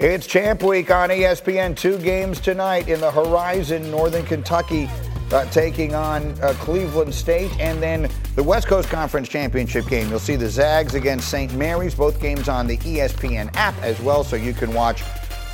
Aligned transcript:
It's 0.00 0.28
Champ 0.28 0.62
Week 0.62 0.92
on 0.92 1.08
ESPN. 1.08 1.76
Two 1.76 1.98
games 1.98 2.38
tonight 2.38 2.86
in 2.86 3.00
the 3.00 3.10
Horizon, 3.10 3.90
Northern 3.90 4.24
Kentucky 4.24 4.88
uh, 5.32 5.44
taking 5.46 5.96
on 5.96 6.40
uh, 6.40 6.54
Cleveland 6.60 7.12
State, 7.12 7.50
and 7.58 7.82
then 7.82 8.08
the 8.36 8.42
West 8.44 8.68
Coast 8.68 8.90
Conference 8.90 9.28
Championship 9.28 9.88
game. 9.88 10.08
You'll 10.08 10.20
see 10.20 10.36
the 10.36 10.48
Zags 10.48 10.94
against 10.94 11.28
St. 11.28 11.52
Mary's, 11.54 11.96
both 11.96 12.20
games 12.20 12.48
on 12.48 12.68
the 12.68 12.76
ESPN 12.76 13.50
app 13.56 13.74
as 13.82 14.00
well, 14.00 14.22
so 14.22 14.36
you 14.36 14.52
can 14.52 14.72
watch 14.72 15.02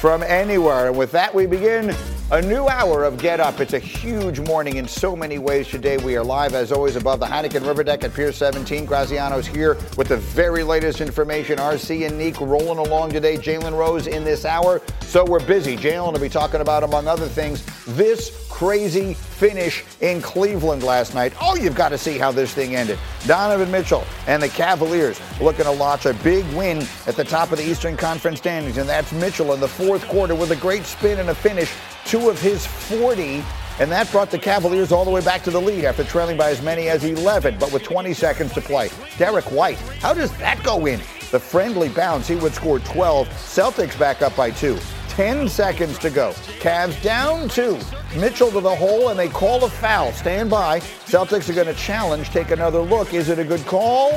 from 0.05 0.23
anywhere. 0.23 0.89
And 0.89 0.99
with 0.99 1.11
that, 1.13 1.35
we 1.35 1.47
begin 1.47 1.97
a 2.31 2.43
new 2.43 2.69
hour 2.69 3.05
of 3.05 3.17
Get 3.17 3.41
Up. 3.41 3.59
It's 3.59 3.73
a 3.73 3.79
huge 3.79 4.39
morning 4.39 4.77
in 4.77 4.87
so 4.87 5.17
many 5.17 5.39
ways 5.39 5.67
today. 5.67 5.97
We 5.97 6.15
are 6.17 6.23
live, 6.23 6.53
as 6.53 6.73
always, 6.73 6.97
above 6.97 7.21
the 7.21 7.27
Heineken 7.27 7.67
River 7.67 7.83
Deck 7.83 8.05
at 8.05 8.13
Pier 8.13 8.31
17. 8.31 8.87
Graziano's 8.87 9.47
here 9.47 9.79
with 9.97 10.09
the 10.09 10.19
very 10.19 10.63
latest 10.63 11.01
information. 11.01 11.57
RC 11.57 12.07
and 12.07 12.19
Neek 12.19 12.39
rolling 12.39 12.87
along 12.87 13.13
today. 13.13 13.39
Jalen 13.39 13.73
Rose 13.73 14.07
in 14.07 14.25
this 14.25 14.45
hour. 14.45 14.83
So 15.01 15.25
we're 15.25 15.43
busy. 15.47 15.75
Jalen 15.75 16.13
will 16.13 16.21
be 16.21 16.29
talking 16.29 16.61
about, 16.61 16.83
among 16.83 17.09
other 17.09 17.27
things, 17.27 17.65
this 17.87 18.44
crazy 18.55 19.15
finish 19.15 19.83
in 20.01 20.23
Cleveland 20.23 20.85
last 20.85 21.13
night. 21.13 21.33
Oh, 21.41 21.57
you've 21.57 21.75
got 21.75 21.89
to 21.89 21.99
see 21.99 22.19
how 22.19 22.31
this 22.31 22.55
thing 22.55 22.77
ended. 22.77 23.01
Donovan 23.27 23.69
Mitchell 23.69 24.05
and 24.29 24.41
the 24.41 24.49
Cavaliers 24.49 25.21
looking 25.41 25.65
to 25.65 25.73
launch 25.73 26.07
a 26.07 26.15
big 26.15 26.45
win 26.55 26.87
at 27.09 27.17
the 27.17 27.25
top 27.25 27.51
of 27.51 27.59
the 27.59 27.69
Eastern 27.69 27.97
Conference 27.97 28.39
standings, 28.39 28.77
and 28.77 28.89
that's 28.89 29.11
Mitchell 29.11 29.53
in 29.55 29.59
the 29.59 29.67
fourth 29.67 30.07
quarter 30.07 30.37
with 30.37 30.53
a 30.53 30.57
great 30.57 30.85
spin 30.85 31.19
and 31.19 31.31
a 31.31 31.35
finish, 31.35 31.73
two 32.05 32.31
of 32.31 32.41
his 32.41 32.65
40 32.65 33.43
and 33.81 33.91
that 33.91 34.09
brought 34.13 34.31
the 34.31 34.39
Cavaliers 34.39 34.93
all 34.93 35.05
the 35.05 35.11
way 35.11 35.21
back 35.21 35.43
to 35.43 35.51
the 35.51 35.61
lead 35.61 35.85
after 35.85 36.05
trailing 36.05 36.37
by 36.37 36.51
as 36.51 36.63
many 36.63 36.89
as 36.89 37.03
11, 37.03 37.57
but 37.59 37.73
with 37.73 37.83
20 37.83 38.15
seconds 38.15 38.53
to 38.53 38.61
play. 38.61 38.89
Derrick 39.19 39.51
White, 39.51 39.79
how 40.01 40.15
does 40.15 40.31
that 40.39 40.63
go 40.63 40.87
in? 40.87 41.01
The 41.33 41.41
friendly 41.41 41.89
bounce, 41.89 42.29
he 42.29 42.37
would 42.37 42.55
score 42.55 42.79
12. 42.79 43.27
Celtics 43.31 43.99
back 43.99 44.23
up 44.23 44.37
by 44.37 44.53
two. 44.53 44.79
10 45.15 45.49
seconds 45.49 45.97
to 45.99 46.11
go. 46.11 46.33
Cavs 46.59 47.01
down 47.01 47.49
two. 47.49 47.79
Mitchell 48.19 48.51
to 48.51 48.61
the 48.61 48.75
hole, 48.75 49.11
and 49.11 49.19
they 49.19 49.29
call 49.29 49.65
a 49.65 49.71
foul. 49.71 50.11
Stand 50.11 50.51
by. 50.51 50.81
Celtics 50.81 51.49
are 51.49 51.53
going 51.53 51.69
to 51.69 51.75
challenge, 51.75 52.31
take 52.31 52.51
another 52.51 52.81
look. 52.81 53.15
Is 53.15 53.29
it 53.29 53.39
a 53.39 53.45
good 53.45 53.65
call? 53.65 54.11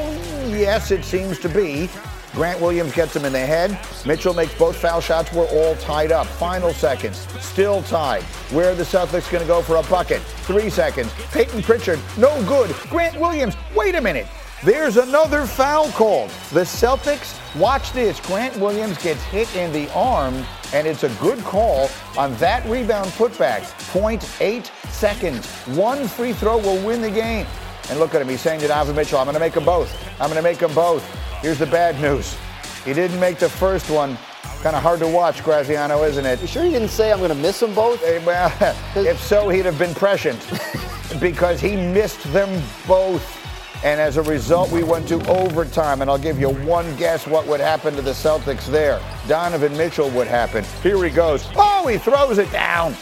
Yes, 0.48 0.90
it 0.90 1.06
seems 1.06 1.38
to 1.40 1.50
be. 1.50 1.88
Grant 2.31 2.59
Williams 2.59 2.94
gets 2.94 3.16
him 3.16 3.25
in 3.25 3.34
the 3.34 3.40
head. 3.40 3.80
Mitchell 4.08 4.34
makes 4.34 4.56
both 4.56 4.75
foul 4.75 5.00
shots. 5.00 5.31
We're 5.31 5.45
all 5.45 5.75
tied 5.75 6.12
up. 6.12 6.25
Final 6.25 6.73
seconds. 6.73 7.28
Still 7.42 7.84
tied. 7.84 8.23
Where 8.52 8.72
are 8.72 8.75
the 8.75 8.84
Celtics 8.84 9.31
going 9.31 9.44
to 9.44 9.48
go 9.48 9.62
for 9.62 9.75
a 9.75 9.84
bucket? 9.84 10.22
Three 10.22 10.72
seconds. 10.72 11.14
Payton 11.31 11.62
Pritchard, 11.62 12.00
no 12.18 12.44
good. 12.45 12.75
Grant 12.90 13.20
Williams, 13.20 13.56
wait 13.75 13.94
a 13.94 14.02
minute. 14.02 14.25
There's 14.64 14.98
another 14.98 15.45
foul 15.45 15.90
called. 15.92 16.31
The 16.52 16.62
Celtics, 16.62 17.38
watch 17.56 17.94
this. 17.94 18.20
Grant 18.20 18.58
Williams 18.58 18.98
gets 19.03 19.23
hit 19.25 19.56
in 19.56 19.72
the 19.72 19.92
arm, 19.94 20.44
and 20.73 20.88
it's 20.88 21.04
a 21.04 21.10
good 21.20 21.40
call 21.40 21.90
on 22.18 22.36
that 22.36 22.66
rebound 22.66 23.10
putback. 23.12 23.62
0.8 23.92 24.66
seconds. 24.92 25.48
One 25.78 26.08
free 26.08 26.34
throw 26.34 26.58
will 26.58 26.84
win 26.86 27.02
the 27.02 27.12
game. 27.12 27.46
And 27.90 28.00
look 28.00 28.14
at 28.14 28.22
him. 28.22 28.28
He's 28.28 28.41
saying 28.41 28.59
to 28.62 28.68
Donovan 28.68 28.96
Mitchell, 28.96 29.18
I'm 29.18 29.25
going 29.25 29.36
to 29.36 29.40
make 29.40 29.53
them 29.53 29.66
both. 29.66 29.96
I'm 30.19 30.30
going 30.30 30.36
to 30.36 30.41
make 30.41 30.59
them 30.59 30.74
both. 30.74 31.06
Here's 31.41 31.59
the 31.59 31.66
bad 31.68 32.00
news. 32.02 32.38
He 32.84 32.94
didn't 32.94 33.19
make 33.19 33.38
the 33.38 33.50
first 33.50 33.90
one. 33.90 34.18
Kind 34.62 34.75
of 34.75 34.81
hard 34.81 35.00
to 35.00 35.08
watch, 35.08 35.44
Graziano, 35.44 36.03
isn't 36.03 36.25
it? 36.25 36.41
You 36.41 36.47
sure 36.47 36.64
he 36.64 36.72
didn't 36.72 36.90
say 36.90 37.12
I'm 37.12 37.20
going 37.20 37.30
to 37.30 37.36
miss 37.36 37.59
them 37.59 37.74
both? 37.74 38.02
Well, 38.25 38.52
if 38.96 39.22
so, 39.22 39.50
he'd 39.50 39.66
have 39.66 39.78
been 39.78 39.94
prescient 39.94 40.40
because 41.20 41.62
he 41.62 41.75
missed 41.75 42.24
them 42.34 42.62
both. 42.88 43.37
And 43.84 44.02
as 44.02 44.18
a 44.18 44.24
result, 44.24 44.72
we 44.72 44.84
went 44.84 45.08
to 45.10 45.26
overtime. 45.30 46.02
And 46.02 46.10
I'll 46.10 46.18
give 46.18 46.40
you 46.40 46.50
one 46.50 46.96
guess 46.98 47.28
what 47.28 47.46
would 47.48 47.60
happen 47.60 47.96
to 47.96 48.02
the 48.02 48.12
Celtics 48.12 48.66
there. 48.66 49.00
Donovan 49.28 49.76
Mitchell 49.78 50.10
would 50.12 50.28
happen. 50.28 50.66
Here 50.82 51.04
he 51.04 51.10
goes. 51.10 51.48
Oh, 51.56 51.88
he 51.88 51.98
throws 51.98 52.38
it 52.38 52.52
down. 52.52 52.96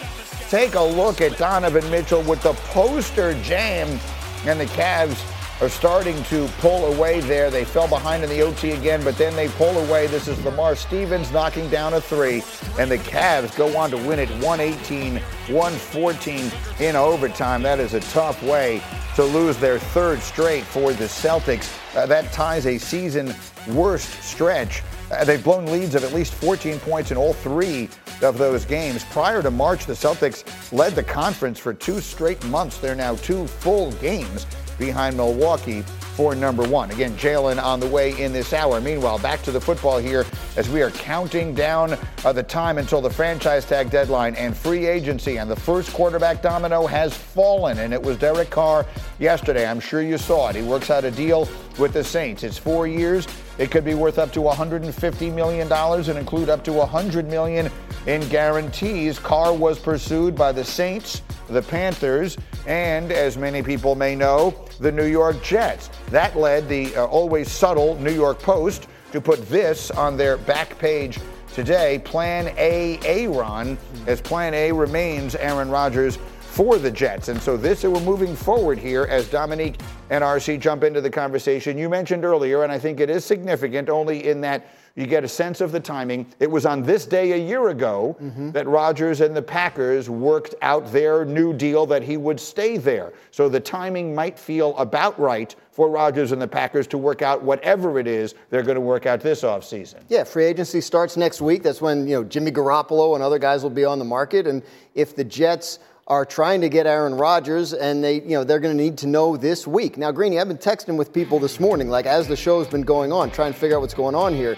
Take 0.49 0.75
a 0.75 0.83
look 0.83 1.21
at 1.21 1.37
Donovan 1.37 1.89
Mitchell 1.89 2.21
with 2.23 2.41
the 2.43 2.53
poster 2.53 3.33
jam. 3.41 3.99
And 4.45 4.59
the 4.59 4.65
Cavs 4.65 5.17
are 5.61 5.69
starting 5.69 6.21
to 6.25 6.47
pull 6.59 6.93
away 6.93 7.21
there. 7.21 7.49
They 7.49 7.63
fell 7.63 7.87
behind 7.87 8.23
in 8.23 8.29
the 8.29 8.41
OT 8.41 8.71
again, 8.71 9.03
but 9.03 9.17
then 9.17 9.35
they 9.35 9.47
pull 9.49 9.77
away. 9.87 10.07
This 10.07 10.27
is 10.27 10.43
Lamar 10.43 10.75
Stevens 10.75 11.31
knocking 11.31 11.69
down 11.69 11.93
a 11.93 12.01
three, 12.01 12.43
and 12.77 12.91
the 12.91 12.97
Cavs 12.97 13.55
go 13.55 13.75
on 13.77 13.89
to 13.91 13.97
win 13.97 14.19
it 14.19 14.29
118 14.41 15.17
114 15.17 16.51
in 16.79 16.95
overtime. 16.95 17.61
That 17.61 17.79
is 17.79 17.93
a 17.93 18.01
tough 18.01 18.41
way 18.43 18.81
to 19.15 19.23
lose 19.23 19.57
their 19.57 19.79
third 19.79 20.19
straight 20.19 20.63
for 20.63 20.91
the 20.91 21.05
Celtics. 21.05 21.73
Uh, 21.95 22.05
that 22.05 22.31
ties 22.33 22.65
a 22.65 22.77
season 22.77 23.33
worst 23.69 24.21
stretch. 24.21 24.83
Uh, 25.11 25.23
they've 25.23 25.43
blown 25.43 25.65
leads 25.67 25.95
of 25.95 26.03
at 26.03 26.13
least 26.13 26.33
14 26.33 26.79
points 26.79 27.11
in 27.11 27.17
all 27.17 27.33
three 27.33 27.89
of 28.21 28.37
those 28.37 28.65
games. 28.65 29.03
Prior 29.05 29.41
to 29.41 29.51
March, 29.51 29.85
the 29.85 29.93
Celtics 29.93 30.43
led 30.71 30.93
the 30.93 31.03
conference 31.03 31.59
for 31.59 31.73
two 31.73 31.99
straight 31.99 32.43
months. 32.45 32.77
They're 32.77 32.95
now 32.95 33.15
two 33.15 33.47
full 33.47 33.91
games 33.93 34.45
behind 34.77 35.15
Milwaukee 35.15 35.83
for 36.15 36.33
number 36.33 36.63
one. 36.67 36.91
Again, 36.91 37.15
Jalen 37.17 37.61
on 37.61 37.79
the 37.79 37.87
way 37.87 38.19
in 38.21 38.31
this 38.31 38.53
hour. 38.53 38.79
Meanwhile, 38.79 39.19
back 39.19 39.41
to 39.43 39.51
the 39.51 39.59
football 39.59 39.97
here 39.97 40.25
as 40.55 40.69
we 40.69 40.81
are 40.81 40.91
counting 40.91 41.53
down 41.53 41.97
uh, 42.23 42.31
the 42.31 42.43
time 42.43 42.77
until 42.77 43.01
the 43.01 43.09
franchise 43.09 43.65
tag 43.65 43.89
deadline 43.89 44.33
and 44.35 44.55
free 44.55 44.85
agency. 44.85 45.37
And 45.37 45.51
the 45.51 45.55
first 45.55 45.91
quarterback 45.93 46.41
domino 46.41 46.87
has 46.87 47.13
fallen, 47.13 47.79
and 47.79 47.93
it 47.93 48.01
was 48.01 48.17
Derek 48.17 48.49
Carr 48.49 48.85
yesterday. 49.19 49.67
I'm 49.67 49.81
sure 49.81 50.01
you 50.01 50.17
saw 50.17 50.49
it. 50.49 50.55
He 50.55 50.61
works 50.61 50.89
out 50.89 51.03
a 51.03 51.11
deal 51.11 51.49
with 51.77 51.91
the 51.91 52.03
Saints. 52.03 52.43
It's 52.43 52.57
four 52.57 52.87
years. 52.87 53.27
It 53.57 53.71
could 53.71 53.85
be 53.85 53.93
worth 53.93 54.19
up 54.19 54.31
to 54.33 54.39
$150 54.39 55.33
million 55.33 55.71
and 55.71 56.17
include 56.17 56.49
up 56.49 56.63
to 56.65 56.73
100 56.73 57.27
million 57.27 57.71
in 58.05 58.27
guarantees. 58.27 59.17
Carr 59.17 59.53
was 59.53 59.79
pursued 59.79 60.35
by 60.35 60.51
the 60.51 60.63
Saints, 60.63 61.21
the 61.47 61.61
Panthers, 61.61 62.37
and 62.67 63.11
as 63.11 63.37
many 63.37 63.63
people 63.63 63.95
may 63.95 64.15
know, 64.15 64.53
the 64.79 64.91
New 64.91 65.05
York 65.05 65.41
Jets. 65.41 65.89
That 66.09 66.35
led 66.35 66.67
the 66.67 66.95
uh, 66.95 67.05
always 67.05 67.49
subtle 67.49 67.95
New 67.95 68.13
York 68.13 68.39
Post 68.39 68.87
to 69.13 69.21
put 69.21 69.47
this 69.47 69.89
on 69.91 70.17
their 70.17 70.37
back 70.37 70.77
page 70.77 71.19
today 71.53 71.99
Plan 71.99 72.53
A 72.57 72.99
Aaron, 73.05 73.77
as 74.07 74.19
Plan 74.19 74.53
A 74.53 74.73
remains 74.73 75.35
Aaron 75.35 75.69
Rodgers 75.69 76.19
for 76.55 76.77
the 76.77 76.89
Jets. 76.89 77.27
And 77.27 77.41
so 77.41 77.57
this, 77.57 77.83
we're 77.83 77.99
moving 77.99 78.33
forward 78.33 78.79
here 78.79 79.03
as 79.09 79.29
Dominique 79.29 79.77
and 80.09 80.23
RC 80.23 80.61
jump 80.61 80.85
into 80.85 81.01
the 81.01 81.09
conversation. 81.09 81.77
You 81.77 81.89
mentioned 81.89 82.23
earlier, 82.23 82.63
and 82.63 82.71
I 82.71 82.79
think 82.79 83.01
it 83.01 83.09
is 83.09 83.25
significant 83.25 83.89
only 83.89 84.29
in 84.29 84.39
that 84.39 84.65
you 84.95 85.05
get 85.05 85.25
a 85.25 85.27
sense 85.27 85.59
of 85.59 85.73
the 85.73 85.81
timing. 85.81 86.25
It 86.39 86.49
was 86.49 86.65
on 86.65 86.81
this 86.81 87.05
day 87.05 87.33
a 87.33 87.37
year 87.37 87.67
ago 87.67 88.15
mm-hmm. 88.21 88.51
that 88.51 88.65
Rodgers 88.67 89.19
and 89.19 89.35
the 89.35 89.41
Packers 89.41 90.09
worked 90.09 90.55
out 90.61 90.89
their 90.93 91.25
new 91.25 91.51
deal 91.51 91.85
that 91.87 92.01
he 92.01 92.15
would 92.15 92.39
stay 92.39 92.77
there. 92.77 93.11
So 93.31 93.49
the 93.49 93.59
timing 93.59 94.15
might 94.15 94.39
feel 94.39 94.77
about 94.77 95.19
right 95.19 95.53
for 95.71 95.89
Rodgers 95.89 96.31
and 96.31 96.41
the 96.41 96.47
Packers 96.47 96.87
to 96.87 96.97
work 96.97 97.21
out 97.21 97.43
whatever 97.43 97.99
it 97.99 98.07
is 98.07 98.33
they're 98.49 98.63
going 98.63 98.75
to 98.75 98.81
work 98.81 99.05
out 99.05 99.19
this 99.19 99.41
offseason. 99.41 100.03
Yeah, 100.07 100.23
free 100.23 100.45
agency 100.45 100.79
starts 100.79 101.17
next 101.17 101.41
week. 101.41 101.63
That's 101.63 101.81
when 101.81 102.07
you 102.07 102.15
know 102.15 102.23
Jimmy 102.23 102.51
Garoppolo 102.51 103.15
and 103.15 103.21
other 103.21 103.39
guys 103.39 103.61
will 103.61 103.69
be 103.71 103.83
on 103.83 103.99
the 103.99 104.05
market. 104.05 104.47
And 104.47 104.63
if 104.93 105.17
the 105.17 105.25
Jets 105.25 105.79
are 106.07 106.25
trying 106.25 106.61
to 106.61 106.69
get 106.69 106.85
Aaron 106.85 107.15
Rodgers, 107.15 107.73
and 107.73 108.03
they 108.03 108.21
you 108.21 108.29
know 108.29 108.43
they're 108.43 108.59
going 108.59 108.77
to 108.77 108.83
need 108.83 108.97
to 108.99 109.07
know 109.07 109.37
this 109.37 109.65
week. 109.65 109.97
Now, 109.97 110.11
Greeny, 110.11 110.39
I've 110.39 110.47
been 110.47 110.57
texting 110.57 110.97
with 110.97 111.11
people 111.11 111.39
this 111.39 111.59
morning, 111.59 111.89
like 111.89 112.05
as 112.05 112.27
the 112.27 112.35
show's 112.35 112.67
been 112.67 112.83
going 112.83 113.11
on, 113.11 113.31
trying 113.31 113.53
to 113.53 113.59
figure 113.59 113.77
out 113.77 113.81
what's 113.81 113.95
going 113.95 114.15
on 114.15 114.33
here. 114.33 114.55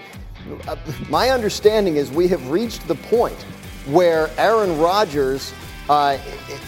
Uh, 0.67 0.75
my 1.09 1.29
understanding 1.29 1.95
is 1.95 2.11
we 2.11 2.27
have 2.27 2.49
reached 2.49 2.87
the 2.87 2.95
point 2.95 3.41
where 3.87 4.29
Aaron 4.37 4.77
Rodgers 4.77 5.53
uh, 5.89 6.17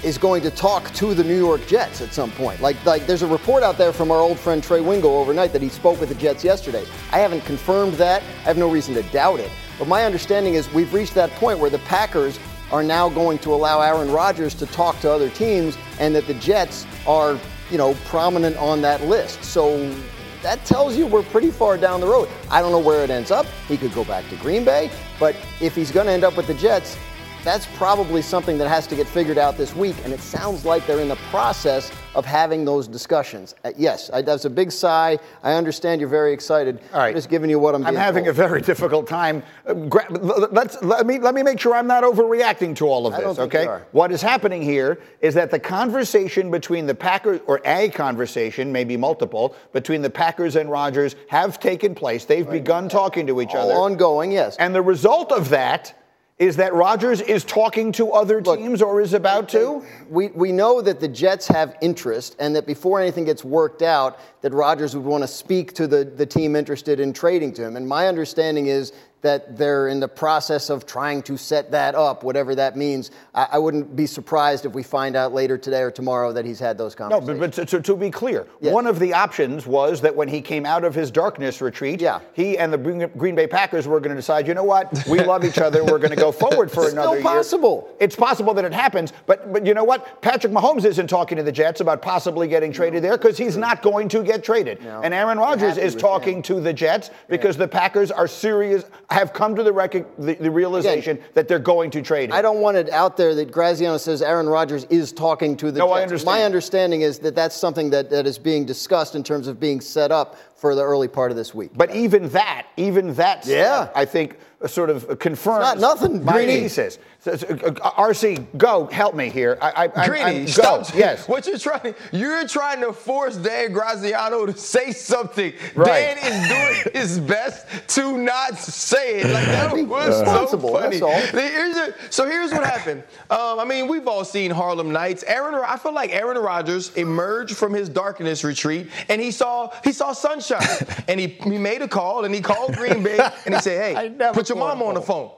is 0.03 0.17
going 0.17 0.41
to 0.41 0.51
talk 0.51 0.89
to 0.93 1.13
the 1.13 1.23
New 1.23 1.37
York 1.37 1.65
Jets 1.67 2.01
at 2.01 2.13
some 2.13 2.31
point. 2.31 2.61
Like, 2.61 2.83
like 2.85 3.05
there's 3.05 3.21
a 3.21 3.27
report 3.27 3.63
out 3.63 3.77
there 3.77 3.91
from 3.91 4.11
our 4.11 4.19
old 4.19 4.39
friend 4.39 4.63
Trey 4.63 4.79
Wingo 4.79 5.09
overnight 5.17 5.51
that 5.53 5.61
he 5.61 5.69
spoke 5.69 5.99
with 5.99 6.09
the 6.09 6.15
Jets 6.15 6.43
yesterday. 6.43 6.85
I 7.11 7.19
haven't 7.19 7.41
confirmed 7.41 7.93
that. 7.95 8.21
I 8.21 8.43
have 8.43 8.57
no 8.57 8.69
reason 8.69 8.93
to 8.95 9.03
doubt 9.03 9.41
it. 9.41 9.51
But 9.77 9.87
my 9.87 10.05
understanding 10.05 10.53
is 10.53 10.71
we've 10.73 10.93
reached 10.93 11.15
that 11.15 11.29
point 11.31 11.59
where 11.59 11.69
the 11.69 11.79
Packers 11.79 12.39
are 12.71 12.83
now 12.83 13.09
going 13.09 13.39
to 13.39 13.53
allow 13.53 13.81
Aaron 13.81 14.11
Rodgers 14.11 14.53
to 14.55 14.65
talk 14.67 14.99
to 15.01 15.11
other 15.11 15.29
teams, 15.29 15.77
and 15.99 16.13
that 16.15 16.27
the 16.27 16.35
Jets 16.35 16.85
are, 17.07 17.37
you 17.71 17.77
know, 17.77 17.93
prominent 18.05 18.57
on 18.57 18.81
that 18.81 19.03
list. 19.03 19.43
So 19.43 19.93
that 20.41 20.63
tells 20.65 20.95
you 20.95 21.05
we're 21.05 21.23
pretty 21.23 21.51
far 21.51 21.77
down 21.77 21.99
the 21.99 22.07
road. 22.07 22.29
I 22.49 22.61
don't 22.61 22.71
know 22.71 22.79
where 22.79 23.03
it 23.03 23.09
ends 23.09 23.31
up. 23.31 23.45
He 23.67 23.77
could 23.77 23.93
go 23.93 24.03
back 24.03 24.27
to 24.29 24.35
Green 24.37 24.63
Bay, 24.63 24.89
but 25.19 25.35
if 25.59 25.75
he's 25.75 25.91
going 25.91 26.05
to 26.05 26.11
end 26.11 26.23
up 26.23 26.37
with 26.37 26.47
the 26.47 26.53
Jets, 26.53 26.97
that's 27.43 27.65
probably 27.77 28.21
something 28.21 28.57
that 28.57 28.67
has 28.67 28.85
to 28.87 28.95
get 28.95 29.07
figured 29.07 29.37
out 29.37 29.57
this 29.57 29.75
week, 29.75 29.95
and 30.03 30.13
it 30.13 30.19
sounds 30.19 30.65
like 30.65 30.85
they're 30.85 30.99
in 30.99 31.07
the 31.07 31.15
process 31.31 31.91
of 32.15 32.25
having 32.25 32.65
those 32.65 32.87
discussions. 32.87 33.55
Uh, 33.63 33.71
yes, 33.77 34.09
I, 34.11 34.21
that's 34.21 34.45
a 34.45 34.49
big 34.49 34.71
sigh. 34.71 35.17
I 35.43 35.53
understand 35.53 36.01
you're 36.01 36.09
very 36.09 36.33
excited. 36.33 36.79
All 36.93 36.99
right. 36.99 37.09
I'm 37.09 37.13
just 37.13 37.29
giving 37.29 37.49
you 37.49 37.59
what 37.59 37.75
I'm. 37.75 37.85
I'm 37.85 37.95
having 37.95 38.25
told. 38.25 38.35
a 38.35 38.37
very 38.37 38.61
difficult 38.71 39.07
time. 39.07 39.43
Uh, 39.65 39.73
gra- 39.73 40.09
let's 40.09 40.81
let 40.81 41.05
me 41.05 41.19
let 41.19 41.33
me 41.33 41.43
make 41.43 41.59
sure 41.59 41.75
I'm 41.75 41.87
not 41.87 42.03
overreacting 42.03 42.75
to 42.77 42.87
all 42.87 43.07
of 43.07 43.15
this. 43.15 43.39
okay. 43.39 43.65
What 43.91 44.11
is 44.11 44.21
happening 44.21 44.61
here 44.61 44.99
is 45.21 45.33
that 45.35 45.49
the 45.51 45.59
conversation 45.59 46.51
between 46.51 46.85
the 46.87 46.95
Packers, 46.95 47.39
or 47.47 47.61
a 47.63 47.89
conversation, 47.89 48.71
maybe 48.71 48.97
multiple, 48.97 49.55
between 49.71 50.01
the 50.01 50.09
Packers 50.09 50.55
and 50.55 50.69
Rodgers 50.69 51.15
have 51.29 51.59
taken 51.59 51.95
place. 51.95 52.25
They've 52.25 52.49
begun 52.49 52.89
talking 52.89 53.27
to 53.27 53.39
each 53.41 53.55
All 53.55 53.71
other. 53.71 53.73
ongoing. 53.73 54.31
Yes. 54.31 54.57
And 54.57 54.75
the 54.75 54.81
result 54.81 55.31
of 55.31 55.49
that 55.49 55.95
is 56.39 56.55
that 56.55 56.73
Rodgers 56.73 57.19
is 57.19 57.43
talking 57.43 57.91
to 57.91 58.11
other 58.13 58.41
Look, 58.41 58.57
teams 58.57 58.81
or 58.81 59.01
is 59.01 59.13
about 59.13 59.49
to. 59.49 59.83
We, 60.09 60.29
we 60.29 60.53
know 60.53 60.81
that 60.81 61.01
the 61.01 61.07
Jets 61.09 61.49
have 61.49 61.75
interest, 61.81 62.37
and 62.39 62.55
that 62.55 62.65
before 62.65 63.01
anything 63.01 63.25
gets 63.25 63.43
worked 63.43 63.81
out, 63.81 64.19
that 64.41 64.53
Rodgers 64.53 64.95
would 64.95 65.03
want 65.03 65.21
to 65.21 65.27
speak 65.27 65.73
to 65.73 65.85
the, 65.85 66.05
the 66.05 66.25
team 66.25 66.55
interested 66.55 67.01
in 67.01 67.11
trading 67.11 67.51
to 67.53 67.65
him. 67.65 67.75
And 67.75 67.85
my 67.85 68.07
understanding 68.07 68.67
is 68.67 68.93
that 69.21 69.57
they're 69.57 69.87
in 69.89 69.99
the 69.99 70.07
process 70.07 70.69
of 70.69 70.85
trying 70.85 71.21
to 71.23 71.37
set 71.37 71.71
that 71.71 71.93
up, 71.95 72.23
whatever 72.23 72.55
that 72.55 72.77
means. 72.77 73.11
I, 73.35 73.47
I 73.53 73.57
wouldn't 73.57 73.95
be 73.95 74.05
surprised 74.05 74.65
if 74.65 74.73
we 74.73 74.83
find 74.83 75.15
out 75.15 75.33
later 75.33 75.57
today 75.57 75.81
or 75.81 75.91
tomorrow 75.91 76.31
that 76.33 76.45
he's 76.45 76.59
had 76.59 76.77
those 76.77 76.97
No, 76.97 77.09
conversations. 77.09 77.39
but, 77.39 77.55
but 77.55 77.67
to, 77.69 77.81
to 77.81 77.95
be 77.97 78.09
clear, 78.11 78.47
Yes. 78.61 78.73
one 78.73 78.87
of 78.87 78.97
the 78.99 79.13
options 79.13 79.67
was 79.67 80.01
that 80.01 80.15
when 80.15 80.27
he 80.29 80.41
came 80.41 80.65
out 80.65 80.83
of 80.83 80.95
his 80.95 81.11
darkness 81.11 81.61
retreat, 81.61 81.99
Yeah. 82.01 82.19
he 82.33 82.57
and 82.57 82.71
the 82.71 82.77
Green 83.17 83.35
Bay 83.35 83.47
Packers 83.47 83.87
were 83.87 83.99
going 83.99 84.11
to 84.11 84.15
decide, 84.15 84.47
you 84.47 84.53
know 84.53 84.63
what, 84.63 85.05
we 85.07 85.19
love 85.23 85.43
each 85.43 85.57
other, 85.59 85.83
we're 85.83 85.97
going 85.99 86.09
to 86.11 86.15
go 86.15 86.31
forward 86.43 86.71
for 86.71 86.87
another. 86.89 86.89
It's 86.89 86.93
another 86.93 87.07
still 87.07 87.15
year. 87.15 87.23
possible. 87.23 87.95
It's 87.99 88.15
possible 88.15 88.53
that 88.53 88.65
it 88.65 88.73
happens, 88.73 89.11
but 89.25 89.51
but 89.51 89.65
you 89.65 89.73
know 89.73 89.83
what? 89.83 90.21
Patrick 90.21 90.53
Mahomes 90.53 90.85
isn't 90.85 91.07
talking 91.07 91.37
to 91.37 91.43
the 91.43 91.51
Jets 91.51 91.81
about 91.81 92.01
possibly 92.01 92.47
getting 92.47 92.71
traded 92.71 93.03
there 93.03 93.17
because 93.17 93.37
he's 93.37 93.57
not 93.57 93.81
going 93.81 94.07
to 94.09 94.23
get 94.23 94.43
traded. 94.43 94.81
No. 94.83 95.01
And 95.01 95.13
Aaron 95.13 95.37
Rodgers 95.37 95.77
is 95.77 95.95
talking 95.95 96.37
him. 96.37 96.43
to 96.43 96.61
the 96.61 96.71
Jets 96.73 97.09
because 97.27 97.57
the 97.57 97.67
Packers 97.67 98.11
are 98.11 98.27
serious, 98.27 98.85
have 99.11 99.33
come 99.33 99.55
to 99.55 99.63
the, 99.63 99.73
rec- 99.73 99.91
the, 100.17 100.35
the 100.35 100.51
realization 100.51 101.19
that 101.33 101.47
they're 101.47 101.57
going 101.59 101.89
to 101.91 102.01
trade 102.01 102.29
him. 102.29 102.33
I 102.35 102.41
don't 102.41 102.61
want 102.61 102.77
it 102.77 102.89
out 102.91 103.17
there 103.17 103.33
that 103.35 103.51
Graziano 103.51 103.97
says 103.97 104.21
Aaron 104.21 104.47
Rodgers 104.47 104.83
is 104.85 105.11
talking 105.11 105.57
to 105.57 105.71
the 105.71 105.79
No, 105.79 105.87
Jets. 105.87 105.97
I 105.97 106.03
understand. 106.03 106.25
My 106.39 106.43
understanding 106.43 107.01
is 107.01 107.19
that 107.19 107.33
that's 107.35 107.55
something 107.55 107.89
that, 107.89 108.09
that 108.11 108.27
is 108.27 108.37
being 108.37 108.65
discussed 108.65 109.15
in 109.15 109.23
terms 109.23 109.47
of 109.47 109.59
being 109.59 109.81
set 109.81 110.11
up 110.11 110.37
for 110.55 110.75
the 110.75 110.83
early 110.83 111.07
part 111.07 111.31
of 111.31 111.37
this 111.37 111.55
week. 111.55 111.71
But 111.73 111.95
even 111.95 112.29
that, 112.29 112.67
even 112.77 113.13
that, 113.15 113.45
Yeah. 113.47 113.83
step, 113.85 113.93
I 113.95 114.03
think, 114.05 114.37
uh, 114.61 114.67
sort 114.67 114.89
of 114.89 115.17
confirms 115.17 115.65
It's 115.71 115.81
not 115.81 115.95
nothing, 116.01 116.23
my 116.25 116.33
Greeny. 116.33 116.59
thesis. 116.63 116.99
So, 117.21 117.37
so, 117.37 117.47
uh, 117.47 117.91
RC, 117.91 118.45
go 118.57 118.87
help 118.87 119.15
me 119.15 119.29
here. 119.29 119.57
I, 119.61 119.69
I, 119.69 119.83
I'm- 119.85 120.11
I'm, 120.13 120.41
go. 120.45 120.51
stop. 120.51 120.93
Yes. 120.93 121.29
What 121.29 121.47
you're 121.47 121.57
trying, 121.57 121.95
you're 122.11 122.45
trying 122.45 122.81
to 122.81 122.91
force 122.91 123.37
Dan 123.37 123.71
Graziano 123.71 124.45
to 124.45 124.57
say 124.57 124.91
something. 124.91 125.53
Right. 125.75 126.17
Dan 126.17 126.17
is 126.17 126.47
doing 126.83 126.93
his 126.93 127.19
best 127.21 127.65
to 127.95 128.17
not 128.17 128.57
say 128.57 128.98
it. 129.07 129.25
Like 129.31 129.45
that 129.45 129.73
Be 129.75 129.83
was 129.83 130.15
so 130.15 130.21
responsible, 130.21 130.73
funny. 130.73 130.99
that's 130.99 131.33
all. 131.33 131.39
Here's 131.39 131.75
a- 131.77 131.93
so 132.09 132.25
here's 132.25 132.51
what 132.51 132.63
happened. 132.65 133.03
Um, 133.29 133.59
I 133.59 133.65
mean, 133.65 133.87
we've 133.87 134.07
all 134.07 134.25
seen 134.25 134.51
Harlem 134.51 134.91
Nights. 134.91 135.23
Aaron, 135.27 135.55
I 135.55 135.77
feel 135.77 135.93
like 135.93 136.11
Aaron 136.11 136.37
Rodgers 136.37 136.95
emerged 136.95 137.55
from 137.57 137.73
his 137.73 137.89
darkness 137.89 138.43
retreat 138.43 138.87
and 139.09 139.21
he 139.21 139.31
saw 139.31 139.71
he 139.83 139.91
saw 139.91 140.13
sunshine 140.13 140.61
and 141.07 141.19
he, 141.19 141.27
he 141.27 141.57
made 141.57 141.81
a 141.81 141.87
call 141.87 142.25
and 142.25 142.33
he 142.33 142.41
called 142.41 142.75
Green 142.75 143.03
Bay 143.03 143.19
and 143.45 143.55
he 143.55 143.61
said, 143.61 143.97
"Hey, 143.97 144.31
put 144.33 144.49
your 144.49 144.57
mom 144.57 144.81
on 144.81 144.93
the 144.95 145.01
phone." 145.01 145.31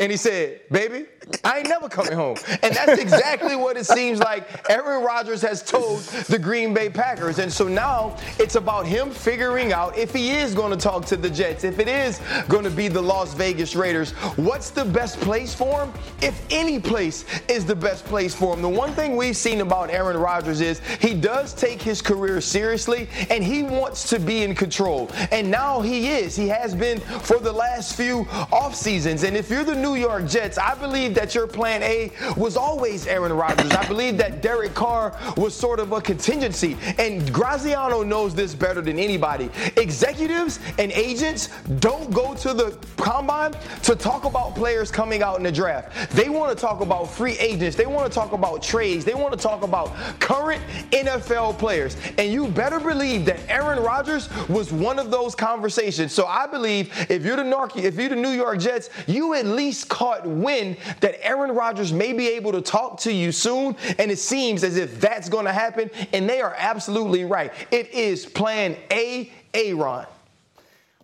And 0.00 0.12
he 0.12 0.16
said, 0.16 0.60
Baby, 0.70 1.06
I 1.42 1.58
ain't 1.58 1.68
never 1.68 1.88
coming 1.88 2.12
home. 2.12 2.36
And 2.62 2.74
that's 2.74 3.00
exactly 3.00 3.56
what 3.56 3.76
it 3.76 3.84
seems 3.84 4.20
like 4.20 4.70
Aaron 4.70 5.02
Rodgers 5.02 5.42
has 5.42 5.62
told 5.62 6.00
the 6.28 6.38
Green 6.38 6.72
Bay 6.72 6.88
Packers. 6.88 7.38
And 7.40 7.52
so 7.52 7.66
now 7.66 8.16
it's 8.38 8.54
about 8.54 8.86
him 8.86 9.10
figuring 9.10 9.72
out 9.72 9.98
if 9.98 10.12
he 10.12 10.30
is 10.30 10.54
going 10.54 10.70
to 10.70 10.76
talk 10.76 11.04
to 11.06 11.16
the 11.16 11.28
Jets, 11.28 11.64
if 11.64 11.80
it 11.80 11.88
is 11.88 12.20
going 12.48 12.64
to 12.64 12.70
be 12.70 12.86
the 12.86 13.02
Las 13.02 13.34
Vegas 13.34 13.74
Raiders, 13.74 14.12
what's 14.36 14.70
the 14.70 14.84
best 14.84 15.20
place 15.20 15.52
for 15.52 15.84
him? 15.84 15.92
If 16.22 16.46
any 16.50 16.78
place 16.78 17.24
is 17.48 17.64
the 17.64 17.76
best 17.76 18.04
place 18.04 18.34
for 18.34 18.54
him. 18.54 18.62
The 18.62 18.68
one 18.68 18.92
thing 18.92 19.16
we've 19.16 19.36
seen 19.36 19.60
about 19.60 19.90
Aaron 19.90 20.16
Rodgers 20.16 20.60
is 20.60 20.80
he 21.00 21.14
does 21.14 21.54
take 21.54 21.82
his 21.82 22.00
career 22.00 22.40
seriously 22.40 23.08
and 23.30 23.42
he 23.42 23.64
wants 23.64 24.08
to 24.10 24.20
be 24.20 24.44
in 24.44 24.54
control. 24.54 25.10
And 25.32 25.50
now 25.50 25.80
he 25.80 26.08
is. 26.08 26.36
He 26.36 26.48
has 26.48 26.74
been 26.74 27.00
for 27.00 27.38
the 27.38 27.52
last 27.52 27.96
few 27.96 28.26
off 28.52 28.74
seasons. 28.74 29.24
And 29.24 29.36
if 29.36 29.50
you're 29.50 29.64
the 29.64 29.74
New 29.74 29.87
York 29.94 30.26
Jets, 30.26 30.58
I 30.58 30.74
believe 30.74 31.14
that 31.14 31.34
your 31.34 31.46
plan 31.46 31.82
A 31.82 32.12
was 32.36 32.56
always 32.56 33.06
Aaron 33.06 33.32
Rodgers. 33.32 33.70
I 33.72 33.86
believe 33.86 34.16
that 34.18 34.42
Derek 34.42 34.74
Carr 34.74 35.16
was 35.36 35.54
sort 35.54 35.80
of 35.80 35.92
a 35.92 36.00
contingency. 36.00 36.76
And 36.98 37.32
Graziano 37.32 38.02
knows 38.02 38.34
this 38.34 38.54
better 38.54 38.80
than 38.80 38.98
anybody. 38.98 39.50
Executives 39.76 40.60
and 40.78 40.92
agents 40.92 41.48
don't 41.80 42.10
go 42.12 42.34
to 42.34 42.54
the 42.54 42.76
combine 42.96 43.52
to 43.82 43.94
talk 43.94 44.24
about 44.24 44.54
players 44.54 44.90
coming 44.90 45.22
out 45.22 45.36
in 45.38 45.42
the 45.42 45.52
draft. 45.52 46.10
They 46.12 46.28
want 46.28 46.56
to 46.56 46.60
talk 46.60 46.80
about 46.80 47.10
free 47.10 47.38
agents. 47.38 47.76
They 47.76 47.86
want 47.86 48.10
to 48.10 48.14
talk 48.14 48.32
about 48.32 48.62
trades. 48.62 49.04
They 49.04 49.14
want 49.14 49.32
to 49.32 49.38
talk 49.38 49.62
about 49.62 49.94
current 50.20 50.62
NFL 50.90 51.58
players. 51.58 51.96
And 52.18 52.32
you 52.32 52.48
better 52.48 52.80
believe 52.80 53.24
that 53.26 53.40
Aaron 53.48 53.82
Rodgers 53.82 54.28
was 54.48 54.72
one 54.72 54.98
of 54.98 55.10
those 55.10 55.34
conversations. 55.34 56.12
So 56.12 56.26
I 56.26 56.46
believe 56.46 56.92
if 57.08 57.24
you're 57.24 57.36
the 57.36 57.44
Nor- 57.44 57.70
if 57.76 57.96
you're 57.96 58.08
the 58.08 58.16
New 58.16 58.30
York 58.30 58.58
Jets, 58.60 58.90
you 59.06 59.34
at 59.34 59.46
least 59.46 59.77
caught 59.84 60.26
wind 60.26 60.76
that 61.00 61.24
Aaron 61.24 61.52
Rodgers 61.52 61.92
may 61.92 62.12
be 62.12 62.28
able 62.28 62.52
to 62.52 62.60
talk 62.60 62.98
to 63.00 63.12
you 63.12 63.32
soon. 63.32 63.76
And 63.98 64.10
it 64.10 64.18
seems 64.18 64.64
as 64.64 64.76
if 64.76 65.00
that's 65.00 65.28
going 65.28 65.44
to 65.46 65.52
happen. 65.52 65.90
And 66.12 66.28
they 66.28 66.40
are 66.40 66.54
absolutely 66.58 67.24
right. 67.24 67.52
It 67.70 67.92
is 67.92 68.26
plan 68.26 68.76
A, 68.90 69.32
Aaron. 69.54 70.06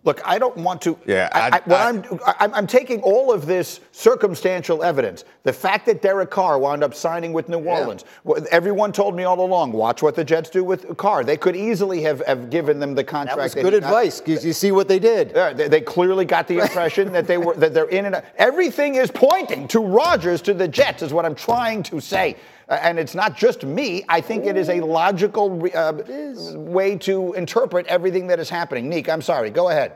Look, 0.05 0.21
I 0.23 0.37
don't 0.39 0.55
want 0.57 0.81
to. 0.83 0.97
Yeah, 1.05 1.29
I, 1.33 1.49
I- 1.57 1.73
I- 1.73 1.89
I'm, 1.89 2.03
I'm, 2.39 2.53
I'm 2.53 2.67
taking 2.67 3.01
all 3.01 3.33
of 3.33 3.45
this 3.47 3.79
circumstantial 3.91 4.83
evidence. 4.83 5.23
The 5.43 5.51
fact 5.53 5.85
that 5.87 6.01
Derek 6.01 6.29
Carr 6.29 6.57
wound 6.59 6.83
up 6.83 6.93
signing 6.93 7.33
with 7.33 7.49
New 7.49 7.59
Orleans. 7.63 8.05
Well, 8.23 8.45
Everyone 8.51 8.91
told 8.91 9.15
me 9.15 9.23
all 9.23 9.43
along, 9.43 9.71
watch 9.71 10.01
what 10.03 10.15
the 10.15 10.23
Jets 10.23 10.49
do 10.49 10.63
with 10.63 10.95
Carr. 10.97 11.23
They 11.23 11.37
could 11.37 11.55
easily 11.55 12.01
have, 12.03 12.21
have 12.27 12.49
given 12.49 12.79
them 12.79 12.93
the 12.95 13.03
contract. 13.03 13.37
that 13.37 13.43
was 13.43 13.55
good 13.55 13.73
advice 13.73 14.21
because 14.21 14.45
you 14.45 14.53
see 14.53 14.71
what 14.71 14.87
they 14.87 14.99
did. 14.99 15.31
Yeah, 15.35 15.53
they, 15.53 15.67
they 15.67 15.81
clearly 15.81 16.25
got 16.25 16.47
the 16.47 16.59
impression 16.59 17.11
that 17.11 17.25
they 17.27 17.37
were 17.37 17.55
that 17.55 17.73
they're 17.73 17.89
in 17.89 18.05
and 18.05 18.15
out. 18.15 18.25
everything 18.37 18.95
is 18.95 19.09
pointing 19.11 19.67
to 19.69 19.79
Rodgers 19.79 20.41
to 20.43 20.53
the 20.53 20.67
Jets 20.67 21.01
is 21.01 21.13
what 21.13 21.25
I'm 21.25 21.35
trying 21.35 21.81
to 21.83 21.99
say. 21.99 22.35
Uh, 22.67 22.79
and 22.81 22.97
it's 22.97 23.13
not 23.13 23.37
just 23.37 23.63
me. 23.63 24.03
I 24.09 24.21
think 24.21 24.45
it 24.45 24.57
is 24.57 24.69
a 24.69 24.81
logical 24.81 25.69
uh, 25.75 25.93
way 26.55 26.97
to 26.99 27.33
interpret 27.33 27.85
everything 27.87 28.27
that 28.27 28.39
is 28.39 28.49
happening. 28.49 28.89
Neek, 28.89 29.07
I'm 29.07 29.21
sorry. 29.21 29.51
Go 29.51 29.69
ahead. 29.69 29.93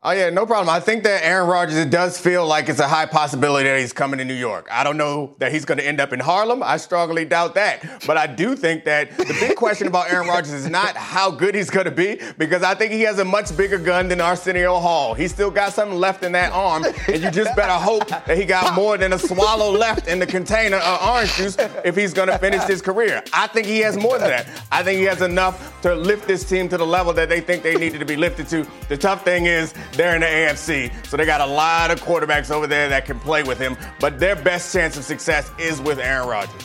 Oh 0.00 0.12
yeah, 0.12 0.30
no 0.30 0.46
problem. 0.46 0.68
I 0.68 0.78
think 0.78 1.02
that 1.02 1.24
Aaron 1.24 1.48
Rodgers, 1.48 1.76
it 1.76 1.90
does 1.90 2.20
feel 2.20 2.46
like 2.46 2.68
it's 2.68 2.78
a 2.78 2.86
high 2.86 3.06
possibility 3.06 3.68
that 3.68 3.80
he's 3.80 3.92
coming 3.92 4.18
to 4.18 4.24
New 4.24 4.32
York. 4.32 4.68
I 4.70 4.84
don't 4.84 4.96
know 4.96 5.34
that 5.40 5.50
he's 5.50 5.64
going 5.64 5.78
to 5.78 5.84
end 5.84 6.00
up 6.00 6.12
in 6.12 6.20
Harlem. 6.20 6.62
I 6.62 6.76
strongly 6.76 7.24
doubt 7.24 7.56
that. 7.56 8.04
But 8.06 8.16
I 8.16 8.28
do 8.28 8.54
think 8.54 8.84
that 8.84 9.16
the 9.16 9.36
big 9.40 9.56
question 9.56 9.88
about 9.88 10.08
Aaron 10.08 10.28
Rodgers 10.28 10.52
is 10.52 10.70
not 10.70 10.96
how 10.96 11.32
good 11.32 11.52
he's 11.56 11.68
going 11.68 11.86
to 11.86 11.90
be, 11.90 12.20
because 12.38 12.62
I 12.62 12.76
think 12.76 12.92
he 12.92 13.00
has 13.02 13.18
a 13.18 13.24
much 13.24 13.56
bigger 13.56 13.76
gun 13.76 14.06
than 14.06 14.20
Arsenio 14.20 14.78
Hall. 14.78 15.14
He's 15.14 15.32
still 15.32 15.50
got 15.50 15.72
something 15.72 15.98
left 15.98 16.22
in 16.22 16.30
that 16.30 16.52
arm, 16.52 16.84
and 16.84 17.20
you 17.20 17.32
just 17.32 17.56
better 17.56 17.72
hope 17.72 18.06
that 18.06 18.38
he 18.38 18.44
got 18.44 18.76
more 18.76 18.98
than 18.98 19.14
a 19.14 19.18
swallow 19.18 19.72
left 19.72 20.06
in 20.06 20.20
the 20.20 20.26
container 20.26 20.76
of 20.76 21.08
orange 21.08 21.34
juice 21.34 21.56
if 21.84 21.96
he's 21.96 22.14
going 22.14 22.28
to 22.28 22.38
finish 22.38 22.62
his 22.62 22.80
career. 22.80 23.20
I 23.32 23.48
think 23.48 23.66
he 23.66 23.80
has 23.80 23.96
more 23.96 24.16
than 24.20 24.28
that. 24.28 24.46
I 24.70 24.84
think 24.84 25.00
he 25.00 25.06
has 25.06 25.22
enough 25.22 25.82
to 25.82 25.96
lift 25.96 26.28
this 26.28 26.48
team 26.48 26.68
to 26.68 26.76
the 26.76 26.86
level 26.86 27.12
that 27.14 27.28
they 27.28 27.40
think 27.40 27.64
they 27.64 27.74
needed 27.74 27.98
to 27.98 28.06
be 28.06 28.14
lifted 28.14 28.46
to. 28.50 28.64
The 28.88 28.96
tough 28.96 29.24
thing 29.24 29.46
is 29.46 29.74
they're 29.92 30.14
in 30.14 30.20
the 30.20 30.26
AFC, 30.26 31.06
so 31.06 31.16
they 31.16 31.26
got 31.26 31.40
a 31.40 31.46
lot 31.46 31.90
of 31.90 32.00
quarterbacks 32.02 32.50
over 32.50 32.66
there 32.66 32.88
that 32.88 33.06
can 33.06 33.18
play 33.20 33.42
with 33.42 33.58
him. 33.58 33.76
But 34.00 34.18
their 34.18 34.36
best 34.36 34.72
chance 34.72 34.96
of 34.96 35.04
success 35.04 35.50
is 35.58 35.80
with 35.80 35.98
Aaron 35.98 36.28
Rodgers. 36.28 36.64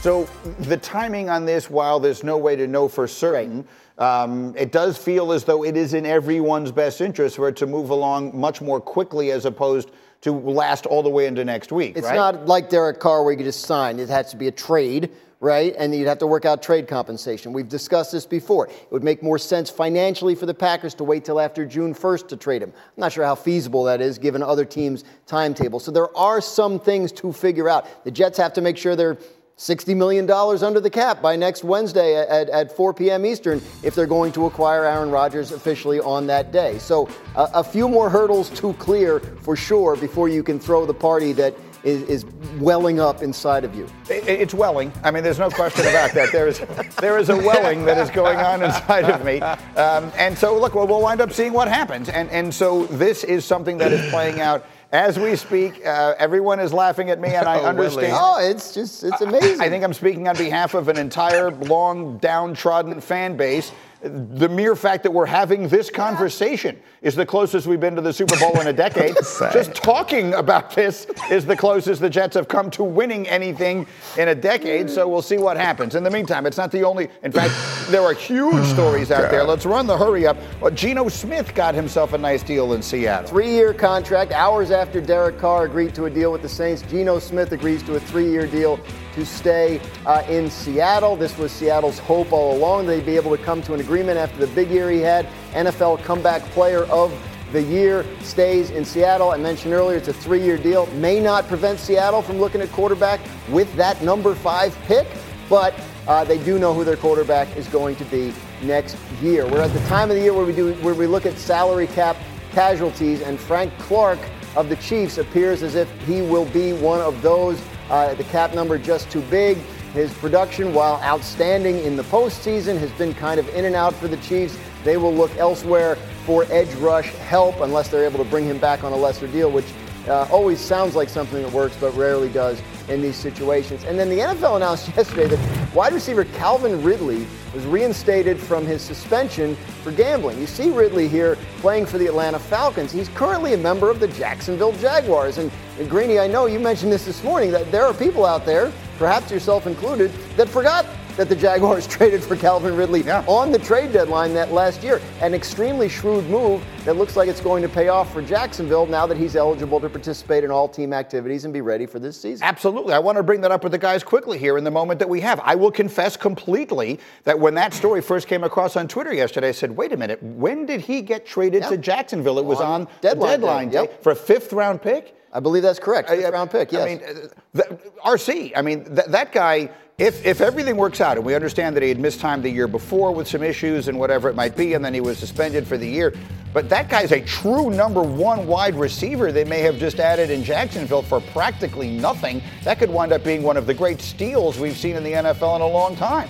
So 0.00 0.24
the 0.58 0.76
timing 0.76 1.30
on 1.30 1.44
this, 1.44 1.70
while 1.70 2.00
there's 2.00 2.24
no 2.24 2.36
way 2.36 2.56
to 2.56 2.66
know 2.66 2.88
for 2.88 3.06
certain, 3.06 3.66
um, 3.98 4.54
it 4.56 4.72
does 4.72 4.98
feel 4.98 5.32
as 5.32 5.44
though 5.44 5.64
it 5.64 5.76
is 5.76 5.94
in 5.94 6.06
everyone's 6.06 6.72
best 6.72 7.00
interest 7.00 7.36
for 7.36 7.48
it 7.48 7.56
to 7.56 7.66
move 7.66 7.90
along 7.90 8.36
much 8.36 8.60
more 8.60 8.80
quickly 8.80 9.30
as 9.30 9.44
opposed 9.44 9.90
to 10.22 10.32
last 10.32 10.86
all 10.86 11.02
the 11.02 11.08
way 11.08 11.26
into 11.26 11.44
next 11.44 11.70
week. 11.72 11.96
It's 11.96 12.06
right? 12.06 12.16
not 12.16 12.46
like 12.46 12.68
Derek 12.68 13.00
Carr 13.00 13.22
where 13.22 13.32
you 13.32 13.44
just 13.44 13.62
sign. 13.62 13.98
It 13.98 14.08
has 14.08 14.30
to 14.30 14.36
be 14.36 14.48
a 14.48 14.52
trade, 14.52 15.10
right? 15.42 15.74
And 15.76 15.92
you'd 15.92 16.06
have 16.06 16.18
to 16.18 16.26
work 16.26 16.44
out 16.44 16.62
trade 16.62 16.86
compensation. 16.86 17.52
We've 17.52 17.68
discussed 17.68 18.12
this 18.12 18.24
before. 18.24 18.68
It 18.68 18.92
would 18.92 19.02
make 19.02 19.24
more 19.24 19.38
sense 19.38 19.68
financially 19.68 20.36
for 20.36 20.46
the 20.46 20.54
Packers 20.54 20.94
to 20.94 21.04
wait 21.04 21.24
till 21.24 21.40
after 21.40 21.66
June 21.66 21.94
1st 21.94 22.28
to 22.28 22.36
trade 22.36 22.62
him. 22.62 22.72
I'm 22.72 23.00
not 23.00 23.10
sure 23.10 23.24
how 23.24 23.34
feasible 23.34 23.82
that 23.84 24.00
is 24.00 24.18
given 24.18 24.40
other 24.40 24.64
teams' 24.64 25.02
timetable. 25.26 25.80
So 25.80 25.90
there 25.90 26.16
are 26.16 26.40
some 26.40 26.78
things 26.78 27.10
to 27.12 27.32
figure 27.32 27.68
out. 27.68 28.04
The 28.04 28.12
Jets 28.12 28.38
have 28.38 28.52
to 28.52 28.60
make 28.60 28.76
sure 28.76 28.94
they're 28.94 29.18
$60 29.58 29.96
million 29.96 30.30
under 30.30 30.78
the 30.78 30.88
cap 30.88 31.20
by 31.20 31.34
next 31.34 31.64
Wednesday 31.64 32.16
at, 32.16 32.48
at 32.48 32.76
4 32.76 32.94
p.m. 32.94 33.26
Eastern 33.26 33.60
if 33.82 33.96
they're 33.96 34.06
going 34.06 34.30
to 34.32 34.46
acquire 34.46 34.84
Aaron 34.84 35.10
Rodgers 35.10 35.50
officially 35.50 35.98
on 35.98 36.28
that 36.28 36.52
day. 36.52 36.78
So 36.78 37.08
uh, 37.34 37.48
a 37.52 37.64
few 37.64 37.88
more 37.88 38.08
hurdles 38.08 38.48
to 38.60 38.74
clear 38.74 39.18
for 39.18 39.56
sure 39.56 39.96
before 39.96 40.28
you 40.28 40.44
can 40.44 40.60
throw 40.60 40.86
the 40.86 40.94
party 40.94 41.32
that 41.32 41.54
is, 41.84 42.02
is 42.02 42.24
welling 42.58 43.00
up 43.00 43.22
inside 43.22 43.64
of 43.64 43.74
you. 43.74 43.88
It's 44.08 44.54
welling. 44.54 44.92
I 45.02 45.10
mean, 45.10 45.24
there's 45.24 45.38
no 45.38 45.50
question 45.50 45.86
about 45.86 46.12
that. 46.12 46.32
There 46.32 46.48
is, 46.48 46.60
there 47.00 47.18
is 47.18 47.28
a 47.28 47.36
welling 47.36 47.84
that 47.86 47.98
is 47.98 48.10
going 48.10 48.38
on 48.38 48.62
inside 48.62 49.04
of 49.04 49.24
me. 49.24 49.40
Um, 49.40 50.12
and 50.16 50.36
so, 50.36 50.58
look, 50.58 50.74
we'll, 50.74 50.86
we'll 50.86 51.02
wind 51.02 51.20
up 51.20 51.32
seeing 51.32 51.52
what 51.52 51.68
happens. 51.68 52.08
And, 52.08 52.30
and 52.30 52.54
so 52.54 52.86
this 52.86 53.24
is 53.24 53.44
something 53.44 53.78
that 53.78 53.92
is 53.92 54.08
playing 54.10 54.40
out 54.40 54.64
as 54.92 55.18
we 55.18 55.36
speak, 55.36 55.84
uh, 55.86 56.14
everyone 56.18 56.60
is 56.60 56.70
laughing 56.70 57.08
at 57.08 57.18
me, 57.18 57.34
and 57.34 57.48
I 57.48 57.60
oh, 57.62 57.64
understand. 57.64 58.12
Oh, 58.14 58.38
it's 58.38 58.74
just, 58.74 59.02
it's 59.02 59.22
amazing. 59.22 59.62
I, 59.62 59.64
I 59.64 59.68
think 59.70 59.82
I'm 59.82 59.94
speaking 59.94 60.28
on 60.28 60.36
behalf 60.36 60.74
of 60.74 60.88
an 60.88 60.98
entire 60.98 61.50
long, 61.50 62.18
downtrodden 62.18 63.00
fan 63.00 63.34
base 63.34 63.72
the 64.02 64.48
mere 64.48 64.74
fact 64.74 65.04
that 65.04 65.12
we're 65.12 65.26
having 65.26 65.68
this 65.68 65.88
conversation 65.88 66.80
is 67.02 67.14
the 67.14 67.24
closest 67.24 67.68
we've 67.68 67.78
been 67.78 67.94
to 67.94 68.00
the 68.00 68.12
Super 68.12 68.36
Bowl 68.38 68.60
in 68.60 68.66
a 68.66 68.72
decade. 68.72 69.14
Just 69.52 69.74
talking 69.74 70.34
about 70.34 70.74
this 70.74 71.06
is 71.30 71.46
the 71.46 71.56
closest 71.56 72.00
the 72.00 72.10
Jets 72.10 72.34
have 72.34 72.48
come 72.48 72.68
to 72.72 72.82
winning 72.82 73.28
anything 73.28 73.86
in 74.18 74.28
a 74.28 74.34
decade. 74.34 74.90
So 74.90 75.06
we'll 75.06 75.22
see 75.22 75.38
what 75.38 75.56
happens. 75.56 75.94
In 75.94 76.02
the 76.02 76.10
meantime, 76.10 76.46
it's 76.46 76.56
not 76.56 76.72
the 76.72 76.82
only. 76.82 77.10
In 77.22 77.30
fact, 77.30 77.54
there 77.90 78.02
are 78.02 78.12
huge 78.12 78.64
stories 78.72 79.12
out 79.12 79.30
there. 79.30 79.44
Let's 79.44 79.66
run 79.66 79.86
the 79.86 79.96
hurry 79.96 80.26
up. 80.26 80.36
Well, 80.60 80.72
Geno 80.72 81.08
Smith 81.08 81.54
got 81.54 81.74
himself 81.74 82.12
a 82.12 82.18
nice 82.18 82.42
deal 82.42 82.72
in 82.72 82.82
Seattle. 82.82 83.28
Three-year 83.28 83.72
contract. 83.72 84.32
Hours 84.32 84.72
after 84.72 85.00
Derek 85.00 85.38
Carr 85.38 85.64
agreed 85.64 85.94
to 85.94 86.06
a 86.06 86.10
deal 86.10 86.32
with 86.32 86.42
the 86.42 86.48
Saints, 86.48 86.82
Geno 86.82 87.20
Smith 87.20 87.52
agrees 87.52 87.84
to 87.84 87.94
a 87.94 88.00
three-year 88.00 88.48
deal 88.48 88.80
to 89.12 89.26
stay 89.26 89.80
uh, 90.06 90.22
in 90.28 90.50
Seattle. 90.50 91.16
This 91.16 91.36
was 91.38 91.52
Seattle's 91.52 91.98
hope 91.98 92.32
all 92.32 92.56
along. 92.56 92.86
They'd 92.86 93.06
be 93.06 93.16
able 93.16 93.36
to 93.36 93.42
come 93.42 93.62
to 93.62 93.74
an 93.74 93.80
agreement 93.80 94.18
after 94.18 94.38
the 94.38 94.46
big 94.54 94.70
year 94.70 94.90
he 94.90 95.00
had. 95.00 95.26
NFL 95.52 96.02
comeback 96.02 96.42
player 96.50 96.84
of 96.84 97.12
the 97.52 97.62
year 97.62 98.06
stays 98.22 98.70
in 98.70 98.84
Seattle. 98.84 99.30
I 99.30 99.36
mentioned 99.36 99.74
earlier 99.74 99.98
it's 99.98 100.08
a 100.08 100.12
three 100.12 100.42
year 100.42 100.56
deal. 100.56 100.86
May 100.94 101.20
not 101.20 101.46
prevent 101.48 101.78
Seattle 101.78 102.22
from 102.22 102.38
looking 102.38 102.60
at 102.62 102.72
quarterback 102.72 103.20
with 103.50 103.72
that 103.76 104.02
number 104.02 104.34
five 104.34 104.76
pick, 104.86 105.06
but 105.48 105.74
uh, 106.08 106.24
they 106.24 106.42
do 106.42 106.58
know 106.58 106.72
who 106.72 106.82
their 106.82 106.96
quarterback 106.96 107.54
is 107.56 107.68
going 107.68 107.96
to 107.96 108.04
be 108.06 108.32
next 108.62 108.96
year. 109.20 109.46
We're 109.46 109.60
at 109.60 109.72
the 109.72 109.86
time 109.86 110.10
of 110.10 110.16
the 110.16 110.22
year 110.22 110.32
where 110.32 110.46
we 110.46 110.54
do 110.54 110.72
where 110.76 110.94
we 110.94 111.06
look 111.06 111.26
at 111.26 111.36
salary 111.36 111.86
cap 111.86 112.16
casualties, 112.52 113.20
and 113.20 113.38
Frank 113.38 113.76
Clark 113.78 114.18
of 114.56 114.68
the 114.68 114.76
Chiefs 114.76 115.18
appears 115.18 115.62
as 115.62 115.74
if 115.74 115.90
he 116.06 116.22
will 116.22 116.44
be 116.46 116.72
one 116.72 117.00
of 117.00 117.20
those 117.22 117.60
uh, 117.92 118.14
the 118.14 118.24
cap 118.24 118.54
number 118.54 118.78
just 118.78 119.10
too 119.10 119.20
big. 119.22 119.58
His 119.92 120.12
production, 120.14 120.72
while 120.72 121.00
outstanding 121.02 121.78
in 121.84 121.94
the 121.94 122.02
postseason, 122.04 122.78
has 122.78 122.90
been 122.92 123.12
kind 123.12 123.38
of 123.38 123.46
in 123.50 123.66
and 123.66 123.76
out 123.76 123.94
for 123.94 124.08
the 124.08 124.16
Chiefs. 124.16 124.58
They 124.82 124.96
will 124.96 125.14
look 125.14 125.30
elsewhere 125.36 125.96
for 126.24 126.44
edge 126.50 126.72
rush 126.76 127.12
help 127.16 127.60
unless 127.60 127.88
they're 127.88 128.06
able 128.06 128.24
to 128.24 128.30
bring 128.30 128.46
him 128.46 128.58
back 128.58 128.82
on 128.82 128.92
a 128.92 128.96
lesser 128.96 129.26
deal, 129.26 129.50
which 129.50 129.66
uh, 130.08 130.26
always 130.32 130.58
sounds 130.58 130.96
like 130.96 131.10
something 131.10 131.42
that 131.42 131.52
works, 131.52 131.76
but 131.78 131.94
rarely 131.94 132.30
does 132.30 132.60
in 132.88 133.02
these 133.02 133.16
situations. 133.16 133.84
And 133.84 133.98
then 133.98 134.08
the 134.08 134.18
NFL 134.18 134.56
announced 134.56 134.88
yesterday 134.96 135.26
that 135.28 135.74
wide 135.74 135.92
receiver 135.92 136.24
Calvin 136.24 136.82
Ridley 136.82 137.26
was 137.54 137.64
reinstated 137.66 138.38
from 138.38 138.66
his 138.66 138.82
suspension 138.82 139.56
for 139.82 139.92
gambling. 139.92 140.38
You 140.38 140.46
see 140.46 140.70
Ridley 140.70 141.08
here 141.08 141.36
playing 141.58 141.86
for 141.86 141.98
the 141.98 142.06
Atlanta 142.06 142.38
Falcons. 142.38 142.92
He's 142.92 143.08
currently 143.10 143.54
a 143.54 143.58
member 143.58 143.90
of 143.90 144.00
the 144.00 144.08
Jacksonville 144.08 144.72
Jaguars. 144.72 145.38
And, 145.38 145.50
and 145.78 145.88
Greeny, 145.88 146.18
I 146.18 146.26
know 146.26 146.46
you 146.46 146.58
mentioned 146.58 146.92
this 146.92 147.04
this 147.04 147.22
morning 147.22 147.50
that 147.52 147.70
there 147.70 147.84
are 147.84 147.94
people 147.94 148.24
out 148.24 148.46
there, 148.46 148.72
perhaps 148.98 149.30
yourself 149.30 149.66
included, 149.66 150.12
that 150.36 150.48
forgot 150.48 150.86
that 151.16 151.28
the 151.28 151.36
Jaguars 151.36 151.86
traded 151.88 152.22
for 152.22 152.36
Calvin 152.36 152.76
Ridley 152.76 153.02
yeah. 153.02 153.24
on 153.26 153.52
the 153.52 153.58
trade 153.58 153.92
deadline 153.92 154.32
that 154.34 154.52
last 154.52 154.82
year. 154.82 155.00
An 155.20 155.34
extremely 155.34 155.88
shrewd 155.88 156.24
move 156.26 156.64
that 156.84 156.96
looks 156.96 157.16
like 157.16 157.28
it's 157.28 157.40
going 157.40 157.62
to 157.62 157.68
pay 157.68 157.88
off 157.88 158.12
for 158.12 158.22
Jacksonville 158.22 158.86
now 158.86 159.06
that 159.06 159.16
he's 159.16 159.36
eligible 159.36 159.80
to 159.80 159.88
participate 159.88 160.44
in 160.44 160.50
all 160.50 160.68
team 160.68 160.92
activities 160.92 161.44
and 161.44 161.52
be 161.52 161.60
ready 161.60 161.86
for 161.86 161.98
this 161.98 162.20
season. 162.20 162.46
Absolutely. 162.46 162.94
I 162.94 162.98
want 162.98 163.16
to 163.16 163.22
bring 163.22 163.40
that 163.42 163.50
up 163.50 163.62
with 163.62 163.72
the 163.72 163.78
guys 163.78 164.02
quickly 164.02 164.38
here 164.38 164.58
in 164.58 164.64
the 164.64 164.70
moment 164.70 164.98
that 164.98 165.08
we 165.08 165.20
have. 165.20 165.40
I 165.40 165.54
will 165.54 165.70
confess 165.70 166.16
completely 166.16 166.98
that 167.24 167.38
when 167.38 167.54
that 167.54 167.74
story 167.74 168.00
first 168.00 168.26
came 168.26 168.44
across 168.44 168.76
on 168.76 168.88
Twitter 168.88 169.12
yesterday, 169.12 169.48
I 169.48 169.52
said, 169.52 169.76
wait 169.76 169.92
a 169.92 169.96
minute, 169.96 170.22
when 170.22 170.66
did 170.66 170.80
he 170.80 171.02
get 171.02 171.26
traded 171.26 171.62
to 171.64 171.76
Jacksonville? 171.76 172.38
It 172.38 172.44
was 172.44 172.60
on, 172.60 172.82
on 172.82 172.88
deadline, 173.00 173.40
deadline 173.40 173.68
day, 173.68 173.82
yep. 173.82 174.02
for 174.02 174.12
a 174.12 174.16
fifth 174.16 174.52
round 174.52 174.82
pick. 174.82 175.16
I 175.32 175.40
believe 175.40 175.62
that's 175.62 175.78
correct. 175.78 176.10
Fifth 176.10 176.30
round 176.30 176.50
pick, 176.50 176.72
yes. 176.72 176.82
I 176.82 176.86
mean, 176.86 177.02
uh, 177.04 177.28
the, 177.54 177.78
RC, 178.04 178.52
I 178.54 178.62
mean, 178.62 178.84
th- 178.84 179.06
that 179.08 179.32
guy 179.32 179.70
if, 179.98 180.24
if 180.24 180.40
everything 180.40 180.76
works 180.76 181.00
out, 181.00 181.16
and 181.16 181.26
we 181.26 181.34
understand 181.34 181.76
that 181.76 181.82
he 181.82 181.88
had 181.88 182.00
missed 182.00 182.20
time 182.20 182.42
the 182.42 182.50
year 182.50 182.66
before 182.66 183.12
with 183.12 183.28
some 183.28 183.42
issues 183.42 183.88
and 183.88 183.98
whatever 183.98 184.28
it 184.28 184.34
might 184.34 184.56
be, 184.56 184.74
and 184.74 184.84
then 184.84 184.94
he 184.94 185.00
was 185.00 185.18
suspended 185.18 185.66
for 185.66 185.76
the 185.76 185.88
year, 185.88 186.14
but 186.52 186.68
that 186.68 186.88
guy's 186.88 187.12
a 187.12 187.20
true 187.20 187.70
number 187.70 188.02
one 188.02 188.46
wide 188.46 188.74
receiver 188.74 189.32
they 189.32 189.44
may 189.44 189.60
have 189.60 189.78
just 189.78 190.00
added 190.00 190.30
in 190.30 190.44
Jacksonville 190.44 191.02
for 191.02 191.20
practically 191.20 191.90
nothing. 191.90 192.42
That 192.64 192.78
could 192.78 192.90
wind 192.90 193.12
up 193.12 193.24
being 193.24 193.42
one 193.42 193.56
of 193.56 193.66
the 193.66 193.74
great 193.74 194.00
steals 194.00 194.58
we've 194.58 194.76
seen 194.76 194.96
in 194.96 195.04
the 195.04 195.12
NFL 195.12 195.56
in 195.56 195.62
a 195.62 195.66
long 195.66 195.96
time. 195.96 196.28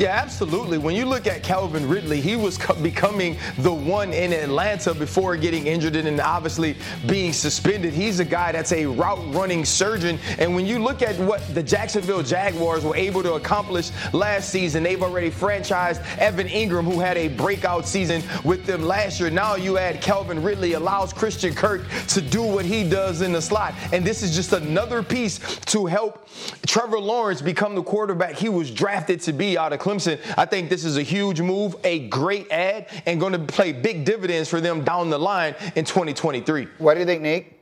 Yeah, 0.00 0.12
absolutely. 0.12 0.78
When 0.78 0.94
you 0.94 1.04
look 1.04 1.26
at 1.26 1.42
Calvin 1.42 1.86
Ridley, 1.86 2.22
he 2.22 2.34
was 2.34 2.56
co- 2.56 2.72
becoming 2.72 3.36
the 3.58 3.70
one 3.70 4.14
in 4.14 4.32
Atlanta 4.32 4.94
before 4.94 5.36
getting 5.36 5.66
injured 5.66 5.94
and 5.94 6.18
obviously 6.22 6.74
being 7.06 7.34
suspended. 7.34 7.92
He's 7.92 8.18
a 8.18 8.24
guy 8.24 8.50
that's 8.52 8.72
a 8.72 8.86
route 8.86 9.22
running 9.34 9.62
surgeon. 9.62 10.18
And 10.38 10.54
when 10.54 10.64
you 10.64 10.78
look 10.78 11.02
at 11.02 11.18
what 11.18 11.42
the 11.54 11.62
Jacksonville 11.62 12.22
Jaguars 12.22 12.82
were 12.82 12.96
able 12.96 13.22
to 13.22 13.34
accomplish 13.34 13.90
last 14.14 14.48
season, 14.48 14.84
they've 14.84 15.02
already 15.02 15.30
franchised 15.30 16.02
Evan 16.16 16.48
Engram, 16.48 16.90
who 16.90 16.98
had 16.98 17.18
a 17.18 17.28
breakout 17.28 17.86
season 17.86 18.22
with 18.42 18.64
them 18.64 18.80
last 18.80 19.20
year. 19.20 19.28
Now 19.28 19.56
you 19.56 19.76
add 19.76 20.00
Calvin 20.00 20.42
Ridley, 20.42 20.72
allows 20.72 21.12
Christian 21.12 21.54
Kirk 21.54 21.82
to 22.08 22.22
do 22.22 22.42
what 22.42 22.64
he 22.64 22.88
does 22.88 23.20
in 23.20 23.32
the 23.32 23.42
slot. 23.42 23.74
And 23.92 24.02
this 24.02 24.22
is 24.22 24.34
just 24.34 24.54
another 24.54 25.02
piece 25.02 25.40
to 25.66 25.84
help 25.84 26.26
Trevor 26.66 27.00
Lawrence 27.00 27.42
become 27.42 27.74
the 27.74 27.82
quarterback 27.82 28.36
he 28.36 28.48
was 28.48 28.70
drafted 28.70 29.20
to 29.20 29.34
be 29.34 29.58
out 29.58 29.74
of 29.74 29.78
Clemson. 29.78 29.89
Clemson. 29.90 30.18
I 30.36 30.46
think 30.46 30.70
this 30.70 30.84
is 30.84 30.96
a 30.96 31.02
huge 31.02 31.40
move, 31.40 31.76
a 31.84 32.08
great 32.08 32.50
add, 32.50 32.88
and 33.06 33.20
going 33.20 33.32
to 33.32 33.38
play 33.38 33.72
big 33.72 34.04
dividends 34.04 34.48
for 34.48 34.60
them 34.60 34.84
down 34.84 35.10
the 35.10 35.18
line 35.18 35.54
in 35.74 35.84
2023. 35.84 36.68
What 36.78 36.94
do 36.94 37.00
you 37.00 37.06
think, 37.06 37.22
Nick? 37.22 37.56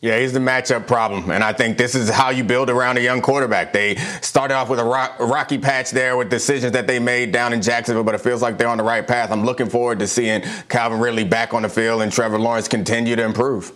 Yeah, 0.00 0.18
he's 0.18 0.34
the 0.34 0.38
matchup 0.38 0.86
problem. 0.86 1.30
And 1.30 1.42
I 1.42 1.54
think 1.54 1.78
this 1.78 1.94
is 1.94 2.10
how 2.10 2.28
you 2.28 2.44
build 2.44 2.68
around 2.68 2.98
a 2.98 3.00
young 3.00 3.22
quarterback. 3.22 3.72
They 3.72 3.94
started 4.20 4.54
off 4.54 4.68
with 4.68 4.78
a, 4.78 4.84
rock, 4.84 5.14
a, 5.18 5.24
rocky 5.24 5.56
patch 5.56 5.92
there 5.92 6.16
with 6.18 6.28
decisions 6.28 6.72
that 6.72 6.86
they 6.86 6.98
made 6.98 7.32
down 7.32 7.54
in 7.54 7.62
Jacksonville, 7.62 8.04
but 8.04 8.14
it 8.14 8.20
feels 8.20 8.42
like 8.42 8.58
they're 8.58 8.68
on 8.68 8.76
the 8.76 8.84
right 8.84 9.06
path. 9.06 9.30
I'm 9.30 9.44
looking 9.44 9.70
forward 9.70 10.00
to 10.00 10.06
seeing 10.06 10.42
Calvin 10.68 11.00
Ridley 11.00 11.24
back 11.24 11.54
on 11.54 11.62
the 11.62 11.70
field 11.70 12.02
and 12.02 12.12
Trevor 12.12 12.38
Lawrence 12.38 12.68
continue 12.68 13.16
to 13.16 13.24
improve. 13.24 13.72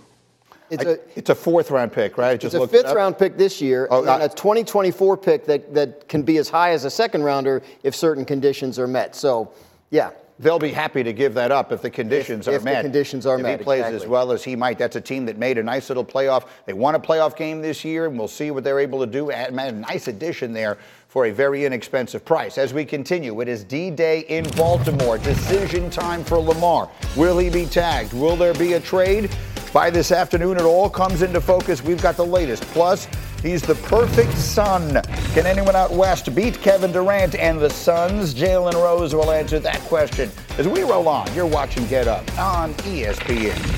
It's 0.71 0.85
a, 0.85 0.99
it's 1.17 1.31
a 1.31 1.35
fourth 1.35 1.71
round 1.71 1.93
pick, 1.93 2.19
right? 2.19 2.39
Just 2.39 2.55
it's 2.55 2.65
a 2.65 2.69
fifth 2.69 2.93
round 2.93 3.19
pick 3.19 3.37
this 3.37 3.61
year, 3.61 3.89
oh, 3.91 4.01
and 4.01 4.23
a 4.23 4.29
2024 4.29 5.17
pick 5.17 5.47
that, 5.47 5.75
that 5.75 6.09
can 6.09 6.23
be 6.23 6.37
as 6.39 6.49
high 6.49 6.71
as 6.71 6.85
a 6.85 6.91
second 6.91 7.23
rounder 7.23 7.63
if 7.83 7.95
certain 7.95 8.25
conditions 8.25 8.79
are 8.79 8.87
met. 8.87 9.15
So, 9.17 9.53
yeah. 9.91 10.11
They'll 10.41 10.61
be 10.61 10.71
happy 10.71 11.03
to 11.03 11.13
give 11.13 11.35
that 11.35 11.51
up 11.51 11.73
if 11.73 11.83
the 11.83 11.91
conditions 11.91 12.47
if, 12.47 12.55
are 12.55 12.57
if 12.59 12.65
met. 12.65 12.73
If 12.75 12.79
the 12.79 12.83
conditions 12.85 13.27
are 13.27 13.37
if 13.37 13.43
met. 13.43 13.55
If 13.55 13.61
he 13.61 13.65
plays 13.65 13.81
exactly. 13.81 14.05
as 14.05 14.09
well 14.09 14.31
as 14.31 14.45
he 14.45 14.55
might, 14.55 14.79
that's 14.79 14.95
a 14.95 15.01
team 15.01 15.27
that 15.27 15.37
made 15.37 15.59
a 15.59 15.63
nice 15.65 15.91
little 15.91 16.05
playoff. 16.05 16.47
They 16.65 16.75
won 16.75 16.95
a 16.95 17.01
playoff 17.01 17.37
game 17.37 17.61
this 17.61 17.85
year, 17.85 18.07
and 18.07 18.17
we'll 18.17 18.29
see 18.29 18.53
what 18.53 18.63
they're 18.63 18.79
able 18.79 19.01
to 19.01 19.07
do. 19.07 19.31
A 19.31 19.51
nice 19.51 20.07
addition 20.07 20.53
there 20.53 20.79
for 21.09 21.27
a 21.27 21.33
very 21.33 21.65
inexpensive 21.65 22.25
price. 22.25 22.57
As 22.57 22.73
we 22.73 22.85
continue, 22.85 23.41
it 23.41 23.49
is 23.49 23.65
D 23.65 23.91
Day 23.91 24.21
in 24.29 24.49
Baltimore. 24.51 25.19
Decision 25.19 25.91
time 25.91 26.23
for 26.23 26.39
Lamar. 26.39 26.89
Will 27.17 27.39
he 27.39 27.51
be 27.51 27.67
tagged? 27.67 28.13
Will 28.13 28.37
there 28.37 28.55
be 28.55 28.75
a 28.75 28.81
trade? 28.81 29.31
By 29.73 29.91
this 29.91 30.13
afternoon, 30.13 30.57
it 30.57 30.63
all 30.63 30.89
comes 30.89 31.21
into 31.21 31.41
focus. 31.41 31.83
We've 31.83 32.01
got 32.03 32.17
the 32.17 32.25
latest. 32.25 32.63
Plus, 32.65 33.07
he's 33.43 33.61
the 33.61 33.75
perfect 33.75 34.33
son. 34.33 35.03
Can 35.35 35.47
anyone 35.47 35.77
out 35.77 35.93
west 35.93 36.35
beat 36.35 36.61
Kevin 36.63 36.91
Durant 36.91 37.35
and 37.35 37.61
the 37.61 37.69
Suns? 37.69 38.35
Jalen 38.35 38.75
Rose 38.75 39.15
will 39.15 39.31
answer 39.31 39.59
that 39.61 39.81
question 39.81 40.31
as 40.57 40.67
we 40.67 40.83
roll 40.83 41.07
on. 41.07 41.33
You're 41.35 41.47
watching 41.47 41.87
Get 41.87 42.09
Up 42.09 42.27
on 42.39 42.73
ESPN. 42.75 43.78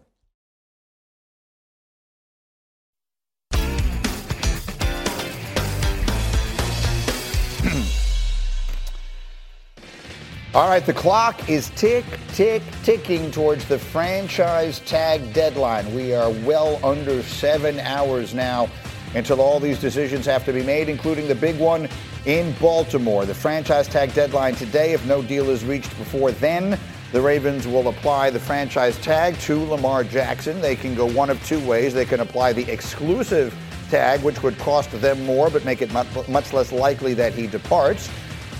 All 10.53 10.67
right, 10.67 10.85
the 10.85 10.91
clock 10.91 11.49
is 11.49 11.69
tick, 11.77 12.03
tick, 12.33 12.61
ticking 12.83 13.31
towards 13.31 13.63
the 13.69 13.79
franchise 13.79 14.79
tag 14.79 15.31
deadline. 15.31 15.95
We 15.95 16.13
are 16.13 16.29
well 16.29 16.77
under 16.85 17.23
seven 17.23 17.79
hours 17.79 18.33
now 18.33 18.67
until 19.15 19.39
all 19.39 19.61
these 19.61 19.79
decisions 19.79 20.25
have 20.25 20.43
to 20.43 20.51
be 20.51 20.61
made, 20.61 20.89
including 20.89 21.29
the 21.29 21.35
big 21.35 21.57
one 21.57 21.87
in 22.25 22.53
Baltimore. 22.59 23.25
The 23.25 23.33
franchise 23.33 23.87
tag 23.87 24.13
deadline 24.13 24.55
today, 24.55 24.91
if 24.91 25.05
no 25.05 25.21
deal 25.21 25.49
is 25.49 25.63
reached 25.63 25.97
before 25.97 26.33
then, 26.33 26.77
the 27.13 27.21
Ravens 27.21 27.65
will 27.65 27.87
apply 27.87 28.29
the 28.29 28.39
franchise 28.39 28.97
tag 28.97 29.39
to 29.39 29.57
Lamar 29.63 30.03
Jackson. 30.03 30.59
They 30.59 30.75
can 30.75 30.95
go 30.95 31.05
one 31.05 31.29
of 31.29 31.41
two 31.45 31.65
ways. 31.65 31.93
They 31.93 32.03
can 32.03 32.19
apply 32.19 32.51
the 32.51 32.69
exclusive 32.69 33.57
tag, 33.89 34.21
which 34.21 34.43
would 34.43 34.57
cost 34.59 34.91
them 34.99 35.25
more 35.25 35.49
but 35.49 35.63
make 35.63 35.81
it 35.81 35.93
much 35.93 36.51
less 36.51 36.73
likely 36.73 37.13
that 37.13 37.33
he 37.33 37.47
departs 37.47 38.09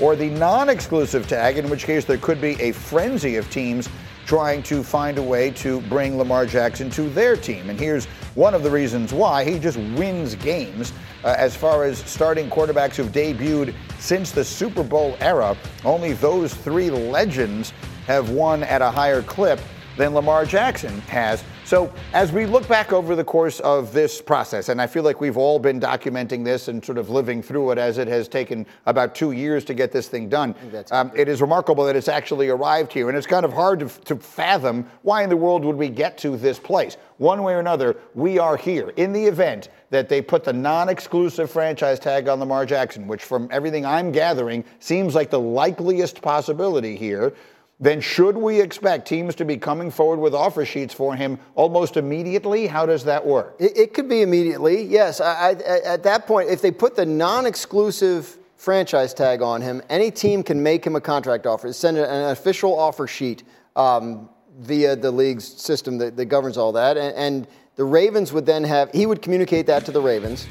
or 0.01 0.15
the 0.15 0.29
non 0.31 0.67
exclusive 0.67 1.27
tag, 1.27 1.58
in 1.58 1.70
which 1.70 1.84
case 1.84 2.03
there 2.05 2.17
could 2.17 2.41
be 2.41 2.60
a 2.60 2.72
frenzy 2.72 3.36
of 3.38 3.50
teams 3.50 3.88
trying 4.25 4.63
to 4.63 4.84
find 4.84 5.17
a 5.17 5.24
way 5.24 5.51
to 5.51 5.81
bring 5.81 6.17
Lamar 6.17 6.46
Jackson 6.46 6.89
to 6.91 7.10
their 7.10 7.36
team. 7.36 7.70
And 7.70 7.79
here's 7.79 8.05
one 8.36 8.53
of 8.53 8.63
the 8.63 8.70
reasons 8.70 9.13
why 9.13 9.43
he 9.43 9.60
just 9.60 9.77
wins 9.77 10.36
games. 10.36 10.93
Uh, 11.24 11.36
as 11.38 11.55
far 11.55 11.84
as 11.84 12.00
starting 12.00 12.50
quarterbacks 12.50 12.96
who've 12.96 13.12
debuted 13.12 13.75
since 14.00 14.31
the 14.31 14.43
Super 14.43 14.84
Bowl 14.84 15.15
era, 15.20 15.55
only 15.86 16.13
those 16.13 16.53
three 16.53 16.89
legends 16.89 17.74
have 18.08 18.31
won 18.31 18.63
at 18.63 18.81
a 18.81 18.89
higher 18.89 19.22
clip 19.22 19.60
than 19.98 20.13
Lamar 20.13 20.46
Jackson 20.46 21.00
has. 21.01 21.43
So, 21.72 21.90
as 22.12 22.34
we 22.34 22.46
look 22.46 22.68
back 22.68 22.92
over 22.92 23.16
the 23.16 23.24
course 23.24 23.62
of 23.62 23.94
this 23.94 24.22
process, 24.22 24.68
and 24.68 24.82
I 24.82 24.88
feel 24.88 25.04
like 25.04 25.22
we've 25.22 25.38
all 25.38 25.58
been 25.58 25.80
documenting 25.80 26.44
this 26.44 26.68
and 26.68 26.84
sort 26.84 26.98
of 26.98 27.10
living 27.10 27.42
through 27.42 27.72
it 27.72 27.77
as 27.77 27.98
it 27.98 28.10
has 28.10 28.27
taken 28.27 28.66
about 28.88 29.16
two 29.16 29.31
years 29.31 29.64
to 29.64 29.74
get 29.74 29.94
this 29.94 30.10
thing 30.10 30.27
done, 30.27 30.53
um, 30.92 31.14
it 31.16 31.29
is 31.29 31.40
remarkable 31.40 31.86
that 31.86 31.96
it's 31.96 32.10
actually 32.10 32.50
arrived 32.50 32.92
here. 32.92 33.07
And 33.07 33.18
it's 33.18 33.25
kind 33.25 33.46
of 33.46 33.53
hard 33.53 33.79
to, 33.79 33.88
to 34.01 34.18
fathom 34.18 34.86
why 35.03 35.24
in 35.24 35.29
the 35.29 35.38
world 35.38 35.64
would 35.64 35.77
we 35.77 35.88
get 35.88 36.18
to 36.18 36.36
this 36.36 36.60
place. 36.60 36.98
One 37.20 37.42
way 37.42 37.53
or 37.53 37.62
another, 37.62 37.96
we 38.16 38.38
are 38.38 38.57
here 38.57 38.90
in 38.98 39.14
the 39.14 39.24
event 39.24 39.70
that 39.92 40.10
they 40.10 40.22
put 40.22 40.44
the 40.44 40.51
non 40.51 40.90
exclusive 40.90 41.50
franchise 41.50 42.00
tag 42.00 42.27
on 42.27 42.42
Lamar 42.42 42.66
Jackson, 42.66 43.07
which, 43.07 43.24
from 43.24 43.48
everything 43.50 43.86
I'm 43.86 44.12
gathering, 44.12 44.66
seems 44.79 45.16
like 45.16 45.29
the 45.29 45.40
likeliest 45.40 46.22
possibility 46.22 46.98
here 46.98 47.34
then 47.81 48.00
should 48.00 48.37
we 48.37 48.61
expect 48.61 49.07
teams 49.07 49.33
to 49.35 49.44
be 49.44 49.57
coming 49.57 49.89
forward 49.89 50.20
with 50.20 50.35
offer 50.35 50.63
sheets 50.63 50.94
for 50.94 51.15
him 51.15 51.39
almost 51.55 51.98
immediately? 51.98 52.67
How 52.67 52.85
does 52.85 53.03
that 53.05 53.25
work? 53.25 53.55
It, 53.59 53.75
it 53.75 53.94
could 53.96 54.07
be 54.07 54.22
immediately, 54.22 54.83
yes. 54.83 55.20
I, 55.20 55.50
I, 55.50 55.79
at 55.83 56.03
that 56.03 56.27
point, 56.27 56.50
if 56.50 56.61
they 56.61 56.70
put 56.70 56.96
the 56.96 57.07
non 57.07 57.48
exclusive 57.48 58.37
franchise 58.55 59.15
tag 59.15 59.41
on 59.41 59.61
him, 59.61 59.81
any 59.89 60.11
team 60.11 60.44
can 60.44 60.61
make 60.61 60.85
him 60.85 60.96
a 60.96 61.01
contract 61.01 61.48
offer, 61.48 61.74
send 61.74 61.98
an 61.98 62.29
official 62.29 62.77
offer 62.77 63.07
sheet 63.07 63.41
um, 63.75 64.29
via 64.59 64.96
the 64.96 65.09
league's 65.09 65.46
system 65.46 65.98
that, 65.98 66.15
that 66.15 66.25
governs 66.25 66.57
all 66.57 66.72
that. 66.74 66.98
And, 66.98 67.15
and 67.15 67.48
the 67.77 67.83
Ravens 67.83 68.31
would 68.31 68.46
then 68.46 68.63
have, 68.63 68.91
he 68.91 69.07
would 69.07 69.24
communicate 69.24 69.65
that 69.65 69.85
to 69.85 69.91
the 69.91 70.01
Ravens. 70.01 70.46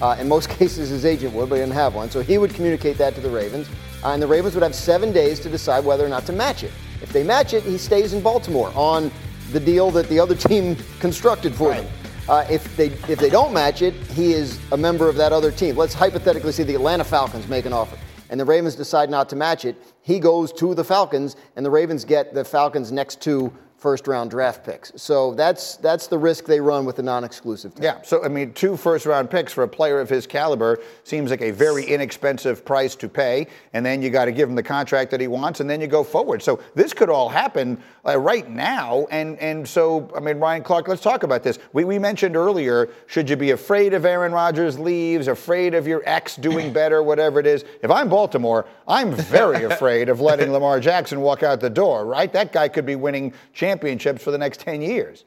Uh, 0.00 0.16
in 0.18 0.28
most 0.28 0.48
cases, 0.58 0.88
his 0.88 1.04
agent 1.04 1.32
would, 1.32 1.48
but 1.48 1.54
he 1.54 1.60
didn't 1.60 1.74
have 1.74 1.94
one. 1.94 2.10
So 2.10 2.22
he 2.22 2.38
would 2.38 2.52
communicate 2.52 2.98
that 2.98 3.14
to 3.14 3.20
the 3.20 3.30
Ravens. 3.30 3.68
Uh, 4.04 4.12
and 4.12 4.22
the 4.22 4.26
Ravens 4.26 4.54
would 4.54 4.62
have 4.62 4.74
seven 4.74 5.12
days 5.12 5.38
to 5.40 5.48
decide 5.48 5.84
whether 5.84 6.04
or 6.04 6.08
not 6.08 6.26
to 6.26 6.32
match 6.32 6.64
it. 6.64 6.72
If 7.00 7.12
they 7.12 7.22
match 7.22 7.54
it, 7.54 7.62
he 7.62 7.78
stays 7.78 8.12
in 8.12 8.20
Baltimore 8.20 8.72
on 8.74 9.10
the 9.52 9.60
deal 9.60 9.90
that 9.92 10.08
the 10.08 10.18
other 10.18 10.34
team 10.48 10.76
constructed 11.00 11.54
for 11.54 11.70
right. 11.70 11.82
him. 11.82 11.92
Uh, 12.28 12.46
if 12.48 12.76
they 12.76 12.86
if 13.08 13.18
they 13.18 13.28
don't 13.28 13.52
match 13.52 13.82
it, 13.82 13.94
he 14.12 14.32
is 14.32 14.60
a 14.70 14.76
member 14.76 15.08
of 15.08 15.16
that 15.16 15.32
other 15.32 15.50
team. 15.50 15.76
Let's 15.76 15.94
hypothetically 15.94 16.52
see 16.52 16.62
the 16.62 16.74
Atlanta 16.74 17.02
Falcons 17.02 17.48
make 17.48 17.66
an 17.66 17.72
offer, 17.72 17.98
and 18.30 18.38
the 18.38 18.44
Ravens 18.44 18.76
decide 18.76 19.10
not 19.10 19.28
to 19.30 19.36
match 19.36 19.64
it. 19.64 19.76
He 20.02 20.20
goes 20.20 20.52
to 20.54 20.72
the 20.74 20.84
Falcons, 20.84 21.34
and 21.56 21.66
the 21.66 21.70
Ravens 21.70 22.04
get 22.04 22.32
the 22.32 22.44
Falcons' 22.44 22.92
next 22.92 23.20
two 23.20 23.52
first 23.82 24.06
round 24.06 24.30
draft 24.30 24.64
picks. 24.64 24.92
So 24.94 25.34
that's 25.34 25.76
that's 25.76 26.06
the 26.06 26.16
risk 26.16 26.44
they 26.44 26.60
run 26.60 26.84
with 26.84 26.96
the 26.96 27.02
non-exclusive. 27.02 27.72
Yeah. 27.80 28.00
So 28.02 28.24
I 28.24 28.28
mean, 28.28 28.52
two 28.52 28.76
first 28.76 29.06
round 29.06 29.28
picks 29.28 29.52
for 29.52 29.64
a 29.64 29.68
player 29.68 30.00
of 30.00 30.08
his 30.08 30.24
caliber 30.24 30.78
seems 31.02 31.30
like 31.30 31.42
a 31.42 31.50
very 31.50 31.84
inexpensive 31.84 32.64
price 32.64 32.94
to 32.94 33.08
pay, 33.08 33.48
and 33.72 33.84
then 33.84 34.00
you 34.00 34.08
got 34.08 34.26
to 34.26 34.32
give 34.32 34.48
him 34.48 34.54
the 34.54 34.62
contract 34.62 35.10
that 35.10 35.20
he 35.20 35.26
wants, 35.26 35.58
and 35.58 35.68
then 35.68 35.80
you 35.80 35.88
go 35.88 36.04
forward. 36.04 36.42
So 36.42 36.60
this 36.76 36.92
could 36.92 37.10
all 37.10 37.28
happen 37.28 37.82
uh, 38.06 38.18
right 38.18 38.48
now, 38.48 39.08
and 39.10 39.36
and 39.40 39.68
so 39.68 40.08
I 40.16 40.20
mean, 40.20 40.38
Ryan 40.38 40.62
Clark, 40.62 40.86
let's 40.86 41.02
talk 41.02 41.24
about 41.24 41.42
this. 41.42 41.58
We 41.72 41.84
we 41.84 41.98
mentioned 41.98 42.36
earlier, 42.36 42.88
should 43.08 43.28
you 43.28 43.36
be 43.36 43.50
afraid 43.50 43.94
of 43.94 44.04
Aaron 44.04 44.30
Rodgers 44.30 44.78
leaves, 44.78 45.26
afraid 45.26 45.74
of 45.74 45.88
your 45.88 46.02
ex 46.06 46.36
doing 46.36 46.72
better, 46.80 47.02
whatever 47.02 47.40
it 47.40 47.48
is? 47.48 47.64
If 47.82 47.90
I'm 47.90 48.08
Baltimore, 48.08 48.64
I'm 48.86 49.12
very 49.12 49.64
afraid 49.72 50.08
of 50.08 50.20
letting 50.20 50.52
Lamar 50.52 50.78
Jackson 50.78 51.20
walk 51.20 51.42
out 51.42 51.58
the 51.58 51.68
door. 51.68 52.06
Right? 52.06 52.32
That 52.32 52.52
guy 52.52 52.68
could 52.68 52.86
be 52.86 52.94
winning 52.94 53.34
championships 53.52 53.71
championships 53.72 54.22
for 54.22 54.30
the 54.30 54.38
next 54.38 54.60
10 54.60 54.82
years. 54.82 55.24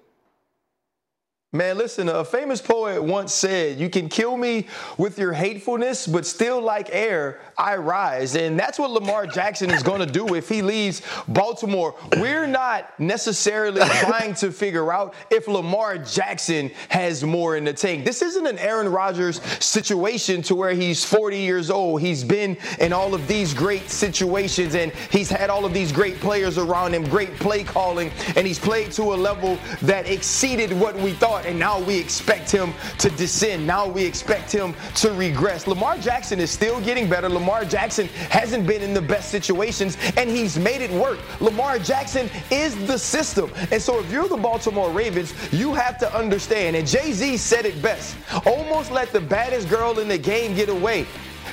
Man, 1.56 1.78
listen, 1.78 2.10
a 2.10 2.26
famous 2.26 2.62
poet 2.62 3.02
once 3.02 3.34
said, 3.34 3.80
You 3.80 3.90
can 3.90 4.10
kill 4.10 4.36
me 4.36 4.68
with 4.98 5.18
your 5.18 5.32
hatefulness, 5.32 6.06
but 6.06 6.26
still, 6.26 6.62
like 6.62 6.90
air, 6.92 7.40
I 7.58 7.78
rise. 7.78 8.36
And 8.36 8.60
that's 8.60 8.78
what 8.78 8.92
Lamar 8.92 9.26
Jackson 9.26 9.70
is 9.72 9.82
going 9.82 10.06
to 10.06 10.06
do 10.06 10.36
if 10.36 10.50
he 10.50 10.62
leaves 10.62 11.02
Baltimore. 11.30 11.96
We're 12.18 12.46
not 12.46 13.00
necessarily 13.00 13.80
trying 13.86 14.34
to 14.36 14.52
figure 14.52 14.92
out 14.92 15.14
if 15.32 15.48
Lamar 15.48 15.98
Jackson 15.98 16.72
has 16.90 17.24
more 17.24 17.56
in 17.56 17.64
the 17.64 17.72
tank. 17.72 18.04
This 18.04 18.22
isn't 18.22 18.46
an 18.46 18.60
Aaron 18.60 18.92
Rodgers 18.92 19.42
situation 19.64 20.42
to 20.44 20.56
where 20.56 20.74
he's 20.74 21.06
40 21.06 21.38
years 21.38 21.70
old. 21.70 22.02
He's 22.02 22.26
been 22.26 22.58
in 22.80 22.92
all 22.92 23.14
of 23.14 23.30
these 23.30 23.54
great 23.54 23.90
situations 23.90 24.76
and 24.76 24.92
he's 25.10 25.30
had 25.30 25.50
all 25.50 25.64
of 25.64 25.74
these 25.74 25.94
great 25.94 26.20
players 26.20 26.58
around 26.58 26.94
him, 26.94 27.08
great 27.08 27.34
play 27.36 27.64
calling, 27.64 28.12
and 28.36 28.46
he's 28.46 28.60
played 28.60 28.92
to 28.94 29.04
a 29.14 29.16
level 29.16 29.58
that 29.84 30.10
exceeded 30.10 30.74
what 30.74 30.96
we 30.98 31.14
thought 31.14 31.45
and 31.46 31.58
now 31.58 31.80
we 31.80 31.98
expect 31.98 32.52
him 32.52 32.74
to 33.00 33.10
descend. 33.12 33.66
Now 33.66 33.88
we 33.88 34.04
expect 34.04 34.52
him 34.52 34.74
to 34.96 35.12
regress. 35.14 35.68
Lamar 35.68 35.98
Jackson 35.98 36.40
is 36.40 36.52
still 36.52 36.82
getting 36.82 37.10
better. 37.10 37.30
Lamar 37.30 37.66
Jackson 37.66 38.08
hasn't 38.30 38.68
been 38.68 38.82
in 38.82 38.94
the 38.94 39.02
best 39.02 39.30
situations, 39.30 39.98
and 40.18 40.30
he's 40.30 40.58
made 40.58 40.82
it 40.82 40.92
work. 40.92 41.20
Lamar 41.42 41.80
Jackson 41.80 42.30
is 42.52 42.76
the 42.88 42.98
system. 42.98 43.52
And 43.72 43.82
so 43.82 44.00
if 44.00 44.12
you're 44.12 44.28
the 44.28 44.38
Baltimore 44.38 44.92
Ravens, 44.92 45.34
you 45.54 45.74
have 45.74 45.98
to 46.00 46.16
understand, 46.16 46.76
and 46.76 46.88
Jay 46.88 47.12
Z 47.12 47.38
said 47.38 47.66
it 47.66 47.82
best 47.82 48.16
almost 48.46 48.92
let 48.92 49.12
the 49.12 49.22
baddest 49.22 49.70
girl 49.70 50.00
in 50.00 50.08
the 50.08 50.18
game 50.18 50.56
get 50.56 50.70
away. 50.70 51.06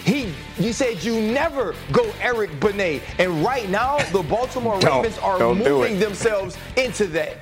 He, 0.05 0.33
you 0.59 0.73
said 0.73 1.03
you 1.05 1.21
never 1.21 1.75
go 1.93 2.11
Eric 2.21 2.59
Benet, 2.59 3.03
and 3.19 3.45
right 3.45 3.69
now 3.69 3.99
the 4.11 4.23
Baltimore 4.23 4.79
Ravens 4.81 5.19
are 5.19 5.55
moving 5.55 5.99
themselves 5.99 6.57
into 6.77 7.07
that. 7.09 7.39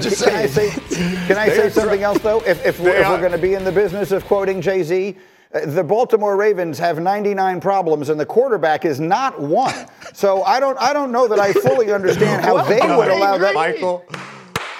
Just 0.00 0.24
can 0.24 0.34
I 0.34 0.46
say, 0.46 0.70
can 1.26 1.38
I 1.38 1.48
say 1.48 1.70
something 1.70 2.02
else 2.02 2.18
though? 2.18 2.40
If, 2.40 2.64
if, 2.66 2.80
we're, 2.80 3.08
we're 3.08 3.20
going 3.20 3.32
to 3.32 3.38
be 3.38 3.54
in 3.54 3.64
the 3.64 3.72
business 3.72 4.10
of 4.10 4.24
quoting 4.24 4.60
Jay 4.60 4.82
Z, 4.82 5.16
uh, 5.54 5.66
the 5.66 5.84
Baltimore 5.84 6.36
Ravens 6.36 6.78
have 6.78 6.98
99 6.98 7.60
problems, 7.60 8.08
and 8.08 8.18
the 8.18 8.26
quarterback 8.26 8.84
is 8.84 8.98
not 8.98 9.40
one. 9.40 9.86
So 10.12 10.42
I 10.42 10.58
don't, 10.58 10.76
I 10.78 10.92
don't 10.92 11.12
know 11.12 11.28
that 11.28 11.38
I 11.38 11.52
fully 11.52 11.92
understand 11.92 12.44
how 12.44 12.54
well 12.56 12.64
they 12.66 12.80
would 12.80 13.08
allow 13.08 13.38
that. 13.38 13.54
Michael. 13.54 14.04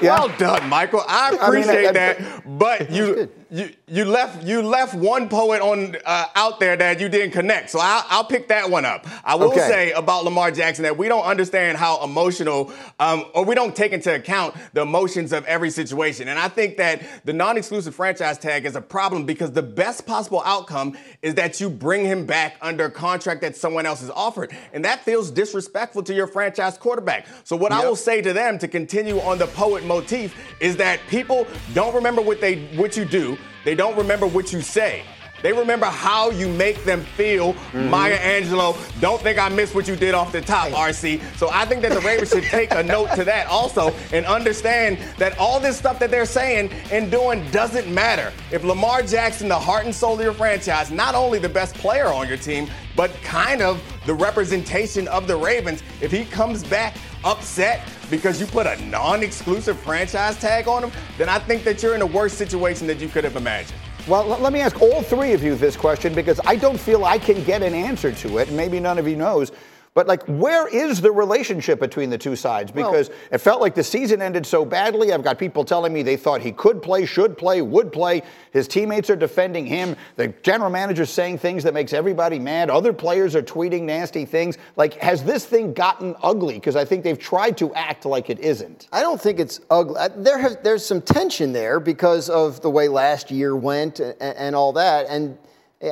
Yeah. 0.03 0.19
Well 0.19 0.37
done, 0.37 0.69
Michael. 0.69 1.05
I 1.07 1.31
appreciate 1.31 1.71
I 1.71 1.77
mean, 1.77 1.87
I, 1.87 1.89
I, 1.89 1.93
that, 1.93 2.59
but 2.59 2.91
you 2.91 3.31
you 3.55 3.71
you 3.87 4.05
left 4.05 4.43
you 4.43 4.63
left 4.63 4.95
one 4.97 5.29
poet 5.29 5.63
on 5.63 5.95
uh, 6.05 6.27
out 6.35 6.59
there 6.59 6.77
that 6.77 6.99
you 6.99 7.09
didn't 7.09 7.31
connect. 7.31 7.71
So 7.71 7.79
I'll, 7.81 8.05
I'll 8.09 8.25
pick 8.25 8.49
that 8.49 8.69
one 8.69 8.85
up. 8.85 9.07
I 9.23 9.37
will 9.37 9.53
okay. 9.53 9.61
say 9.61 9.93
about 9.93 10.25
Lamar 10.25 10.51
Jackson 10.51 10.83
that 10.83 10.99
we 10.99 11.07
don't 11.07 11.25
understand 11.25 11.79
how 11.79 12.03
emotional, 12.03 12.73
um, 12.99 13.27
or 13.33 13.45
we 13.45 13.55
don't 13.55 13.77
take 13.77 13.93
into 13.93 14.13
account 14.13 14.57
the 14.73 14.81
emotions 14.81 15.33
of 15.33 15.45
every 15.45 15.71
situation. 15.71 16.27
And 16.27 16.37
I 16.37 16.49
think 16.49 16.79
that 16.79 17.03
the 17.25 17.33
non-exclusive 17.33 17.95
franchise 17.95 18.39
tag 18.39 18.67
is 18.67 18.75
a 18.75 18.81
problem 18.81 19.25
because 19.25 19.53
the 19.53 19.63
best 19.63 20.05
possible 20.05 20.43
outcome 20.45 20.99
is 21.23 21.37
that 21.37 21.61
you 21.61 21.71
bring 21.71 22.05
him 22.05 22.27
back 22.27 22.57
under 22.61 22.91
contract 22.91 23.41
that 23.43 23.55
someone 23.55 23.87
else 23.87 24.01
has 24.01 24.11
offered, 24.11 24.51
and 24.73 24.85
that 24.85 25.05
feels 25.05 25.31
disrespectful 25.31 26.03
to 26.03 26.13
your 26.13 26.27
franchise 26.27 26.77
quarterback. 26.77 27.29
So 27.45 27.55
what 27.55 27.71
yep. 27.71 27.83
I 27.83 27.87
will 27.87 27.95
say 27.95 28.21
to 28.21 28.33
them 28.33 28.59
to 28.59 28.67
continue 28.67 29.21
on 29.21 29.39
the 29.39 29.47
poet 29.47 29.85
motif 29.85 30.37
is 30.59 30.77
that 30.79 30.99
people 31.07 31.47
don't 31.73 31.95
remember 31.95 32.21
what 32.21 32.41
they 32.41 32.65
what 32.75 32.97
you 32.97 33.05
do. 33.05 33.39
They 33.65 33.75
don't 33.75 33.97
remember 33.97 34.27
what 34.27 34.53
you 34.53 34.61
say. 34.61 35.05
They 35.45 35.53
remember 35.53 35.85
how 35.85 36.31
you 36.31 36.49
make 36.49 36.85
them 36.85 37.03
feel. 37.03 37.53
Mm-hmm. 37.53 37.91
Maya 37.91 38.17
Angelou, 38.17 38.75
don't 39.03 39.21
think 39.21 39.39
I 39.39 39.51
missed 39.51 39.75
what 39.75 39.87
you 39.87 39.95
did 39.95 40.15
off 40.15 40.33
the 40.33 40.41
top, 40.41 40.71
RC. 40.71 41.21
So 41.37 41.51
I 41.53 41.67
think 41.67 41.83
that 41.83 41.93
the 41.93 42.01
Ravens 42.01 42.31
should 42.31 42.45
take 42.45 42.73
a 42.73 42.83
note 42.83 43.11
to 43.15 43.25
that 43.25 43.47
also 43.47 43.91
and 44.11 44.25
understand 44.25 44.97
that 45.19 45.37
all 45.39 45.61
this 45.61 45.77
stuff 45.77 45.99
that 45.99 46.11
they're 46.11 46.25
saying 46.25 46.73
and 46.91 47.11
doing 47.11 47.47
doesn't 47.51 47.93
matter. 47.93 48.33
If 48.51 48.65
Lamar 48.65 49.03
Jackson, 49.03 49.49
the 49.49 49.59
heart 49.59 49.85
and 49.85 49.95
soul 49.95 50.15
of 50.15 50.23
your 50.23 50.33
franchise, 50.33 50.91
not 50.91 51.15
only 51.15 51.39
the 51.39 51.51
best 51.51 51.75
player 51.75 52.07
on 52.07 52.27
your 52.27 52.39
team, 52.39 52.67
but 52.97 53.13
kind 53.23 53.61
of 53.61 53.83
the 54.07 54.15
representation 54.15 55.07
of 55.09 55.27
the 55.27 55.37
Ravens, 55.37 55.83
if 56.01 56.11
he 56.11 56.25
comes 56.25 56.65
back 56.65 56.97
upset 57.25 57.89
because 58.11 58.41
you 58.41 58.47
put 58.47 58.67
a 58.67 58.77
non-exclusive 58.87 59.79
franchise 59.81 60.39
tag 60.39 60.69
on 60.69 60.85
him, 60.85 60.93
then 61.19 61.29
I 61.29 61.39
think 61.39 61.65
that 61.65 61.83
you're 61.83 61.95
in 61.95 62.03
a 62.03 62.07
worse 62.07 62.35
situation 62.35 62.87
that 62.87 63.01
you 63.01 63.09
could 63.09 63.25
have 63.25 63.37
imagined. 63.37 63.79
Well, 64.07 64.27
let 64.27 64.53
me 64.53 64.61
ask 64.61 64.83
all 64.83 65.03
three 65.03 65.33
of 65.33 65.43
you 65.43 65.55
this 65.55 65.77
question 65.77 66.15
because 66.15 66.39
I 66.45 66.57
don't 66.57 66.79
feel 66.79 67.07
I 67.07 67.19
can 67.19 67.43
get 67.45 67.63
an 67.63 67.73
answer 67.73 68.13
to 68.13 68.39
it. 68.39 68.53
Maybe 68.53 68.79
none 68.79 68.99
of 68.99 69.09
you 69.09 69.17
knows. 69.17 69.51
But 69.95 70.09
like, 70.09 70.25
where 70.25 70.67
is 70.67 71.01
the 71.01 71.13
relationship 71.13 71.79
between 71.79 72.11
the 72.11 72.19
two 72.19 72.35
sides? 72.35 72.73
Because 72.73 73.11
well, 73.11 73.19
it 73.31 73.39
felt 73.39 73.61
like 73.61 73.77
the 73.77 73.85
season 73.85 74.21
ended 74.21 74.45
so 74.45 74.65
badly. 74.65 75.13
I've 75.13 75.23
got 75.23 75.39
people 75.39 75.65
telling 75.65 75.93
me 75.93 76.03
they 76.03 76.17
thought 76.17 76.41
he 76.41 76.51
could 76.51 76.83
play, 76.83 77.07
should 77.07 77.39
play, 77.39 77.63
would 77.63 77.93
play. 77.93 78.23
His 78.53 78.67
teammates 78.67 79.09
are 79.09 79.15
defending 79.17 79.65
him. 79.65 79.95
The 80.17 80.29
general 80.43 80.69
manager's 80.69 81.11
saying 81.11 81.39
things 81.39 81.63
that 81.63 81.75
makes 81.75 81.93
everybody 81.93 82.41
mad. 82.41 82.71
Other 82.71 82.93
players 82.93 83.37
are 83.37 83.43
tweeting 83.43 83.83
nasty 83.83 84.25
things. 84.25 84.59
Like, 84.75 84.95
has 84.95 85.23
this 85.23 85.47
thing 85.47 85.73
gotten 85.73 86.17
ugly? 86.25 86.55
Because 86.55 86.75
I 86.75 86.85
think 86.85 87.05
they've 87.05 87.19
tried 87.19 87.57
to 87.59 87.73
act 87.75 88.05
like 88.05 88.31
it 88.31 88.41
isn't. 88.41 88.89
I 88.93 89.01
don't 89.01 89.21
think 89.21 89.39
it's 89.39 89.61
ugly. 89.71 90.01
There 90.17 90.39
has, 90.39 90.57
there's 90.65 90.85
some 90.85 91.03
tension 91.03 91.53
there 91.53 91.79
because 91.79 92.29
of 92.29 92.61
the 92.63 92.71
way 92.71 92.89
last 92.89 93.31
year 93.31 93.55
went 93.55 94.01
and, 94.01 94.17
and 94.21 94.57
all 94.57 94.73
that. 94.73 95.07
And 95.09 95.39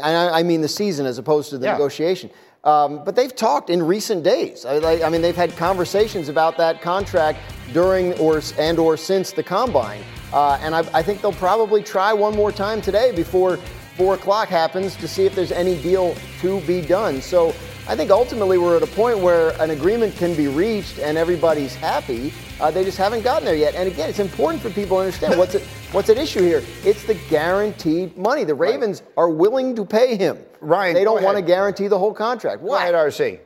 I 0.02 0.42
mean 0.42 0.60
the 0.60 0.68
season 0.68 1.06
as 1.06 1.18
opposed 1.18 1.50
to 1.50 1.58
the 1.58 1.66
yeah. 1.66 1.72
negotiation. 1.72 2.30
Um, 2.64 3.02
but 3.04 3.16
they've 3.16 3.34
talked 3.34 3.70
in 3.70 3.82
recent 3.82 4.22
days. 4.22 4.64
I, 4.64 5.02
I, 5.02 5.08
mean, 5.08 5.20
they've 5.20 5.34
had 5.34 5.56
conversations 5.56 6.28
about 6.28 6.56
that 6.58 6.80
contract 6.80 7.40
during 7.72 8.12
or 8.20 8.40
and 8.58 8.78
or 8.78 8.96
since 8.96 9.32
the 9.32 9.42
combine, 9.42 10.02
uh, 10.32 10.58
and 10.60 10.74
I, 10.74 10.80
I, 10.94 11.02
think 11.02 11.22
they'll 11.22 11.32
probably 11.32 11.82
try 11.82 12.12
one 12.12 12.36
more 12.36 12.52
time 12.52 12.80
today 12.80 13.10
before 13.10 13.56
four 13.96 14.14
o'clock 14.14 14.48
happens 14.48 14.94
to 14.96 15.08
see 15.08 15.26
if 15.26 15.34
there's 15.34 15.50
any 15.50 15.80
deal 15.82 16.14
to 16.40 16.60
be 16.60 16.80
done. 16.80 17.20
So 17.20 17.48
I 17.88 17.96
think 17.96 18.12
ultimately 18.12 18.58
we're 18.58 18.76
at 18.76 18.82
a 18.82 18.86
point 18.86 19.18
where 19.18 19.60
an 19.60 19.70
agreement 19.70 20.14
can 20.14 20.36
be 20.36 20.46
reached 20.46 21.00
and 21.00 21.18
everybody's 21.18 21.74
happy. 21.74 22.32
Uh, 22.60 22.70
they 22.70 22.84
just 22.84 22.96
haven't 22.96 23.22
gotten 23.22 23.44
there 23.44 23.56
yet. 23.56 23.74
And 23.74 23.88
again, 23.88 24.08
it's 24.08 24.20
important 24.20 24.62
for 24.62 24.70
people 24.70 24.98
to 24.98 25.00
understand 25.02 25.36
what's 25.36 25.56
at, 25.56 25.62
what's 25.90 26.08
at 26.08 26.16
issue 26.16 26.42
here. 26.42 26.62
It's 26.84 27.04
the 27.04 27.14
guaranteed 27.28 28.16
money. 28.16 28.44
The 28.44 28.54
Ravens 28.54 29.02
right. 29.02 29.10
are 29.16 29.28
willing 29.28 29.74
to 29.74 29.84
pay 29.84 30.16
him. 30.16 30.38
Ryan, 30.62 30.94
they 30.94 31.04
don't 31.04 31.22
want 31.22 31.36
to 31.36 31.42
guarantee 31.42 31.88
the 31.88 31.98
whole 31.98 32.14
contract. 32.14 32.62
Why? 32.62 32.88
at 32.88 32.94
RC. 32.94 33.40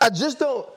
I 0.00 0.10
just 0.10 0.38
don't. 0.38 0.68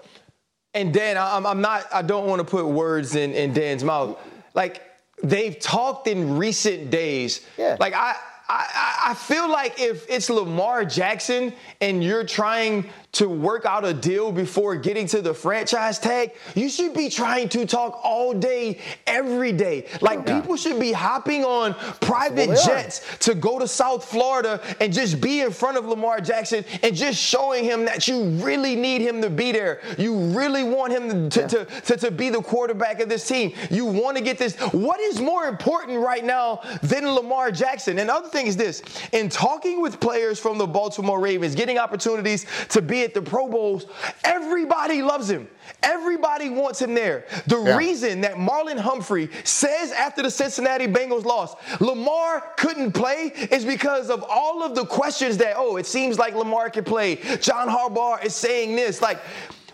And 0.73 0.93
Dan, 0.93 1.17
I'm, 1.17 1.45
I'm 1.45 1.61
not. 1.61 1.85
I 1.93 2.01
don't 2.01 2.27
want 2.27 2.39
to 2.39 2.45
put 2.45 2.65
words 2.65 3.15
in, 3.15 3.33
in 3.33 3.53
Dan's 3.53 3.83
mouth. 3.83 4.19
Like 4.53 4.81
they've 5.23 5.57
talked 5.59 6.07
in 6.07 6.37
recent 6.37 6.89
days. 6.89 7.45
Yeah. 7.57 7.77
Like 7.79 7.93
I. 7.93 8.15
I, 8.47 9.07
I, 9.07 9.13
feel 9.15 9.49
like 9.49 9.79
if 9.81 10.07
it's 10.07 10.29
Lamar 10.29 10.85
Jackson 10.85 11.51
and 11.81 12.03
you're 12.03 12.23
trying 12.23 12.87
to 13.15 13.29
work 13.29 13.65
out 13.65 13.85
a 13.85 13.93
deal 13.93 14.31
before 14.31 14.75
getting 14.75 15.07
to 15.07 15.21
the 15.21 15.33
franchise 15.33 15.97
tag, 15.99 16.33
you 16.53 16.69
should 16.69 16.93
be 16.93 17.09
trying 17.09 17.47
to 17.49 17.65
talk 17.65 18.01
all 18.03 18.33
day, 18.33 18.77
every 19.07 19.53
day. 19.53 19.87
Like 20.01 20.27
yeah. 20.27 20.41
people 20.41 20.57
should 20.57 20.79
be 20.79 20.91
hopping 20.91 21.45
on 21.45 21.73
private 22.01 22.49
well, 22.49 22.65
jets 22.65 23.17
to 23.19 23.33
go 23.33 23.57
to 23.57 23.67
South 23.67 24.03
Florida 24.03 24.61
and 24.81 24.91
just 24.91 25.21
be 25.21 25.41
in 25.41 25.51
front 25.51 25.77
of 25.77 25.85
Lamar 25.85 26.19
Jackson 26.19 26.65
and 26.83 26.93
just 26.93 27.17
showing 27.17 27.63
him 27.63 27.85
that 27.85 28.05
you 28.07 28.23
really 28.43 28.75
need 28.75 29.01
him 29.01 29.21
to 29.21 29.29
be 29.29 29.53
there. 29.53 29.81
You 29.97 30.17
really 30.37 30.63
want 30.63 30.91
him 30.91 31.29
to, 31.29 31.39
yeah. 31.39 31.47
to, 31.47 31.65
to, 31.65 31.97
to 31.97 32.11
be 32.11 32.29
the 32.29 32.41
quarterback 32.41 32.99
of 32.99 33.07
this 33.07 33.25
team. 33.25 33.53
You 33.71 33.85
want 33.85 34.17
to 34.17 34.23
get 34.23 34.37
this. 34.37 34.55
What 34.73 34.99
is 34.99 35.21
more 35.21 35.45
important 35.45 36.01
right 36.01 36.23
now 36.23 36.61
than 36.83 37.07
Lamar 37.07 37.49
Jackson? 37.51 37.99
And 37.99 38.09
other 38.09 38.27
thing 38.27 38.47
is 38.47 38.57
this 38.57 38.83
in 39.13 39.29
talking 39.29 39.81
with 39.81 40.01
players 40.01 40.37
from 40.37 40.57
the 40.57 40.67
Baltimore 40.67 41.21
Ravens, 41.21 41.55
getting 41.55 41.77
opportunities 41.77 42.45
to 42.69 42.81
be 42.81 43.04
the 43.13 43.21
Pro 43.21 43.47
Bowls, 43.47 43.85
everybody 44.23 45.01
loves 45.01 45.29
him. 45.29 45.47
Everybody 45.83 46.49
wants 46.49 46.81
him 46.81 46.93
there. 46.93 47.25
The 47.47 47.61
yeah. 47.61 47.77
reason 47.77 48.21
that 48.21 48.35
Marlon 48.35 48.77
Humphrey 48.77 49.29
says 49.43 49.91
after 49.91 50.21
the 50.21 50.31
Cincinnati 50.31 50.87
Bengals 50.87 51.25
lost, 51.25 51.57
Lamar 51.79 52.41
couldn't 52.57 52.93
play 52.93 53.31
is 53.51 53.65
because 53.65 54.09
of 54.09 54.23
all 54.27 54.63
of 54.63 54.75
the 54.75 54.85
questions 54.85 55.37
that, 55.37 55.55
oh, 55.57 55.77
it 55.77 55.85
seems 55.85 56.17
like 56.17 56.33
Lamar 56.33 56.69
can 56.69 56.83
play. 56.83 57.15
John 57.41 57.67
Harbaugh 57.67 58.23
is 58.23 58.35
saying 58.35 58.75
this. 58.75 59.01
Like, 59.01 59.19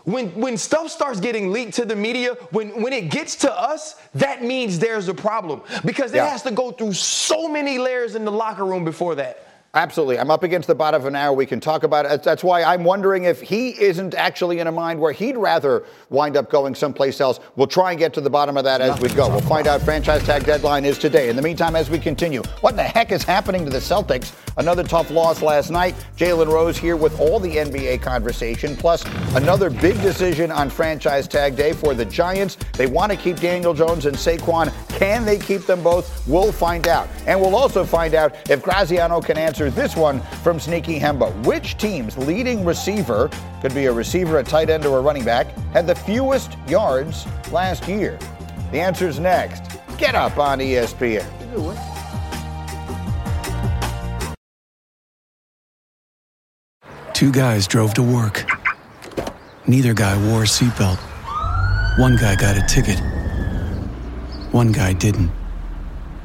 when, 0.04 0.30
when 0.30 0.58
stuff 0.58 0.90
starts 0.90 1.20
getting 1.20 1.52
leaked 1.52 1.74
to 1.76 1.86
the 1.86 1.96
media, 1.96 2.34
when, 2.52 2.82
when 2.82 2.94
it 2.94 3.10
gets 3.10 3.36
to 3.38 3.54
us, 3.54 3.96
that 4.16 4.44
means 4.44 4.80
there's 4.80 5.08
a 5.08 5.14
problem 5.14 5.62
because 5.86 6.12
it 6.14 6.18
yeah. 6.18 6.30
has 6.30 6.42
to 6.44 6.52
go 6.52 6.72
through 6.72 6.94
so 6.94 7.48
many 7.48 7.78
layers 7.78 8.16
in 8.16 8.26
the 8.26 8.32
locker 8.32 8.66
room 8.66 8.84
before 8.84 9.16
that. 9.16 9.48
Absolutely. 9.74 10.20
I'm 10.20 10.30
up 10.30 10.44
against 10.44 10.68
the 10.68 10.76
bottom 10.76 11.00
of 11.00 11.08
an 11.08 11.16
hour. 11.16 11.32
We 11.32 11.46
can 11.46 11.62
talk 11.62 11.84
about 11.84 12.06
it. 12.06 12.24
That's 12.24 12.44
why 12.44 12.62
I'm 12.62 12.84
wondering 12.84 13.24
if 13.24 13.40
he 13.40 13.70
isn't 13.82 14.14
actually 14.16 14.60
in 14.60 14.68
a 14.68 14.72
mind 14.72 15.00
where 15.00 15.14
he'd 15.14 15.38
rather 15.38 15.86
wind 16.10 16.36
up 16.36 16.50
going 16.50 16.76
someplace 16.76 17.22
else. 17.22 17.40
We'll 17.56 17.68
try 17.68 17.92
and 17.92 18.00
get 18.00 18.14
to 18.16 18.22
the 18.22 18.30
bottom 18.30 18.58
of 18.58 18.66
that 18.66 18.82
as 18.82 19.00
we 19.00 19.08
go. 19.08 19.30
We'll 19.30 19.40
find 19.40 19.68
out 19.68 19.82
franchise 19.82 20.26
tag 20.26 20.46
deadline 20.46 20.84
is 20.84 20.98
today. 20.98 21.30
In 21.30 21.38
the 21.38 21.42
meantime, 21.42 21.78
as 21.78 21.90
we 21.90 22.00
continue, 22.00 22.44
what 22.60 22.76
the 22.76 22.84
heck 22.84 23.14
is 23.14 23.24
happening 23.24 23.64
to 23.64 23.72
the 23.72 23.78
Celtics? 23.78 24.34
Another 24.58 24.84
tough 24.84 25.10
loss 25.10 25.42
last 25.42 25.72
night. 25.72 25.96
Jalen 26.18 26.48
Rose 26.48 26.78
here 26.78 26.98
with 26.98 27.18
all 27.22 27.40
the 27.40 27.56
NBA 27.56 28.02
conversation, 28.02 28.76
plus 28.76 29.06
another 29.36 29.70
big 29.70 29.96
decision 30.02 30.52
on 30.52 30.70
franchise 30.70 31.30
tag 31.30 31.56
day 31.56 31.72
for 31.72 31.94
the 31.94 32.04
Giants. 32.04 32.58
They 32.74 32.88
want 32.88 33.14
to 33.14 33.18
keep 33.18 33.40
Daniel 33.40 33.74
Jones 33.74 34.06
and 34.06 34.18
Saquon. 34.18 34.74
Can 34.90 35.24
they 35.24 35.38
keep 35.38 35.62
them 35.62 35.82
both? 35.82 36.28
We'll 36.28 36.52
find 36.52 36.90
out. 36.90 37.08
And 37.26 37.40
we'll 37.40 37.56
also 37.56 37.86
find 37.86 38.16
out 38.16 38.36
if 38.50 38.62
Graziano 38.62 39.22
can 39.22 39.38
answer 39.38 39.61
answer 39.62 39.82
this 39.82 39.96
one 39.96 40.22
from 40.44 40.60
Sneaky 40.60 41.00
Hembo. 41.00 41.32
Which 41.46 41.78
team's 41.78 42.18
leading 42.18 42.66
receiver, 42.66 43.30
could 43.62 43.76
be 43.76 43.86
a 43.86 43.94
receiver, 43.94 44.40
a 44.40 44.44
tight 44.44 44.70
end, 44.70 44.86
or 44.86 44.98
a 44.98 45.02
running 45.02 45.24
back, 45.24 45.56
had 45.74 45.86
the 45.86 45.94
fewest 45.94 46.58
yards 46.68 47.28
last 47.52 47.88
year? 47.88 48.18
The 48.72 48.80
answer's 48.80 49.20
next. 49.20 49.64
Get 49.98 50.16
up 50.16 50.38
on 50.40 50.60
ESPN. 50.60 51.28
Two 57.14 57.32
guys 57.32 57.68
drove 57.68 57.94
to 57.94 58.02
work. 58.02 58.46
Neither 59.68 59.94
guy 59.94 60.18
wore 60.28 60.42
a 60.42 60.48
seatbelt. 60.48 60.98
One 62.00 62.16
guy 62.16 62.36
got 62.36 62.58
a 62.58 62.66
ticket. 62.68 63.00
One 64.52 64.72
guy 64.72 64.94
didn't. 64.94 65.32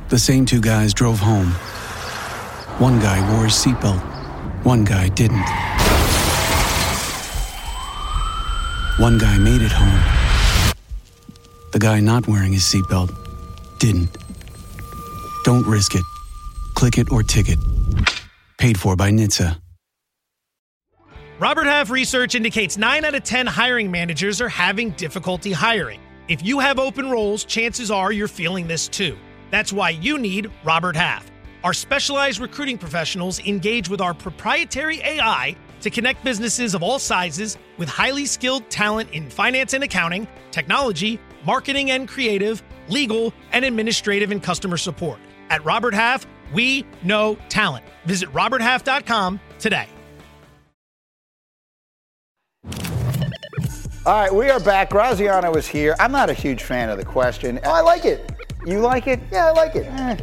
The 0.08 0.18
same 0.18 0.46
two 0.46 0.60
guys 0.62 0.94
drove 0.94 1.18
home. 1.18 1.54
One 2.78 3.00
guy 3.00 3.18
wore 3.32 3.44
his 3.44 3.54
seatbelt, 3.54 4.02
one 4.62 4.84
guy 4.84 5.08
didn't. 5.08 5.46
One 8.98 9.16
guy 9.16 9.38
made 9.38 9.62
it 9.62 9.72
home. 9.72 10.74
The 11.72 11.78
guy 11.78 12.00
not 12.00 12.28
wearing 12.28 12.52
his 12.52 12.64
seatbelt 12.64 13.16
didn't. 13.78 14.14
Don't 15.44 15.66
risk 15.66 15.94
it. 15.94 16.02
Click 16.74 16.98
it 16.98 17.10
or 17.10 17.22
ticket. 17.22 17.58
Paid 18.58 18.78
for 18.78 18.94
by 18.94 19.10
NHTSA. 19.10 19.58
Robert 21.38 21.64
Half 21.64 21.88
research 21.88 22.34
indicates 22.34 22.76
9 22.76 23.06
out 23.06 23.14
of 23.14 23.24
10 23.24 23.46
hiring 23.46 23.90
managers 23.90 24.42
are 24.42 24.50
having 24.50 24.90
difficulty 24.90 25.52
hiring. 25.52 26.00
If 26.28 26.44
you 26.44 26.58
have 26.58 26.78
open 26.78 27.10
roles, 27.10 27.44
chances 27.44 27.90
are 27.90 28.12
you're 28.12 28.28
feeling 28.28 28.66
this 28.66 28.86
too. 28.86 29.16
That's 29.50 29.72
why 29.72 29.90
you 29.90 30.18
need 30.18 30.50
Robert 30.62 30.94
Half. 30.94 31.30
Our 31.66 31.74
specialized 31.74 32.38
recruiting 32.38 32.78
professionals 32.78 33.40
engage 33.40 33.88
with 33.88 34.00
our 34.00 34.14
proprietary 34.14 35.00
AI 35.00 35.56
to 35.80 35.90
connect 35.90 36.22
businesses 36.22 36.76
of 36.76 36.82
all 36.84 37.00
sizes 37.00 37.58
with 37.76 37.88
highly 37.88 38.24
skilled 38.24 38.70
talent 38.70 39.10
in 39.10 39.28
finance 39.28 39.72
and 39.72 39.82
accounting, 39.82 40.28
technology, 40.52 41.18
marketing 41.44 41.90
and 41.90 42.06
creative, 42.06 42.62
legal, 42.88 43.34
and 43.50 43.64
administrative 43.64 44.30
and 44.30 44.40
customer 44.40 44.76
support. 44.76 45.18
At 45.50 45.64
Robert 45.64 45.92
Half, 45.92 46.24
we 46.54 46.86
know 47.02 47.36
talent. 47.48 47.84
Visit 48.04 48.32
RobertHalf.com 48.32 49.40
today. 49.58 49.88
All 54.06 54.20
right, 54.20 54.32
we 54.32 54.50
are 54.50 54.60
back. 54.60 54.90
Graziano 54.90 55.52
is 55.54 55.66
here. 55.66 55.96
I'm 55.98 56.12
not 56.12 56.30
a 56.30 56.32
huge 56.32 56.62
fan 56.62 56.90
of 56.90 56.98
the 56.98 57.04
question. 57.04 57.58
Oh, 57.64 57.72
I 57.72 57.80
like 57.80 58.04
it. 58.04 58.30
You 58.64 58.78
like 58.78 59.08
it? 59.08 59.18
Yeah, 59.32 59.46
I 59.46 59.50
like 59.50 59.74
it. 59.74 59.86
Eh, 59.86 60.16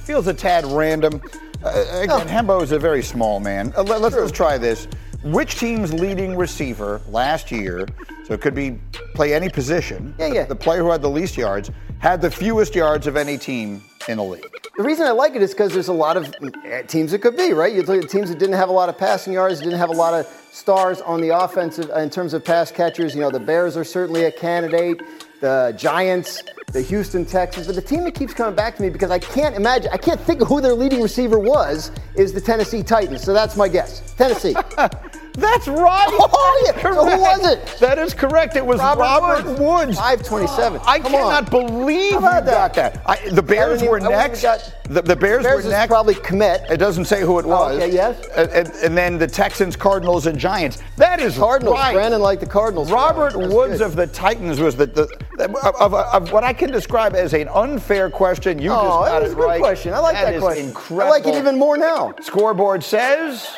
feels 0.00 0.26
a 0.26 0.34
tad 0.34 0.64
random. 0.66 1.20
Uh, 1.64 1.84
again, 1.92 2.26
Hembo 2.26 2.62
is 2.62 2.72
a 2.72 2.78
very 2.78 3.02
small 3.02 3.40
man. 3.40 3.72
Uh, 3.76 3.82
let, 3.82 4.02
us 4.02 4.14
let's 4.14 4.32
try 4.32 4.58
this. 4.58 4.88
Which 5.22 5.56
team's 5.58 5.92
leading 5.92 6.34
receiver 6.34 7.00
last 7.08 7.50
year, 7.50 7.86
so 8.24 8.32
it 8.32 8.40
could 8.40 8.54
be 8.54 8.78
play 9.14 9.34
any 9.34 9.50
position, 9.50 10.14
Yeah, 10.18 10.28
yeah. 10.28 10.44
the 10.46 10.56
player 10.56 10.80
who 10.82 10.90
had 10.90 11.02
the 11.02 11.10
least 11.10 11.36
yards, 11.36 11.70
had 11.98 12.22
the 12.22 12.30
fewest 12.30 12.74
yards 12.74 13.06
of 13.06 13.16
any 13.16 13.36
team 13.36 13.82
in 14.08 14.16
the 14.16 14.24
league? 14.24 14.50
The 14.78 14.82
reason 14.82 15.06
I 15.06 15.10
like 15.10 15.34
it 15.36 15.42
is 15.42 15.50
because 15.50 15.74
there's 15.74 15.88
a 15.88 15.92
lot 15.92 16.16
of 16.16 16.34
eh, 16.64 16.82
teams 16.82 17.12
it 17.12 17.20
could 17.20 17.36
be, 17.36 17.52
right? 17.52 17.70
You 17.70 17.82
look 17.82 18.02
at 18.02 18.08
teams 18.08 18.30
that 18.30 18.38
didn't 18.38 18.54
have 18.54 18.70
a 18.70 18.72
lot 18.72 18.88
of 18.88 18.96
passing 18.96 19.34
yards, 19.34 19.60
didn't 19.60 19.78
have 19.78 19.90
a 19.90 19.92
lot 19.92 20.14
of 20.14 20.26
stars 20.52 21.02
on 21.02 21.20
the 21.20 21.36
offensive 21.38 21.90
in 21.90 22.08
terms 22.08 22.32
of 22.32 22.42
pass 22.42 22.72
catchers. 22.72 23.14
You 23.14 23.20
know, 23.20 23.30
the 23.30 23.40
Bears 23.40 23.76
are 23.76 23.84
certainly 23.84 24.24
a 24.24 24.32
candidate, 24.32 25.02
the 25.40 25.74
Giants, 25.76 26.42
the 26.72 26.82
Houston 26.82 27.24
Texans. 27.24 27.66
But 27.66 27.76
the 27.76 27.82
team 27.82 28.04
that 28.04 28.14
keeps 28.14 28.32
coming 28.34 28.54
back 28.54 28.76
to 28.76 28.82
me 28.82 28.90
because 28.90 29.10
I 29.10 29.18
can't 29.18 29.56
imagine, 29.56 29.90
I 29.92 29.96
can't 29.96 30.20
think 30.20 30.40
of 30.40 30.48
who 30.48 30.60
their 30.60 30.74
leading 30.74 31.02
receiver 31.02 31.38
was, 31.38 31.90
is 32.14 32.32
the 32.32 32.40
Tennessee 32.40 32.82
Titans. 32.82 33.22
So 33.22 33.32
that's 33.32 33.56
my 33.56 33.68
guess. 33.68 34.14
Tennessee. 34.16 34.54
That's 35.34 35.68
right. 35.68 36.06
Oh, 36.10 36.62
yeah. 36.66 36.82
So 36.82 36.88
who 37.08 37.20
was 37.20 37.46
it? 37.46 37.66
That 37.80 37.98
is 37.98 38.14
correct. 38.14 38.56
It 38.56 38.64
was 38.66 38.78
Robert 38.80 39.00
Robert, 39.02 39.44
Woods. 39.46 39.60
Woods. 39.60 39.96
527. 39.98 40.80
I 40.86 40.98
Come 40.98 41.12
cannot 41.12 41.52
on. 41.54 41.68
believe 41.68 42.12
How 42.14 42.18
you 42.20 42.38
about 42.38 42.44
got 42.44 42.74
that? 42.74 42.94
that. 42.94 43.02
I, 43.06 43.28
the 43.30 43.42
Bears 43.42 43.82
were 43.82 43.98
even 43.98 44.10
next. 44.10 44.42
got- 44.42 44.74
the, 44.90 45.02
the 45.02 45.14
Bears, 45.14 45.44
Bears 45.44 45.64
were 45.64 45.70
next. 45.70 45.88
probably 45.88 46.14
Kmet. 46.14 46.68
It 46.68 46.78
doesn't 46.78 47.04
say 47.04 47.20
who 47.20 47.38
it 47.38 47.44
oh, 47.44 47.48
was. 47.48 47.76
okay, 47.76 47.92
yes. 47.92 48.26
And, 48.36 48.50
and, 48.50 48.68
and 48.82 48.98
then 48.98 49.18
the 49.18 49.26
Texans, 49.28 49.76
Cardinals, 49.76 50.26
and 50.26 50.36
Giants. 50.36 50.78
That 50.96 51.20
is 51.20 51.38
Cardinals. 51.38 51.74
right. 51.76 51.94
Brandon 51.94 52.20
liked 52.20 52.40
the 52.40 52.48
Cardinals. 52.48 52.90
Robert 52.90 53.36
Woods 53.36 53.78
good. 53.78 53.82
of 53.82 53.94
the 53.94 54.08
Titans 54.08 54.58
was 54.58 54.74
the, 54.74 54.86
the, 54.86 55.02
of, 55.64 55.76
of, 55.76 55.94
of 55.94 56.32
what 56.32 56.42
I 56.42 56.52
can 56.52 56.72
describe 56.72 57.14
as 57.14 57.34
an 57.34 57.46
unfair 57.54 58.10
question. 58.10 58.58
You 58.58 58.72
Oh, 58.72 58.74
just 58.74 59.04
that 59.04 59.10
got 59.12 59.22
it 59.22 59.30
a 59.32 59.34
good 59.36 59.44
right. 59.44 59.60
question. 59.60 59.94
I 59.94 60.00
like 60.00 60.14
that, 60.16 60.34
is 60.34 60.42
question. 60.42 60.66
Incredible. 60.70 61.06
I 61.06 61.08
like 61.18 61.26
it 61.26 61.36
even 61.36 61.56
more 61.56 61.76
now. 61.78 62.12
Scoreboard 62.20 62.82
says, 62.82 63.48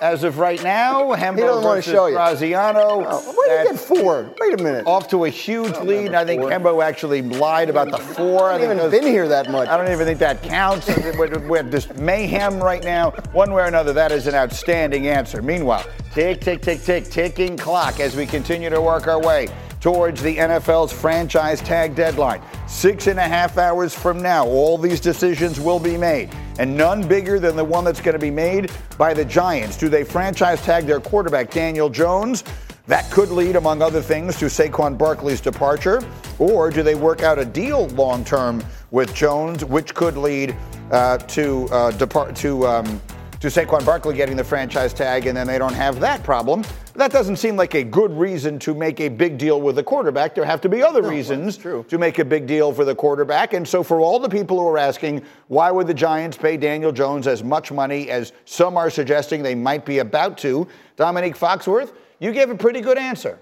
as 0.00 0.24
of 0.24 0.38
right 0.38 0.62
now, 0.62 1.14
Hembo 1.14 1.62
versus 1.62 1.92
show. 1.92 2.10
Graziano. 2.10 3.04
Oh, 3.08 3.32
where 3.32 3.64
did 3.64 3.74
That's 3.74 3.88
get 3.88 4.00
four? 4.00 4.34
Wait 4.40 4.60
a 4.60 4.62
minute. 4.62 4.86
Off 4.86 5.08
to 5.08 5.24
a 5.24 5.28
huge 5.28 5.76
lead. 5.78 6.14
I 6.14 6.24
think 6.24 6.42
four. 6.42 6.50
Hembo 6.50 6.84
actually 6.84 7.22
lied 7.22 7.70
about 7.70 7.90
the 7.90 7.98
four. 7.98 8.50
I, 8.50 8.56
I 8.56 8.58
haven't 8.58 8.78
even 8.78 8.90
been 8.90 9.06
here 9.06 9.28
that 9.28 9.50
much. 9.50 9.68
I 9.68 9.76
don't 9.76 9.90
even 9.90 10.06
think 10.06 10.18
that 10.18 10.42
counts. 10.42 10.88
we're 11.16 11.62
just 11.64 11.96
mayhem 11.96 12.60
right 12.60 12.84
now. 12.84 13.10
One 13.32 13.52
way 13.52 13.62
or 13.62 13.66
another, 13.66 13.92
that 13.92 14.12
is 14.12 14.26
an 14.26 14.34
outstanding 14.34 15.08
answer. 15.08 15.42
Meanwhile, 15.42 15.86
tick, 16.12 16.40
tick, 16.40 16.62
tick, 16.62 16.82
tick, 16.82 17.04
ticking 17.04 17.56
clock 17.56 18.00
as 18.00 18.16
we 18.16 18.26
continue 18.26 18.70
to 18.70 18.80
work 18.80 19.06
our 19.06 19.20
way 19.20 19.48
towards 19.86 20.20
the 20.22 20.36
NFL's 20.36 20.92
franchise 20.92 21.60
tag 21.60 21.94
deadline. 21.94 22.42
Six 22.66 23.06
and 23.06 23.20
a 23.20 23.22
half 23.22 23.56
hours 23.56 23.94
from 23.94 24.20
now, 24.20 24.44
all 24.44 24.78
these 24.78 25.00
decisions 25.00 25.60
will 25.60 25.78
be 25.78 25.96
made, 25.96 26.30
and 26.58 26.76
none 26.76 27.06
bigger 27.06 27.38
than 27.38 27.56
the 27.56 27.64
one 27.64 27.84
that's 27.84 28.00
going 28.00 28.14
to 28.14 28.18
be 28.18 28.30
made 28.30 28.70
by 28.98 29.14
the 29.14 29.24
Giants. 29.24 29.76
Do 29.76 29.88
they 29.88 30.04
franchise 30.04 30.62
tag 30.62 30.86
their 30.86 31.00
quarterback, 31.00 31.50
Daniel 31.50 31.88
Jones? 31.88 32.44
That 32.86 33.10
could 33.10 33.30
lead, 33.30 33.56
among 33.56 33.82
other 33.82 34.00
things, 34.00 34.38
to 34.38 34.44
Saquon 34.44 34.96
Barkley's 34.96 35.40
departure. 35.40 36.02
Or 36.38 36.70
do 36.70 36.82
they 36.82 36.94
work 36.94 37.22
out 37.22 37.38
a 37.38 37.44
deal 37.44 37.88
long 37.88 38.24
term 38.24 38.62
with 38.92 39.12
Jones, 39.14 39.64
which 39.64 39.94
could 39.94 40.16
lead 40.16 40.56
uh, 40.92 41.18
to 41.18 41.68
uh, 41.72 41.90
depart 41.92 42.36
to 42.36 42.66
um, 42.66 43.00
to 43.40 43.48
Saquon 43.48 43.84
Barkley 43.84 44.14
getting 44.16 44.36
the 44.36 44.44
franchise 44.44 44.92
tag, 44.94 45.26
and 45.26 45.36
then 45.36 45.46
they 45.46 45.58
don't 45.58 45.74
have 45.74 46.00
that 46.00 46.22
problem. 46.22 46.64
That 46.94 47.12
doesn't 47.12 47.36
seem 47.36 47.56
like 47.56 47.74
a 47.74 47.84
good 47.84 48.10
reason 48.12 48.58
to 48.60 48.74
make 48.74 49.00
a 49.00 49.08
big 49.08 49.36
deal 49.36 49.60
with 49.60 49.76
the 49.76 49.82
quarterback. 49.82 50.34
There 50.34 50.44
have 50.44 50.62
to 50.62 50.68
be 50.68 50.82
other 50.82 51.02
reasons 51.02 51.58
true. 51.58 51.84
to 51.88 51.98
make 51.98 52.18
a 52.18 52.24
big 52.24 52.46
deal 52.46 52.72
for 52.72 52.84
the 52.86 52.94
quarterback. 52.94 53.52
And 53.52 53.68
so, 53.68 53.82
for 53.82 54.00
all 54.00 54.18
the 54.18 54.28
people 54.28 54.58
who 54.58 54.66
are 54.66 54.78
asking, 54.78 55.22
why 55.48 55.70
would 55.70 55.86
the 55.86 55.94
Giants 55.94 56.38
pay 56.38 56.56
Daniel 56.56 56.92
Jones 56.92 57.26
as 57.26 57.44
much 57.44 57.70
money 57.70 58.08
as 58.08 58.32
some 58.46 58.78
are 58.78 58.88
suggesting 58.88 59.42
they 59.42 59.54
might 59.54 59.84
be 59.84 59.98
about 59.98 60.38
to? 60.38 60.66
Dominique 60.96 61.36
Foxworth, 61.36 61.92
you 62.18 62.32
gave 62.32 62.48
a 62.48 62.56
pretty 62.56 62.80
good 62.80 62.96
answer. 62.96 63.38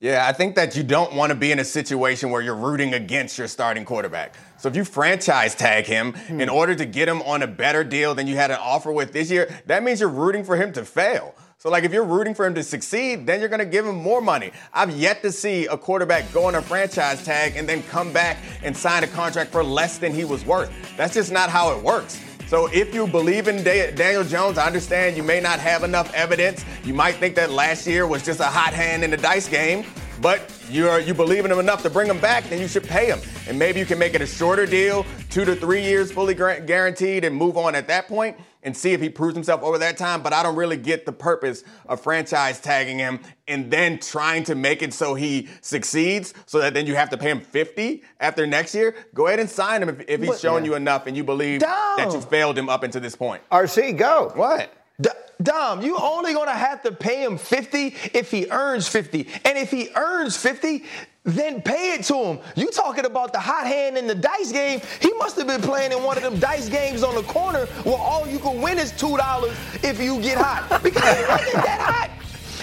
Yeah, 0.00 0.26
I 0.26 0.32
think 0.32 0.54
that 0.54 0.76
you 0.76 0.82
don't 0.82 1.12
want 1.12 1.28
to 1.28 1.34
be 1.36 1.52
in 1.52 1.58
a 1.58 1.64
situation 1.64 2.30
where 2.30 2.40
you're 2.40 2.54
rooting 2.54 2.94
against 2.94 3.36
your 3.36 3.46
starting 3.46 3.84
quarterback. 3.84 4.34
So 4.56 4.70
if 4.70 4.74
you 4.74 4.82
franchise 4.82 5.54
tag 5.54 5.84
him 5.84 6.14
in 6.28 6.48
hmm. 6.48 6.54
order 6.54 6.74
to 6.74 6.86
get 6.86 7.06
him 7.06 7.20
on 7.22 7.42
a 7.42 7.46
better 7.46 7.84
deal 7.84 8.14
than 8.14 8.26
you 8.26 8.34
had 8.34 8.50
an 8.50 8.56
offer 8.62 8.90
with 8.90 9.12
this 9.12 9.30
year, 9.30 9.54
that 9.66 9.82
means 9.82 10.00
you're 10.00 10.08
rooting 10.08 10.42
for 10.42 10.56
him 10.56 10.72
to 10.72 10.86
fail. 10.86 11.34
So 11.58 11.68
like 11.68 11.84
if 11.84 11.92
you're 11.92 12.06
rooting 12.06 12.34
for 12.34 12.46
him 12.46 12.54
to 12.54 12.62
succeed, 12.62 13.26
then 13.26 13.40
you're 13.40 13.50
going 13.50 13.58
to 13.58 13.66
give 13.66 13.84
him 13.84 13.96
more 13.96 14.22
money. 14.22 14.52
I've 14.72 14.96
yet 14.96 15.20
to 15.20 15.30
see 15.30 15.66
a 15.66 15.76
quarterback 15.76 16.32
go 16.32 16.46
on 16.46 16.54
a 16.54 16.62
franchise 16.62 17.22
tag 17.22 17.56
and 17.56 17.68
then 17.68 17.82
come 17.82 18.10
back 18.10 18.38
and 18.62 18.74
sign 18.74 19.04
a 19.04 19.06
contract 19.06 19.52
for 19.52 19.62
less 19.62 19.98
than 19.98 20.14
he 20.14 20.24
was 20.24 20.46
worth. 20.46 20.72
That's 20.96 21.12
just 21.12 21.30
not 21.30 21.50
how 21.50 21.76
it 21.76 21.84
works. 21.84 22.18
So 22.50 22.66
if 22.72 22.92
you 22.92 23.06
believe 23.06 23.46
in 23.46 23.62
Da- 23.62 23.92
Daniel 23.92 24.24
Jones, 24.24 24.58
I 24.58 24.66
understand 24.66 25.16
you 25.16 25.22
may 25.22 25.38
not 25.38 25.60
have 25.60 25.84
enough 25.84 26.12
evidence. 26.12 26.64
You 26.84 26.92
might 26.92 27.14
think 27.14 27.36
that 27.36 27.52
last 27.52 27.86
year 27.86 28.08
was 28.08 28.24
just 28.24 28.40
a 28.40 28.44
hot 28.46 28.74
hand 28.74 29.04
in 29.04 29.12
the 29.12 29.16
dice 29.16 29.48
game, 29.48 29.84
but 30.20 30.42
you're 30.70 31.00
you 31.00 31.14
believe 31.14 31.44
in 31.44 31.50
him 31.50 31.58
enough 31.58 31.82
to 31.82 31.90
bring 31.90 32.08
him 32.08 32.20
back, 32.20 32.44
then 32.44 32.60
you 32.60 32.68
should 32.68 32.84
pay 32.84 33.06
him. 33.06 33.20
And 33.48 33.58
maybe 33.58 33.80
you 33.80 33.86
can 33.86 33.98
make 33.98 34.14
it 34.14 34.20
a 34.20 34.26
shorter 34.26 34.66
deal, 34.66 35.06
two 35.30 35.44
to 35.44 35.54
three 35.54 35.82
years 35.82 36.12
fully 36.12 36.34
guaranteed, 36.34 37.24
and 37.24 37.34
move 37.34 37.56
on 37.56 37.74
at 37.74 37.88
that 37.88 38.08
point 38.08 38.36
and 38.62 38.76
see 38.76 38.92
if 38.92 39.00
he 39.00 39.08
proves 39.08 39.34
himself 39.34 39.62
over 39.62 39.78
that 39.78 39.96
time. 39.96 40.22
But 40.22 40.32
I 40.32 40.42
don't 40.42 40.56
really 40.56 40.76
get 40.76 41.06
the 41.06 41.12
purpose 41.12 41.64
of 41.86 42.00
franchise 42.00 42.60
tagging 42.60 42.98
him 42.98 43.20
and 43.48 43.70
then 43.70 43.98
trying 43.98 44.44
to 44.44 44.54
make 44.54 44.82
it 44.82 44.92
so 44.92 45.14
he 45.14 45.48
succeeds, 45.62 46.34
so 46.46 46.58
that 46.58 46.74
then 46.74 46.86
you 46.86 46.94
have 46.94 47.10
to 47.10 47.16
pay 47.16 47.30
him 47.30 47.40
50 47.40 48.02
after 48.20 48.46
next 48.46 48.74
year. 48.74 48.94
Go 49.14 49.26
ahead 49.28 49.40
and 49.40 49.48
sign 49.48 49.82
him 49.82 49.88
if, 49.88 50.08
if 50.08 50.22
he's 50.22 50.40
shown 50.40 50.64
you 50.64 50.74
enough 50.74 51.06
and 51.06 51.16
you 51.16 51.24
believe 51.24 51.60
that 51.60 52.10
you 52.12 52.20
failed 52.20 52.58
him 52.58 52.68
up 52.68 52.82
until 52.82 53.00
this 53.00 53.16
point. 53.16 53.42
RC, 53.50 53.96
go. 53.96 54.30
What? 54.34 54.72
D- 55.00 55.08
Dom, 55.42 55.82
you 55.82 55.96
only 55.96 56.34
gonna 56.34 56.52
have 56.52 56.82
to 56.82 56.92
pay 56.92 57.22
him 57.24 57.38
50 57.38 57.94
if 58.12 58.30
he 58.30 58.46
earns 58.50 58.88
50. 58.88 59.26
And 59.44 59.56
if 59.56 59.70
he 59.70 59.88
earns 59.96 60.36
50, 60.36 60.84
then 61.24 61.62
pay 61.62 61.94
it 61.94 62.04
to 62.04 62.14
him. 62.16 62.38
You 62.56 62.70
talking 62.70 63.04
about 63.04 63.32
the 63.32 63.40
hot 63.40 63.66
hand 63.66 63.96
in 63.96 64.06
the 64.06 64.14
dice 64.14 64.52
game? 64.52 64.80
He 65.00 65.12
must 65.14 65.36
have 65.36 65.46
been 65.46 65.60
playing 65.62 65.92
in 65.92 66.02
one 66.02 66.16
of 66.16 66.22
them 66.22 66.38
dice 66.38 66.68
games 66.68 67.02
on 67.02 67.14
the 67.14 67.22
corner 67.22 67.66
where 67.84 67.96
all 67.96 68.26
you 68.28 68.38
can 68.38 68.60
win 68.60 68.78
is 68.78 68.92
two 68.92 69.16
dollars 69.16 69.56
if 69.82 70.00
you 70.00 70.20
get 70.20 70.38
hot. 70.38 70.82
Because 70.82 71.18
it 71.18 71.28
wasn't 71.28 71.64
that 71.64 71.80
hot. 71.80 72.10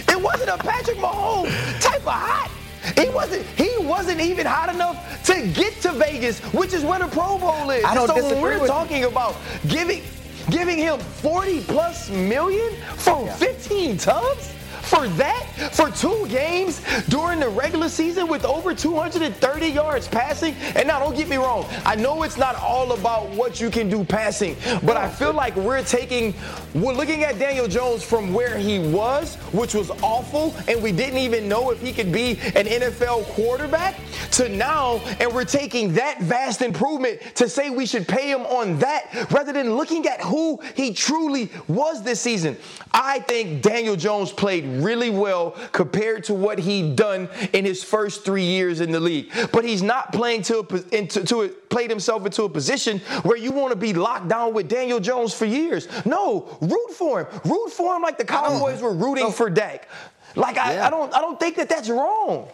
It 0.10 0.22
wasn't 0.22 0.50
a 0.50 0.58
Patrick 0.58 0.98
Mahomes 0.98 1.82
type 1.82 2.02
of 2.02 2.14
hot. 2.14 2.52
He 2.96 3.10
wasn't. 3.10 3.46
He 3.58 3.70
wasn't 3.80 4.22
even 4.22 4.46
hot 4.46 4.74
enough 4.74 5.24
to 5.26 5.46
get 5.48 5.74
to 5.82 5.92
Vegas, 5.92 6.40
which 6.54 6.74
is 6.74 6.84
where 6.84 7.00
the 7.00 7.08
Pro 7.08 7.38
Bowl 7.38 7.70
is. 7.70 7.84
I 7.84 7.94
don't 7.94 8.08
so 8.08 8.14
when 8.14 8.24
disagree 8.24 8.42
we're 8.42 8.54
with 8.54 8.62
you. 8.62 8.68
talking 8.68 9.04
about 9.04 9.36
giving 9.68 10.02
giving 10.50 10.78
him 10.78 11.00
40 11.00 11.62
plus 11.62 12.10
million 12.10 12.74
for 12.96 13.28
15 13.34 13.98
tubs? 13.98 14.54
For 14.88 15.08
that? 15.10 15.74
For 15.74 15.92
two 15.92 16.28
games 16.30 16.82
during 17.10 17.40
the 17.42 17.50
regular 17.50 17.90
season 17.90 18.28
with 18.28 18.46
over 18.46 18.74
230 18.74 19.68
yards 19.68 20.08
passing? 20.08 20.56
And 20.76 20.88
now, 20.88 21.00
don't 21.00 21.16
get 21.16 21.28
me 21.28 21.36
wrong. 21.36 21.66
I 21.86 21.96
know 21.96 22.24
it's 22.24 22.38
not 22.38 22.56
all 22.56 22.94
about 22.94 23.30
what 23.32 23.60
you 23.60 23.70
can 23.70 23.90
do 23.90 24.06
passing, 24.06 24.56
but 24.84 24.96
I 24.96 25.10
feel 25.10 25.34
like 25.34 25.56
we're 25.58 25.84
taking, 25.84 26.34
we're 26.74 26.94
looking 26.94 27.24
at 27.24 27.38
Daniel 27.38 27.68
Jones 27.68 28.02
from 28.02 28.34
where 28.34 28.58
he 28.58 28.80
was, 28.80 29.36
which 29.52 29.74
was 29.74 29.92
awful, 30.02 30.56
and 30.70 30.82
we 30.82 30.94
didn't 30.94 31.20
even 31.20 31.50
know 31.50 31.72
if 31.72 31.82
he 31.82 31.92
could 31.92 32.12
be 32.12 32.32
an 32.56 32.66
NFL 32.66 33.26
quarterback, 33.26 33.96
to 34.32 34.48
now, 34.50 34.98
and 35.20 35.34
we're 35.34 35.46
taking 35.46 35.94
that 35.94 36.22
vast 36.22 36.62
improvement 36.62 37.20
to 37.36 37.50
say 37.50 37.70
we 37.70 37.86
should 37.86 38.08
pay 38.08 38.30
him 38.30 38.42
on 38.42 38.80
that 38.80 39.28
rather 39.32 39.52
than 39.52 39.76
looking 39.76 40.08
at 40.08 40.22
who 40.22 40.60
he 40.76 40.94
truly 40.94 41.50
was 41.68 42.04
this 42.04 42.22
season. 42.22 42.56
I 42.94 43.20
think 43.20 43.62
Daniel 43.62 43.96
Jones 43.96 44.32
played 44.32 44.66
really 44.84 45.10
well 45.10 45.52
compared 45.72 46.24
to 46.26 46.34
what 46.34 46.60
he 46.60 46.94
done 46.94 47.30
in 47.54 47.66
his 47.66 47.84
first 47.84 48.24
three 48.24 48.46
years 48.46 48.82
in 48.82 48.92
the 48.92 49.00
league. 49.00 49.32
But 49.52 49.66
he's 49.66 49.82
not 49.84 50.14
playing 50.14 50.44
to, 50.44 50.60
a, 50.60 50.96
into, 50.96 51.24
to 51.26 51.42
a, 51.44 51.50
played 51.50 51.90
himself 51.90 52.26
into 52.26 52.44
a 52.44 52.50
position 52.50 53.00
where 53.24 53.38
you 53.38 53.52
want 53.52 53.72
to 53.72 53.78
be 53.78 53.94
locked 53.94 54.28
down 54.28 54.54
with 54.54 54.68
Daniel 54.68 55.00
Jones 55.00 55.34
for 55.34 55.46
years. 55.46 55.88
No, 56.06 56.58
root 56.62 56.92
for 56.94 57.26
him. 57.26 57.42
Root 57.46 57.70
for 57.70 57.96
him 57.96 58.02
like 58.02 58.18
the 58.18 58.26
Cowboys 58.26 58.82
were 58.82 58.94
rooting 58.94 59.32
for 59.32 59.50
Dak. 59.50 59.88
Like 60.36 60.58
I, 60.58 60.74
Yeah. 60.74 60.88
I 60.88 60.90
don't 60.90 61.14
I 61.14 61.20
don't 61.20 61.40
think 61.40 61.56
that 61.56 61.70
that's 61.70 61.90
wrong. 61.90 62.48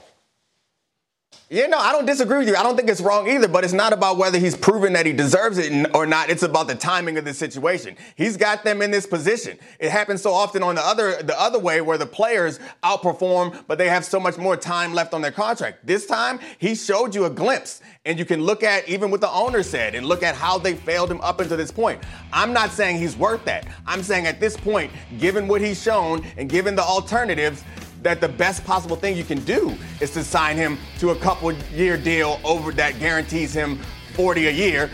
Yeah, 1.49 1.67
no, 1.67 1.77
I 1.77 1.91
don't 1.91 2.07
disagree 2.07 2.39
with 2.39 2.47
you. 2.47 2.55
I 2.55 2.63
don't 2.63 2.75
think 2.75 2.89
it's 2.89 2.99
wrong 2.99 3.29
either, 3.29 3.47
but 3.47 3.63
it's 3.63 3.73
not 3.73 3.93
about 3.93 4.17
whether 4.17 4.39
he's 4.39 4.57
proven 4.57 4.93
that 4.93 5.05
he 5.05 5.13
deserves 5.13 5.59
it 5.59 5.87
or 5.93 6.07
not. 6.07 6.31
It's 6.31 6.41
about 6.41 6.67
the 6.67 6.73
timing 6.73 7.17
of 7.17 7.25
the 7.25 7.33
situation. 7.33 7.95
He's 8.15 8.37
got 8.37 8.63
them 8.63 8.81
in 8.81 8.89
this 8.89 9.05
position. 9.05 9.59
It 9.79 9.91
happens 9.91 10.23
so 10.23 10.33
often 10.33 10.63
on 10.63 10.73
the 10.73 10.81
other 10.81 11.21
the 11.21 11.39
other 11.39 11.59
way 11.59 11.81
where 11.81 11.99
the 11.99 12.07
players 12.07 12.59
outperform, 12.81 13.65
but 13.67 13.77
they 13.77 13.87
have 13.87 14.03
so 14.03 14.19
much 14.19 14.37
more 14.37 14.57
time 14.57 14.95
left 14.95 15.13
on 15.13 15.21
their 15.21 15.31
contract. 15.31 15.85
This 15.85 16.07
time, 16.07 16.39
he 16.57 16.73
showed 16.73 17.13
you 17.13 17.25
a 17.25 17.29
glimpse, 17.29 17.81
and 18.03 18.17
you 18.17 18.25
can 18.25 18.41
look 18.41 18.63
at 18.63 18.89
even 18.89 19.11
what 19.11 19.21
the 19.21 19.29
owner 19.29 19.61
said 19.61 19.93
and 19.93 20.07
look 20.07 20.23
at 20.23 20.33
how 20.33 20.57
they 20.57 20.73
failed 20.73 21.11
him 21.11 21.21
up 21.21 21.39
until 21.39 21.57
this 21.57 21.71
point. 21.71 22.01
I'm 22.31 22.51
not 22.51 22.71
saying 22.71 22.97
he's 22.97 23.15
worth 23.15 23.45
that. 23.45 23.67
I'm 23.85 24.01
saying 24.01 24.25
at 24.25 24.39
this 24.39 24.57
point, 24.57 24.91
given 25.19 25.47
what 25.47 25.61
he's 25.61 25.79
shown 25.79 26.25
and 26.35 26.49
given 26.49 26.75
the 26.75 26.83
alternatives, 26.83 27.63
that 28.03 28.21
the 28.21 28.27
best 28.27 28.63
possible 28.65 28.95
thing 28.95 29.17
you 29.17 29.23
can 29.23 29.39
do 29.45 29.75
is 30.01 30.11
to 30.11 30.23
sign 30.23 30.57
him 30.57 30.77
to 30.99 31.11
a 31.11 31.15
couple 31.15 31.51
year 31.73 31.97
deal 31.97 32.39
over 32.43 32.71
that 32.73 32.99
guarantees 32.99 33.53
him 33.53 33.79
40 34.13 34.47
a 34.47 34.51
year 34.51 34.89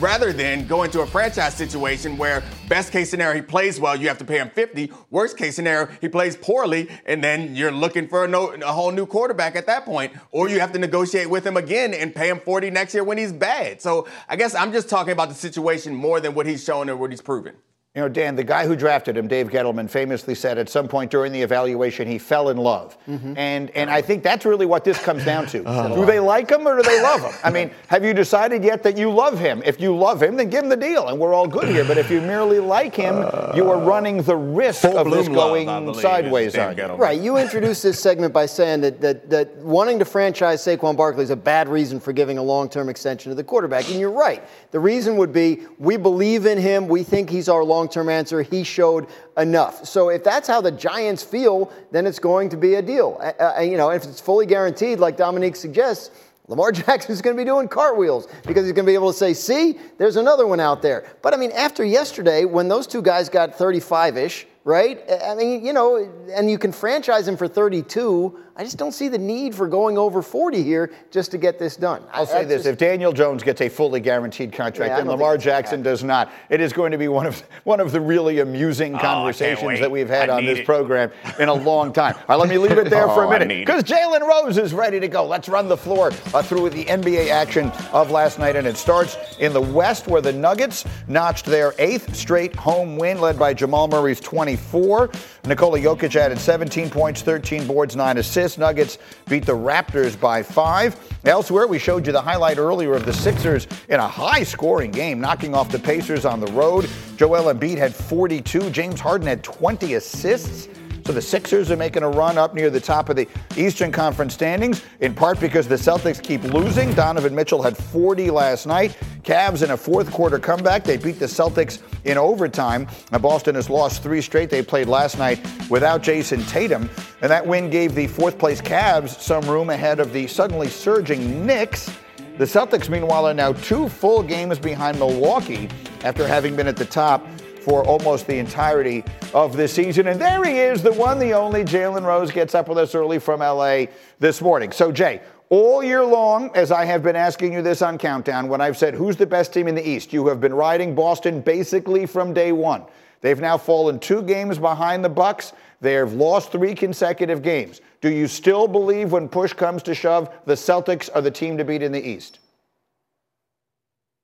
rather 0.00 0.32
than 0.32 0.66
go 0.66 0.82
into 0.82 1.00
a 1.00 1.06
franchise 1.06 1.54
situation 1.54 2.18
where 2.18 2.42
best 2.68 2.92
case 2.92 3.08
scenario 3.08 3.36
he 3.36 3.42
plays 3.42 3.80
well 3.80 3.96
you 3.96 4.08
have 4.08 4.18
to 4.18 4.24
pay 4.24 4.38
him 4.38 4.50
50 4.50 4.92
worst 5.10 5.36
case 5.36 5.56
scenario 5.56 5.88
he 6.00 6.08
plays 6.08 6.36
poorly 6.36 6.88
and 7.06 7.24
then 7.24 7.54
you're 7.54 7.72
looking 7.72 8.06
for 8.06 8.24
a, 8.24 8.28
no, 8.28 8.48
a 8.48 8.72
whole 8.72 8.90
new 8.90 9.06
quarterback 9.06 9.56
at 9.56 9.66
that 9.66 9.84
point 9.84 10.12
or 10.32 10.48
you 10.48 10.60
have 10.60 10.72
to 10.72 10.78
negotiate 10.78 11.30
with 11.30 11.46
him 11.46 11.56
again 11.56 11.94
and 11.94 12.14
pay 12.14 12.28
him 12.28 12.40
40 12.40 12.70
next 12.70 12.92
year 12.92 13.04
when 13.04 13.16
he's 13.16 13.32
bad. 13.32 13.80
So 13.80 14.06
i 14.28 14.36
guess 14.36 14.54
i'm 14.54 14.72
just 14.72 14.88
talking 14.88 15.12
about 15.12 15.28
the 15.28 15.34
situation 15.34 15.94
more 15.94 16.20
than 16.20 16.34
what 16.34 16.46
he's 16.46 16.62
shown 16.62 16.90
or 16.90 16.96
what 16.96 17.10
he's 17.10 17.22
proven 17.22 17.54
You 17.96 18.02
know, 18.02 18.10
Dan, 18.10 18.36
the 18.36 18.44
guy 18.44 18.66
who 18.66 18.76
drafted 18.76 19.16
him, 19.16 19.26
Dave 19.26 19.48
Gettleman, 19.48 19.88
famously 19.88 20.34
said 20.34 20.58
at 20.58 20.68
some 20.68 20.86
point 20.86 21.10
during 21.10 21.32
the 21.32 21.40
evaluation 21.40 22.06
he 22.06 22.18
fell 22.18 22.50
in 22.50 22.58
love. 22.58 22.98
Mm-hmm. 23.08 23.32
And 23.38 23.70
and 23.70 23.88
I 23.88 24.02
think 24.02 24.22
that's 24.22 24.44
really 24.44 24.66
what 24.66 24.84
this 24.84 24.98
comes 25.02 25.24
down 25.24 25.46
to. 25.46 25.56
Uh-huh. 25.76 25.94
do 25.94 26.06
they 26.06 26.20
like 26.20 26.50
him 26.50 26.66
or 26.66 26.76
do 26.76 26.82
they 26.82 27.02
love 27.02 27.20
him? 27.22 27.32
I 27.42 27.50
mean, 27.50 27.70
have 27.88 28.04
you 28.04 28.14
decided 28.14 28.62
yet 28.62 28.82
that 28.84 28.96
you 28.96 29.10
love 29.10 29.38
him? 29.38 29.62
If 29.64 29.80
you 29.80 29.96
love 29.96 30.22
him, 30.22 30.36
then 30.36 30.48
give 30.48 30.62
him 30.62 30.68
the 30.68 30.76
deal 30.76 31.08
and 31.08 31.18
we're 31.18 31.34
all 31.34 31.48
good 31.48 31.68
here. 31.68 31.84
But 31.84 31.98
if 31.98 32.10
you 32.10 32.20
merely 32.20 32.60
like 32.60 32.94
him, 32.94 33.16
you 33.54 33.68
are 33.70 33.76
uh, 33.76 33.84
running 33.84 34.22
the 34.22 34.36
risk 34.36 34.82
Full 34.82 34.96
of 34.96 35.10
this 35.10 35.26
bloom 35.28 35.36
love, 35.36 35.84
going 35.84 35.94
sideways 35.94 36.56
on 36.56 36.76
you. 36.76 36.84
Right. 36.84 37.20
You 37.20 37.36
introduced 37.36 37.82
this 37.82 37.98
segment 37.98 38.32
by 38.32 38.46
saying 38.46 38.82
that, 38.82 39.00
that, 39.00 39.28
that 39.30 39.56
wanting 39.56 39.98
to 39.98 40.04
franchise 40.04 40.64
Saquon 40.64 40.96
Barkley 40.96 41.24
is 41.24 41.30
a 41.30 41.36
bad 41.36 41.68
reason 41.68 41.98
for 41.98 42.12
giving 42.12 42.38
a 42.38 42.42
long 42.42 42.68
term 42.68 42.88
extension 42.88 43.30
to 43.30 43.34
the 43.34 43.44
quarterback. 43.44 43.88
And 43.88 43.98
you're 43.98 44.10
right. 44.10 44.42
The 44.70 44.80
reason 44.80 45.16
would 45.16 45.32
be 45.32 45.62
we 45.78 45.96
believe 45.96 46.46
in 46.46 46.58
him. 46.58 46.86
We 46.88 47.02
think 47.02 47.28
he's 47.28 47.48
our 47.48 47.64
long 47.64 47.85
term 47.88 48.08
answer. 48.08 48.42
He 48.42 48.62
showed 48.64 49.06
enough. 49.36 49.84
So 49.86 50.08
if 50.08 50.24
that's 50.24 50.48
how 50.48 50.60
the 50.60 50.72
Giants 50.72 51.22
feel, 51.22 51.72
then 51.90 52.06
it's 52.06 52.18
going 52.18 52.48
to 52.50 52.56
be 52.56 52.74
a 52.74 52.82
deal. 52.82 53.20
Uh, 53.20 53.60
you 53.60 53.76
know, 53.76 53.90
if 53.90 54.04
it's 54.04 54.20
fully 54.20 54.46
guaranteed, 54.46 54.98
like 54.98 55.16
Dominique 55.16 55.56
suggests, 55.56 56.10
Lamar 56.48 56.72
Jackson's 56.72 57.22
going 57.22 57.36
to 57.36 57.40
be 57.40 57.44
doing 57.44 57.68
cartwheels 57.68 58.28
because 58.46 58.64
he's 58.64 58.72
going 58.72 58.86
to 58.86 58.90
be 58.90 58.94
able 58.94 59.12
to 59.12 59.18
say, 59.18 59.34
see, 59.34 59.78
there's 59.98 60.16
another 60.16 60.46
one 60.46 60.60
out 60.60 60.82
there. 60.82 61.06
But 61.22 61.34
I 61.34 61.36
mean, 61.36 61.52
after 61.52 61.84
yesterday, 61.84 62.44
when 62.44 62.68
those 62.68 62.86
two 62.86 63.02
guys 63.02 63.28
got 63.28 63.54
35 63.54 64.16
ish, 64.16 64.46
right? 64.66 65.00
I 65.24 65.34
mean, 65.36 65.64
you 65.64 65.72
know, 65.72 65.96
and 66.34 66.50
you 66.50 66.58
can 66.58 66.72
franchise 66.72 67.26
him 67.26 67.36
for 67.36 67.46
32. 67.48 68.40
I 68.58 68.64
just 68.64 68.78
don't 68.78 68.92
see 68.92 69.08
the 69.08 69.18
need 69.18 69.54
for 69.54 69.68
going 69.68 69.98
over 69.98 70.22
40 70.22 70.62
here 70.62 70.90
just 71.10 71.30
to 71.32 71.38
get 71.38 71.58
this 71.58 71.76
done. 71.76 72.02
I'll 72.10 72.24
say 72.26 72.38
That's 72.38 72.48
this: 72.48 72.56
just- 72.60 72.68
if 72.68 72.78
Daniel 72.78 73.12
Jones 73.12 73.42
gets 73.42 73.60
a 73.60 73.68
fully 73.68 74.00
guaranteed 74.00 74.50
contract 74.52 74.90
Yeah, 74.92 74.98
and 75.00 75.08
Lamar 75.08 75.32
think 75.32 75.36
it's 75.40 75.44
gonna 75.44 75.56
Jackson 75.62 75.82
does 75.82 76.02
not, 76.02 76.32
it 76.48 76.60
is 76.62 76.72
going 76.72 76.90
to 76.92 76.98
be 76.98 77.06
one 77.06 77.26
of 77.26 77.38
one 77.64 77.80
of 77.80 77.92
the 77.92 78.00
really 78.00 78.40
amusing 78.40 78.98
conversations 78.98 79.78
that 79.80 79.90
we've 79.90 80.08
had 80.08 80.30
I 80.30 80.38
on 80.38 80.46
this 80.46 80.60
it. 80.60 80.64
program 80.66 81.12
in 81.38 81.48
a 81.50 81.54
long 81.54 81.92
time. 81.92 82.14
All 82.16 82.22
right, 82.30 82.36
let 82.36 82.48
me 82.48 82.56
leave 82.58 82.78
it 82.78 82.88
there 82.90 83.06
for 83.14 83.24
a 83.24 83.26
Oh, 83.26 83.30
minute 83.30 83.48
because 83.48 83.84
Jalen 83.84 84.26
Rose 84.26 84.56
is 84.56 84.72
ready 84.72 85.00
to 85.00 85.08
go. 85.08 85.26
Let's 85.26 85.50
run 85.50 85.68
the 85.68 85.76
floor 85.76 86.08
uh, 86.34 86.42
through 86.42 86.70
the 86.70 86.86
NBA 86.86 87.28
action 87.28 87.68
of 87.92 88.10
last 88.10 88.38
night, 88.38 88.56
and 88.56 88.66
it 88.66 88.78
starts 88.78 89.18
in 89.38 89.52
the 89.52 89.60
West 89.60 90.06
where 90.08 90.22
the 90.22 90.32
Nuggets 90.32 90.86
notched 91.08 91.44
their 91.44 91.74
eighth 91.78 92.16
straight 92.16 92.56
home 92.56 92.96
win, 92.96 93.20
led 93.20 93.38
by 93.38 93.52
Jamal 93.52 93.86
Murray's 93.86 94.18
24. 94.56 95.10
Nikola 95.46 95.78
Jokic 95.78 96.16
added 96.16 96.38
17 96.38 96.90
points, 96.90 97.22
13 97.22 97.66
boards, 97.66 97.96
9 97.96 98.18
assists. 98.18 98.58
Nuggets 98.58 98.98
beat 99.28 99.44
the 99.44 99.52
Raptors 99.52 100.18
by 100.18 100.42
five. 100.42 100.96
Elsewhere, 101.24 101.66
we 101.66 101.78
showed 101.78 102.06
you 102.06 102.12
the 102.12 102.20
highlight 102.20 102.58
earlier 102.58 102.94
of 102.94 103.04
the 103.04 103.12
Sixers 103.12 103.66
in 103.88 104.00
a 104.00 104.08
high 104.08 104.42
scoring 104.42 104.90
game, 104.90 105.20
knocking 105.20 105.54
off 105.54 105.70
the 105.70 105.78
Pacers 105.78 106.24
on 106.24 106.40
the 106.40 106.50
road. 106.52 106.88
Joel 107.16 107.52
Embiid 107.52 107.78
had 107.78 107.94
42. 107.94 108.70
James 108.70 109.00
Harden 109.00 109.26
had 109.26 109.42
20 109.42 109.94
assists. 109.94 110.68
So 111.06 111.12
the 111.12 111.22
Sixers 111.22 111.70
are 111.70 111.76
making 111.76 112.02
a 112.02 112.08
run 112.08 112.36
up 112.36 112.52
near 112.52 112.68
the 112.68 112.80
top 112.80 113.08
of 113.08 113.14
the 113.14 113.28
Eastern 113.56 113.92
Conference 113.92 114.34
standings, 114.34 114.82
in 114.98 115.14
part 115.14 115.38
because 115.38 115.68
the 115.68 115.76
Celtics 115.76 116.20
keep 116.20 116.42
losing. 116.42 116.92
Donovan 116.94 117.32
Mitchell 117.32 117.62
had 117.62 117.76
40 117.76 118.28
last 118.32 118.66
night. 118.66 118.98
Cavs 119.22 119.62
in 119.62 119.70
a 119.70 119.76
fourth 119.76 120.10
quarter 120.10 120.40
comeback. 120.40 120.82
They 120.82 120.96
beat 120.96 121.20
the 121.20 121.26
Celtics 121.26 121.80
in 122.04 122.18
overtime. 122.18 122.88
Now 123.12 123.18
Boston 123.18 123.54
has 123.54 123.70
lost 123.70 124.02
three 124.02 124.20
straight. 124.20 124.50
They 124.50 124.62
played 124.62 124.88
last 124.88 125.16
night 125.16 125.38
without 125.70 126.02
Jayson 126.02 126.44
Tatum. 126.48 126.90
And 127.22 127.30
that 127.30 127.46
win 127.46 127.70
gave 127.70 127.94
the 127.94 128.08
fourth 128.08 128.36
place 128.36 128.60
Cavs 128.60 129.10
some 129.20 129.48
room 129.48 129.70
ahead 129.70 130.00
of 130.00 130.12
the 130.12 130.26
suddenly 130.26 130.66
surging 130.66 131.46
Knicks. 131.46 131.88
The 132.36 132.46
Celtics, 132.46 132.88
meanwhile, 132.88 133.28
are 133.28 133.32
now 133.32 133.52
two 133.52 133.88
full 133.88 134.24
games 134.24 134.58
behind 134.58 134.98
Milwaukee 134.98 135.68
after 136.02 136.26
having 136.26 136.56
been 136.56 136.66
at 136.66 136.76
the 136.76 136.84
top 136.84 137.24
for 137.66 137.84
almost 137.84 138.28
the 138.28 138.38
entirety 138.38 139.02
of 139.34 139.56
this 139.56 139.72
season. 139.72 140.06
And 140.06 140.20
there 140.20 140.44
he 140.44 140.56
is, 140.56 140.84
the 140.84 140.92
one, 140.92 141.18
the 141.18 141.34
only. 141.34 141.64
Jalen 141.64 142.04
Rose 142.04 142.30
gets 142.30 142.54
up 142.54 142.68
with 142.68 142.78
us 142.78 142.94
early 142.94 143.18
from 143.18 143.40
LA 143.40 143.86
this 144.20 144.40
morning. 144.40 144.70
So, 144.70 144.92
Jay, 144.92 145.20
all 145.48 145.82
year 145.82 146.04
long, 146.04 146.52
as 146.54 146.70
I 146.70 146.84
have 146.84 147.02
been 147.02 147.16
asking 147.16 147.52
you 147.52 147.62
this 147.62 147.82
on 147.82 147.98
Countdown, 147.98 148.46
when 148.46 148.60
I've 148.60 148.76
said 148.76 148.94
who's 148.94 149.16
the 149.16 149.26
best 149.26 149.52
team 149.52 149.66
in 149.66 149.74
the 149.74 149.84
East, 149.84 150.12
you 150.12 150.28
have 150.28 150.40
been 150.40 150.54
riding 150.54 150.94
Boston 150.94 151.40
basically 151.40 152.06
from 152.06 152.32
day 152.32 152.52
one. 152.52 152.84
They've 153.20 153.40
now 153.40 153.58
fallen 153.58 153.98
two 153.98 154.22
games 154.22 154.58
behind 154.58 155.04
the 155.04 155.08
Bucks. 155.08 155.52
They 155.80 155.94
have 155.94 156.12
lost 156.12 156.52
three 156.52 156.72
consecutive 156.72 157.42
games. 157.42 157.80
Do 158.00 158.10
you 158.10 158.28
still 158.28 158.68
believe 158.68 159.10
when 159.10 159.28
push 159.28 159.52
comes 159.52 159.82
to 159.84 159.94
shove, 159.94 160.32
the 160.44 160.54
Celtics 160.54 161.10
are 161.12 161.20
the 161.20 161.32
team 161.32 161.58
to 161.58 161.64
beat 161.64 161.82
in 161.82 161.90
the 161.90 162.08
East? 162.08 162.38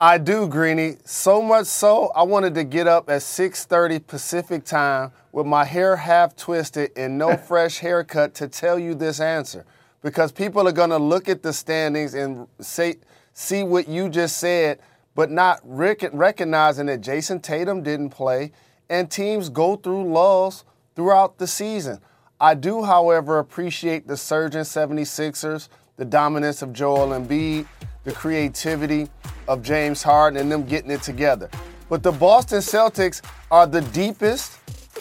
I 0.03 0.19
do, 0.19 0.49
Greeny. 0.49 0.97
So 1.05 1.41
much 1.41 1.69
so, 1.69 2.11
I 2.17 2.25
wanted 2.25 2.57
to 2.57 2.65
get 2.65 2.89
up 2.89 3.09
at 3.09 3.23
6:30 3.23 4.01
Pacific 4.01 4.65
time 4.65 5.13
with 5.31 5.47
my 5.47 5.65
hair 5.65 5.95
half 5.95 6.35
twisted 6.35 6.91
and 6.97 7.17
no 7.17 7.37
fresh 7.49 7.79
haircut 7.79 8.35
to 8.35 8.49
tell 8.49 8.81
you 8.81 8.97
this 8.97 9.21
answer, 9.21 9.65
because 10.03 10.33
people 10.33 10.67
are 10.67 10.73
gonna 10.73 10.99
look 10.99 11.29
at 11.29 11.45
the 11.45 11.53
standings 11.53 12.15
and 12.15 12.49
say, 12.59 12.97
see 13.33 13.63
what 13.63 13.87
you 13.87 14.09
just 14.09 14.39
said, 14.39 14.81
but 15.15 15.31
not 15.31 15.61
rec- 15.63 16.13
recognizing 16.13 16.87
that 16.87 17.01
Jayson 17.01 17.39
Tatum 17.39 17.85
didn't 17.85 18.11
play, 18.11 18.51
and 18.91 19.09
teams 19.09 19.51
go 19.51 19.77
through 19.77 20.13
lulls 20.13 20.65
throughout 20.97 21.39
the 21.39 21.47
season. 21.47 22.01
I 22.41 22.55
do, 22.55 22.83
however, 22.83 23.39
appreciate 23.39 24.09
the 24.09 24.17
surging 24.17 24.63
76ers, 24.63 25.69
the 25.97 26.05
dominance 26.05 26.61
of 26.61 26.73
Joel 26.73 27.11
Embiid, 27.11 27.67
the 28.05 28.13
creativity 28.13 29.09
of 29.49 29.63
James 29.63 30.03
Harden, 30.03 30.41
and 30.41 30.51
them 30.51 30.65
getting 30.65 30.91
it 30.91 31.03
together. 31.03 31.49
But 31.89 32.03
the 32.03 32.13
Boston 32.13 32.59
Celtics 32.59 33.23
are 33.51 33.67
the 33.67 33.81
deepest 33.81 34.59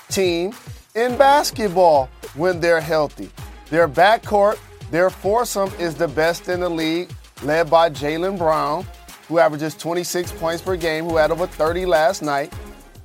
team 0.09 0.53
in 0.95 1.17
basketball 1.17 2.09
when 2.35 2.59
they're 2.59 2.81
healthy. 2.81 3.29
Their 3.69 3.87
backcourt, 3.87 4.59
their 4.89 5.09
foursome 5.09 5.71
is 5.79 5.95
the 5.95 6.07
best 6.07 6.49
in 6.49 6.59
the 6.59 6.69
league, 6.69 7.09
led 7.43 7.69
by 7.69 7.89
Jaylen 7.89 8.37
Brown, 8.37 8.85
who 9.27 9.39
averages 9.39 9.75
26 9.75 10.33
points 10.33 10.61
per 10.61 10.75
game, 10.75 11.05
who 11.05 11.15
had 11.15 11.31
over 11.31 11.47
30 11.47 11.85
last 11.85 12.21
night. 12.21 12.53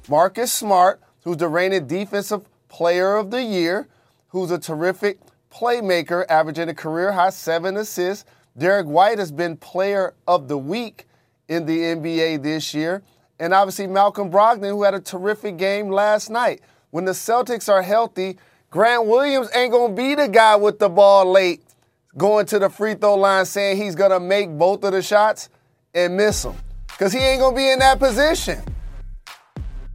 Marcus 0.09 0.53
Smart, 0.53 1.01
who's 1.23 1.37
the 1.37 1.49
reigning 1.49 1.87
defensive 1.87 2.43
player 2.69 3.17
of 3.17 3.31
the 3.31 3.43
year, 3.43 3.87
who's 4.29 4.51
a 4.51 4.59
terrific 4.59 5.19
playmaker, 5.53 6.27
averaging 6.29 6.69
a 6.69 6.75
career 6.75 7.13
high 7.13 7.31
seven 7.31 7.77
assists. 7.77 8.25
Derrick 8.59 8.87
White 8.87 9.19
has 9.19 9.31
been 9.31 9.57
player 9.57 10.14
of 10.27 10.49
the 10.49 10.57
week 10.57 11.07
in 11.49 11.66
the 11.66 11.79
NBA 11.79 12.42
this 12.42 12.73
year. 12.73 13.03
And 13.38 13.53
obviously, 13.53 13.87
Malcolm 13.87 14.31
Brogdon, 14.31 14.71
who 14.71 14.83
had 14.83 14.95
a 14.95 15.01
terrific 15.01 15.59
game 15.59 15.90
last 15.90 16.31
night. 16.31 16.62
When 16.90 17.05
the 17.05 17.12
Celtics 17.12 17.71
are 17.71 17.83
healthy, 17.83 18.38
Grant 18.71 19.07
Williams 19.07 19.50
ain't 19.54 19.73
going 19.73 19.94
to 19.94 20.02
be 20.02 20.15
the 20.15 20.29
guy 20.29 20.57
with 20.57 20.79
the 20.79 20.88
ball 20.88 21.31
late, 21.31 21.63
going 22.17 22.46
to 22.46 22.59
the 22.59 22.71
free 22.71 22.94
throw 22.94 23.15
line 23.17 23.44
saying 23.44 23.77
he's 23.77 23.94
going 23.94 24.11
to 24.11 24.21
make 24.21 24.50
both 24.57 24.83
of 24.85 24.92
the 24.92 25.02
shots 25.02 25.50
and 25.94 26.17
miss 26.17 26.42
them. 26.42 26.57
Because 26.87 27.13
he 27.13 27.19
ain't 27.19 27.40
going 27.40 27.54
to 27.54 27.57
be 27.57 27.71
in 27.71 27.79
that 27.81 27.98
position. 27.98 28.63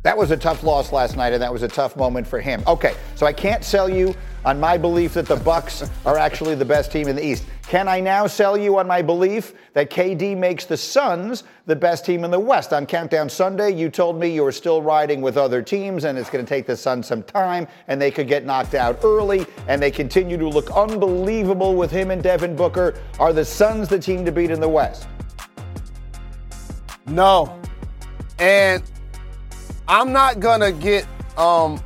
That 0.03 0.17
was 0.17 0.29
a 0.29 0.37
tough 0.37 0.63
loss 0.63 0.91
last 0.91 1.15
night, 1.15 1.33
and 1.33 1.41
that 1.41 1.51
was 1.51 1.63
a 1.63 1.67
tough 1.67 1.95
moment 1.95 2.27
for 2.27 2.39
him. 2.39 2.63
Okay, 2.67 2.95
so 3.15 3.25
I 3.25 3.33
can't 3.33 3.63
sell 3.63 3.89
you 3.89 4.15
on 4.43 4.59
my 4.59 4.77
belief 4.77 5.13
that 5.13 5.25
the 5.25 5.35
Bucks 5.35 5.89
are 6.05 6.17
actually 6.17 6.55
the 6.55 6.65
best 6.65 6.91
team 6.91 7.07
in 7.07 7.15
the 7.15 7.25
East. 7.25 7.45
Can 7.67 7.87
I 7.87 7.99
now 7.99 8.27
sell 8.27 8.57
you 8.57 8.77
on 8.79 8.87
my 8.87 9.01
belief 9.01 9.53
that 9.73 9.89
KD 9.89 10.37
makes 10.37 10.65
the 10.65 10.75
Suns 10.75 11.43
the 11.67 11.75
best 11.75 12.05
team 12.05 12.23
in 12.23 12.31
the 12.31 12.39
West? 12.39 12.73
On 12.73 12.85
Countdown 12.85 13.29
Sunday, 13.29 13.71
you 13.71 13.89
told 13.89 14.19
me 14.19 14.33
you 14.33 14.43
were 14.43 14.51
still 14.51 14.81
riding 14.81 15.21
with 15.21 15.37
other 15.37 15.61
teams 15.61 16.03
and 16.03 16.17
it's 16.17 16.29
going 16.29 16.43
to 16.43 16.49
take 16.49 16.65
the 16.65 16.75
Suns 16.75 17.07
some 17.07 17.23
time 17.23 17.67
and 17.87 18.01
they 18.01 18.11
could 18.11 18.27
get 18.27 18.45
knocked 18.45 18.73
out 18.73 18.99
early 19.03 19.45
and 19.67 19.81
they 19.81 19.91
continue 19.91 20.37
to 20.37 20.49
look 20.49 20.69
unbelievable 20.71 21.75
with 21.75 21.91
him 21.91 22.11
and 22.11 22.21
Devin 22.21 22.55
Booker. 22.55 22.95
Are 23.19 23.33
the 23.33 23.45
Suns 23.45 23.87
the 23.87 23.99
team 23.99 24.25
to 24.25 24.31
beat 24.31 24.51
in 24.51 24.59
the 24.59 24.69
West? 24.69 25.07
No. 27.07 27.59
And 28.39 28.83
I'm 29.87 30.11
not 30.11 30.39
going 30.39 30.61
to 30.61 30.71
get 30.71 31.07
um 31.37 31.81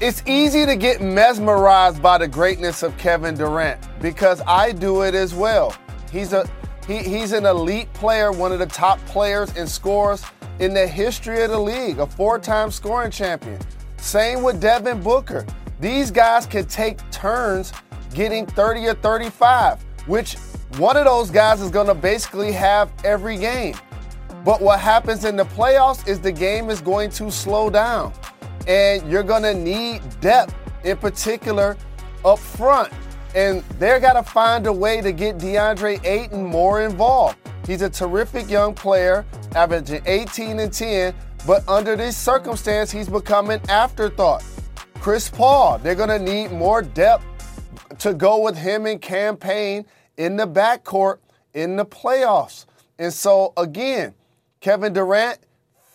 it's 0.00 0.22
easy 0.26 0.66
to 0.66 0.76
get 0.76 1.00
mesmerized 1.00 2.02
by 2.02 2.18
the 2.18 2.28
greatness 2.28 2.82
of 2.82 2.96
Kevin 2.98 3.34
Durant 3.34 3.80
because 4.00 4.42
I 4.46 4.72
do 4.72 5.02
it 5.02 5.14
as 5.14 5.34
well. 5.34 5.76
He's 6.10 6.32
a 6.32 6.48
he, 6.86 6.98
he's 6.98 7.32
an 7.32 7.46
elite 7.46 7.92
player, 7.92 8.32
one 8.32 8.50
of 8.50 8.58
the 8.58 8.66
top 8.66 8.98
players 9.06 9.56
and 9.56 9.68
scorers 9.68 10.24
in 10.58 10.74
the 10.74 10.86
history 10.86 11.42
of 11.42 11.50
the 11.50 11.58
league, 11.58 12.00
a 12.00 12.06
four-time 12.06 12.72
scoring 12.72 13.10
champion. 13.10 13.60
Same 13.98 14.42
with 14.42 14.60
Devin 14.60 15.00
Booker. 15.00 15.46
These 15.78 16.10
guys 16.10 16.44
can 16.44 16.66
take 16.66 16.98
turns 17.12 17.72
getting 18.14 18.46
30 18.46 18.88
or 18.88 18.94
35, 18.94 19.80
which 20.06 20.36
one 20.76 20.96
of 20.96 21.04
those 21.04 21.30
guys 21.30 21.60
is 21.60 21.70
going 21.70 21.86
to 21.86 21.94
basically 21.94 22.50
have 22.50 22.92
every 23.04 23.38
game. 23.38 23.76
But 24.44 24.60
what 24.60 24.80
happens 24.80 25.24
in 25.24 25.36
the 25.36 25.44
playoffs 25.44 26.08
is 26.08 26.18
the 26.18 26.32
game 26.32 26.68
is 26.68 26.80
going 26.80 27.10
to 27.10 27.30
slow 27.30 27.70
down 27.70 28.12
and 28.66 29.10
you're 29.10 29.22
to 29.42 29.54
need 29.54 30.02
depth 30.20 30.54
in 30.84 30.96
particular 30.96 31.76
up 32.24 32.38
front. 32.38 32.92
And 33.34 33.62
they're 33.78 34.00
got 34.00 34.12
to 34.14 34.22
find 34.22 34.66
a 34.66 34.72
way 34.72 35.00
to 35.00 35.12
get 35.12 35.38
DeAndre 35.38 36.04
Ayton 36.04 36.44
more 36.44 36.82
involved. 36.82 37.38
He's 37.66 37.82
a 37.82 37.90
terrific 37.90 38.50
young 38.50 38.74
player, 38.74 39.24
averaging 39.54 40.02
18 40.06 40.58
and 40.58 40.72
10, 40.72 41.14
but 41.46 41.66
under 41.68 41.96
this 41.96 42.16
circumstance, 42.16 42.90
he's 42.90 43.08
become 43.08 43.50
an 43.50 43.60
afterthought. 43.70 44.44
Chris 44.94 45.28
Paul, 45.28 45.78
they're 45.78 45.94
to 46.08 46.18
need 46.18 46.52
more 46.52 46.82
depth 46.82 47.24
to 47.98 48.14
go 48.14 48.42
with 48.42 48.56
him 48.56 48.86
in 48.86 48.98
Cam 48.98 49.36
Payne 49.36 49.84
in 50.16 50.36
the 50.36 50.46
backcourt 50.46 51.18
in 51.54 51.76
the 51.76 51.84
playoffs. 51.84 52.66
And 52.98 53.12
so, 53.12 53.52
again, 53.56 54.14
Kevin 54.60 54.92
Durant, 54.92 55.38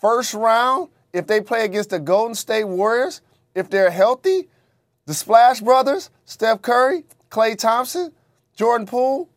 first 0.01 0.33
round, 0.33 0.89
if 1.17 1.27
they 1.27 1.41
play 1.41 1.65
against 1.65 1.89
the 1.89 1.99
Golden 1.99 2.35
State 2.35 2.65
Warriors, 2.65 3.21
if 3.55 3.69
they're 3.69 3.91
healthy, 3.91 4.47
the 5.05 5.13
Splash 5.13 5.61
Brothers, 5.61 6.09
Steph 6.25 6.61
Curry, 6.61 7.05
Klay 7.29 7.57
Thompson, 7.57 8.11
Jordan 8.55 8.85
Poole, 8.85 9.29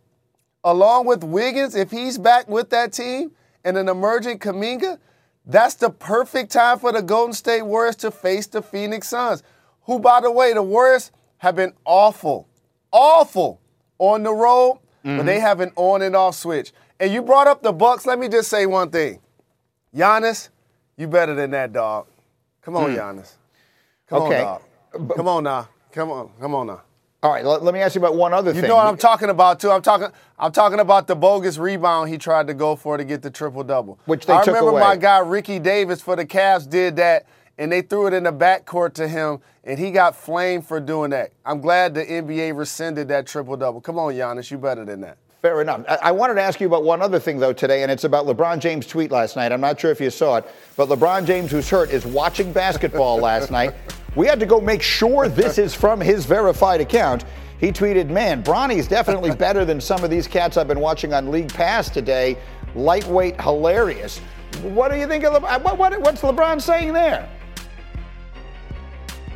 along 0.64 1.06
with 1.06 1.24
Wiggins, 1.24 1.74
if 1.74 1.90
he's 1.90 2.18
back 2.18 2.48
with 2.48 2.70
that 2.70 2.92
team, 2.92 3.32
and 3.64 3.76
an 3.76 3.88
emerging 3.88 4.38
Kuminga, 4.38 4.98
that's 5.46 5.74
the 5.74 5.90
perfect 5.90 6.50
time 6.52 6.78
for 6.78 6.92
the 6.92 7.02
Golden 7.02 7.32
State 7.32 7.62
Warriors 7.62 7.96
to 7.96 8.10
face 8.10 8.46
the 8.46 8.62
Phoenix 8.62 9.08
Suns, 9.08 9.42
who, 9.82 9.98
by 9.98 10.20
the 10.20 10.30
way, 10.30 10.52
the 10.52 10.62
Warriors 10.62 11.10
have 11.38 11.56
been 11.56 11.72
awful, 11.84 12.48
awful 12.92 13.60
on 13.98 14.22
the 14.22 14.32
road, 14.32 14.78
mm-hmm. 15.04 15.16
but 15.18 15.26
they 15.26 15.36
mm-hmm. 15.36 15.46
have 15.46 15.60
an 15.60 15.72
on 15.76 16.02
and 16.02 16.14
off 16.14 16.34
switch. 16.34 16.72
And 16.98 17.12
you 17.12 17.22
brought 17.22 17.46
up 17.46 17.62
the 17.62 17.72
Bucks. 17.72 18.06
Let 18.06 18.18
me 18.18 18.28
just 18.28 18.50
say 18.50 18.66
one 18.66 18.90
thing. 18.90 19.20
Giannis, 19.94 20.50
you 20.96 21.08
better 21.08 21.34
than 21.34 21.50
that, 21.52 21.72
dog. 21.72 22.06
Come 22.62 22.76
on, 22.76 22.90
mm. 22.90 22.96
Giannis. 22.96 23.32
Come 24.06 24.22
okay. 24.22 24.42
on, 24.42 24.60
dog. 24.92 25.16
Come 25.16 25.28
on 25.28 25.44
now. 25.44 25.68
Come 25.92 26.10
on. 26.10 26.30
Come 26.40 26.54
on 26.54 26.66
now. 26.66 26.82
All 27.22 27.30
right, 27.30 27.44
let, 27.44 27.62
let, 27.62 27.74
me 27.74 27.80
ask 27.80 27.94
you 27.94 28.00
about 28.00 28.16
one 28.16 28.32
other 28.32 28.50
you 28.50 28.54
thing. 28.54 28.62
You 28.62 28.68
know 28.68 28.76
what 28.76 28.86
I'm 28.86 28.96
talking 28.96 29.28
about 29.28 29.60
too. 29.60 29.70
I'm 29.70 29.82
talking. 29.82 30.08
I'm 30.38 30.52
talking 30.52 30.80
about 30.80 31.06
the 31.06 31.14
bogus 31.14 31.58
rebound 31.58 32.08
he 32.08 32.16
tried 32.16 32.46
to 32.46 32.54
go 32.54 32.76
for 32.76 32.96
to 32.96 33.04
get 33.04 33.20
the 33.20 33.30
triple 33.30 33.62
double. 33.62 33.98
Which 34.06 34.24
they 34.24 34.32
I 34.32 34.38
took 34.38 34.54
remember 34.54 34.70
away. 34.70 34.80
my 34.80 34.96
guy 34.96 35.18
Ricky 35.18 35.58
Davis 35.58 36.00
for 36.00 36.16
the 36.16 36.24
Cavs 36.24 36.68
did 36.68 36.96
that, 36.96 37.26
and 37.58 37.70
they 37.70 37.82
threw 37.82 38.06
it 38.06 38.14
in 38.14 38.22
the 38.22 38.32
backcourt 38.32 38.94
to 38.94 39.06
him, 39.06 39.40
and 39.64 39.78
he 39.78 39.90
got 39.90 40.16
flamed 40.16 40.66
for 40.66 40.80
doing 40.80 41.10
that. 41.10 41.32
I'm 41.44 41.60
glad 41.60 41.92
the 41.92 42.06
NBA 42.06 42.56
rescinded 42.56 43.08
that 43.08 43.26
triple 43.26 43.58
double. 43.58 43.82
Come 43.82 43.98
on, 43.98 44.14
Giannis, 44.14 44.50
you 44.50 44.56
better 44.56 44.86
than 44.86 45.02
that. 45.02 45.18
Fair 45.42 45.62
enough. 45.62 45.84
I 46.02 46.12
wanted 46.12 46.34
to 46.34 46.42
ask 46.42 46.60
you 46.60 46.66
about 46.66 46.84
one 46.84 47.00
other 47.00 47.18
thing, 47.18 47.38
though, 47.38 47.54
today, 47.54 47.82
and 47.82 47.90
it's 47.90 48.04
about 48.04 48.26
LeBron 48.26 48.58
James' 48.58 48.86
tweet 48.86 49.10
last 49.10 49.36
night. 49.36 49.52
I'm 49.52 49.60
not 49.60 49.80
sure 49.80 49.90
if 49.90 49.98
you 49.98 50.10
saw 50.10 50.36
it, 50.36 50.44
but 50.76 50.90
LeBron 50.90 51.24
James, 51.24 51.50
who's 51.50 51.70
hurt, 51.70 51.90
is 51.90 52.04
watching 52.04 52.52
basketball 52.52 53.18
last 53.22 53.50
night. 53.50 53.74
We 54.16 54.26
had 54.26 54.38
to 54.40 54.46
go 54.46 54.60
make 54.60 54.82
sure 54.82 55.28
this 55.28 55.56
is 55.56 55.74
from 55.74 55.98
his 55.98 56.26
verified 56.26 56.82
account. 56.82 57.24
He 57.58 57.72
tweeted, 57.72 58.10
Man, 58.10 58.42
Bronny's 58.42 58.86
definitely 58.86 59.34
better 59.34 59.64
than 59.64 59.80
some 59.80 60.04
of 60.04 60.10
these 60.10 60.26
cats 60.26 60.58
I've 60.58 60.68
been 60.68 60.80
watching 60.80 61.14
on 61.14 61.30
League 61.30 61.52
Pass 61.52 61.88
today. 61.88 62.36
Lightweight, 62.74 63.40
hilarious. 63.40 64.18
What 64.62 64.90
do 64.90 64.98
you 64.98 65.06
think 65.06 65.24
of 65.24 65.32
LeBron? 65.32 65.56
Uh, 65.56 65.60
what, 65.60 65.78
what, 65.78 66.00
what's 66.02 66.20
LeBron 66.20 66.60
saying 66.60 66.92
there? 66.92 67.26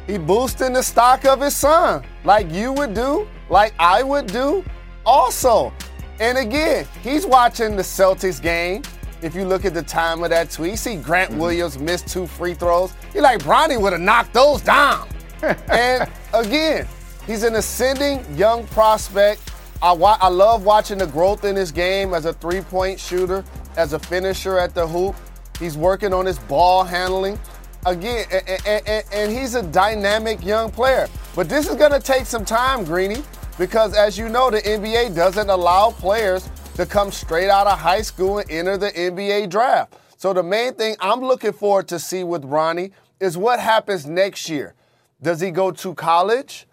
He 0.06 0.18
boosting 0.18 0.74
the 0.74 0.82
stock 0.82 1.24
of 1.24 1.40
his 1.40 1.56
son, 1.56 2.04
like 2.24 2.52
you 2.52 2.74
would 2.74 2.92
do, 2.92 3.26
like 3.48 3.72
I 3.78 4.02
would 4.02 4.26
do. 4.26 4.62
Also, 5.06 5.72
and 6.20 6.38
again, 6.38 6.86
he's 7.02 7.26
watching 7.26 7.76
the 7.76 7.82
Celtics 7.82 8.40
game. 8.40 8.82
If 9.22 9.34
you 9.34 9.44
look 9.44 9.64
at 9.64 9.74
the 9.74 9.82
time 9.82 10.22
of 10.22 10.30
that 10.30 10.50
tweet, 10.50 10.72
you 10.72 10.76
see 10.76 10.96
Grant 10.96 11.30
mm-hmm. 11.30 11.40
Williams 11.40 11.78
missed 11.78 12.08
two 12.08 12.26
free 12.26 12.54
throws. 12.54 12.92
He 13.12 13.20
like 13.20 13.40
Bronny 13.40 13.80
would 13.80 13.92
have 13.92 14.02
knocked 14.02 14.34
those 14.34 14.60
down. 14.60 15.08
and 15.68 16.10
again, 16.32 16.86
he's 17.26 17.42
an 17.42 17.54
ascending 17.54 18.24
young 18.36 18.66
prospect. 18.68 19.50
I, 19.82 19.92
wa- 19.92 20.18
I 20.20 20.28
love 20.28 20.64
watching 20.64 20.98
the 20.98 21.06
growth 21.06 21.44
in 21.44 21.56
his 21.56 21.72
game 21.72 22.14
as 22.14 22.24
a 22.24 22.32
three-point 22.32 22.98
shooter, 22.98 23.44
as 23.76 23.92
a 23.92 23.98
finisher 23.98 24.58
at 24.58 24.74
the 24.74 24.86
hoop. 24.86 25.16
He's 25.58 25.76
working 25.76 26.12
on 26.12 26.26
his 26.26 26.38
ball 26.38 26.84
handling. 26.84 27.38
Again, 27.86 28.24
and, 28.30 28.86
and, 28.86 29.04
and 29.12 29.32
he's 29.32 29.54
a 29.54 29.62
dynamic 29.62 30.44
young 30.44 30.70
player. 30.70 31.06
But 31.34 31.48
this 31.48 31.68
is 31.68 31.76
going 31.76 31.92
to 31.92 32.00
take 32.00 32.26
some 32.26 32.44
time, 32.44 32.84
Greeny. 32.84 33.22
Because 33.58 33.94
as 33.94 34.18
you 34.18 34.28
know, 34.28 34.50
the 34.50 34.60
NBA 34.60 35.14
doesn't 35.14 35.48
allow 35.48 35.90
players 35.92 36.48
to 36.74 36.84
come 36.84 37.12
straight 37.12 37.48
out 37.48 37.68
of 37.68 37.78
high 37.78 38.02
school 38.02 38.38
and 38.38 38.50
enter 38.50 38.76
the 38.76 38.90
NBA 38.90 39.48
draft. 39.48 39.94
So 40.16 40.32
the 40.32 40.42
main 40.42 40.74
thing 40.74 40.96
I'm 41.00 41.20
looking 41.20 41.52
forward 41.52 41.86
to 41.88 41.98
see 41.98 42.24
with 42.24 42.42
Bronny 42.42 42.90
is 43.20 43.38
what 43.38 43.60
happens 43.60 44.06
next 44.06 44.48
year. 44.48 44.74
Does 45.22 45.40
he 45.40 45.52
go 45.52 45.70
to 45.70 45.94
college? 45.94 46.66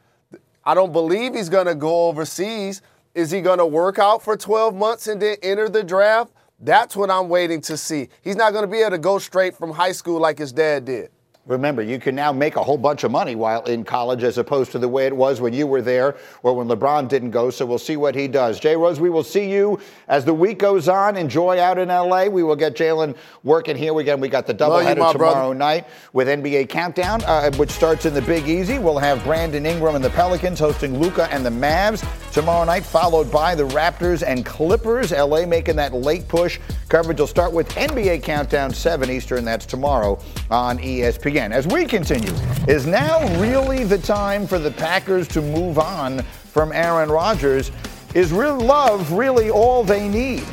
I 0.63 0.73
don't 0.73 0.91
believe 0.91 1.35
he's 1.35 1.49
going 1.49 1.67
to 1.67 1.75
go 1.75 2.07
overseas. 2.07 2.81
Is 3.13 3.29
he 3.29 3.41
going 3.41 3.59
to 3.59 3.65
work 3.65 3.99
out 3.99 4.23
for 4.23 4.35
12 4.35 4.73
months 4.73 5.07
and 5.07 5.21
then 5.21 5.37
enter 5.43 5.69
the 5.69 5.83
draft? 5.83 6.31
That's 6.59 6.95
what 6.95 7.11
I'm 7.11 7.29
waiting 7.29 7.61
to 7.61 7.77
see. 7.77 8.09
He's 8.21 8.35
not 8.35 8.53
going 8.53 8.63
to 8.63 8.71
be 8.71 8.79
able 8.79 8.91
to 8.91 8.97
go 8.97 9.19
straight 9.19 9.55
from 9.55 9.71
high 9.71 9.91
school 9.91 10.19
like 10.19 10.39
his 10.39 10.51
dad 10.51 10.85
did. 10.85 11.09
Remember, 11.47 11.81
you 11.81 11.97
can 11.97 12.13
now 12.13 12.31
make 12.31 12.55
a 12.55 12.61
whole 12.61 12.77
bunch 12.77 13.03
of 13.03 13.09
money 13.09 13.33
while 13.33 13.63
in 13.63 13.83
college 13.83 14.21
as 14.21 14.37
opposed 14.37 14.71
to 14.73 14.77
the 14.77 14.87
way 14.87 15.07
it 15.07 15.15
was 15.15 15.41
when 15.41 15.53
you 15.53 15.65
were 15.65 15.81
there 15.81 16.15
or 16.43 16.55
when 16.55 16.67
LeBron 16.67 17.07
didn't 17.07 17.31
go. 17.31 17.49
So 17.49 17.65
we'll 17.65 17.79
see 17.79 17.97
what 17.97 18.13
he 18.13 18.27
does. 18.27 18.59
Jay 18.59 18.75
Rose, 18.75 18.99
we 18.99 19.09
will 19.09 19.23
see 19.23 19.51
you 19.51 19.79
as 20.07 20.23
the 20.23 20.35
week 20.35 20.59
goes 20.59 20.87
on. 20.87 21.17
Enjoy 21.17 21.59
out 21.59 21.79
in 21.79 21.87
LA. 21.89 22.25
We 22.25 22.43
will 22.43 22.55
get 22.55 22.75
Jalen 22.75 23.15
working 23.43 23.75
here. 23.75 23.97
Again, 23.99 24.19
we 24.19 24.29
got 24.29 24.45
the 24.45 24.53
doubleheader 24.53 24.93
tomorrow 25.13 25.17
brother. 25.17 25.55
night 25.55 25.87
with 26.13 26.27
NBA 26.27 26.69
Countdown, 26.69 27.23
uh, 27.23 27.49
which 27.53 27.71
starts 27.71 28.05
in 28.05 28.13
the 28.13 28.21
Big 28.21 28.47
Easy. 28.47 28.77
We'll 28.77 28.99
have 28.99 29.23
Brandon 29.23 29.65
Ingram 29.65 29.95
and 29.95 30.05
the 30.05 30.11
Pelicans 30.11 30.59
hosting 30.59 30.99
Luka 30.99 31.27
and 31.31 31.43
the 31.43 31.49
Mavs 31.49 32.05
tomorrow 32.31 32.65
night, 32.65 32.85
followed 32.85 33.31
by 33.31 33.55
the 33.55 33.67
Raptors 33.69 34.21
and 34.21 34.45
Clippers. 34.45 35.11
LA 35.11 35.47
making 35.47 35.77
that 35.77 35.91
late 35.95 36.27
push. 36.27 36.59
Coverage 36.87 37.19
will 37.19 37.25
start 37.25 37.51
with 37.51 37.67
NBA 37.69 38.21
Countdown 38.21 38.71
7 38.71 39.09
Eastern. 39.09 39.43
That's 39.43 39.65
tomorrow 39.65 40.19
on 40.51 40.77
ESPN 40.77 41.30
again 41.31 41.53
as 41.53 41.65
we 41.65 41.85
continue. 41.85 42.33
Is 42.67 42.85
now 42.85 43.25
really 43.39 43.85
the 43.85 43.97
time 43.97 44.45
for 44.45 44.59
the 44.59 44.69
Packers 44.69 45.29
to 45.29 45.41
move 45.41 45.79
on 45.79 46.23
from 46.23 46.73
Aaron 46.73 47.09
Rodgers? 47.09 47.71
Is 48.13 48.33
real 48.33 48.59
love 48.59 49.13
really 49.13 49.49
all 49.49 49.81
they 49.81 50.09
need? 50.09 50.43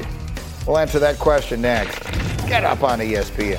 We'll 0.69 0.79
answer 0.79 1.01
that 1.01 1.19
question 1.19 1.61
next. 1.63 1.99
Get 2.47 2.63
up 2.63 2.85
on 2.85 3.01
ESPN. 3.01 3.59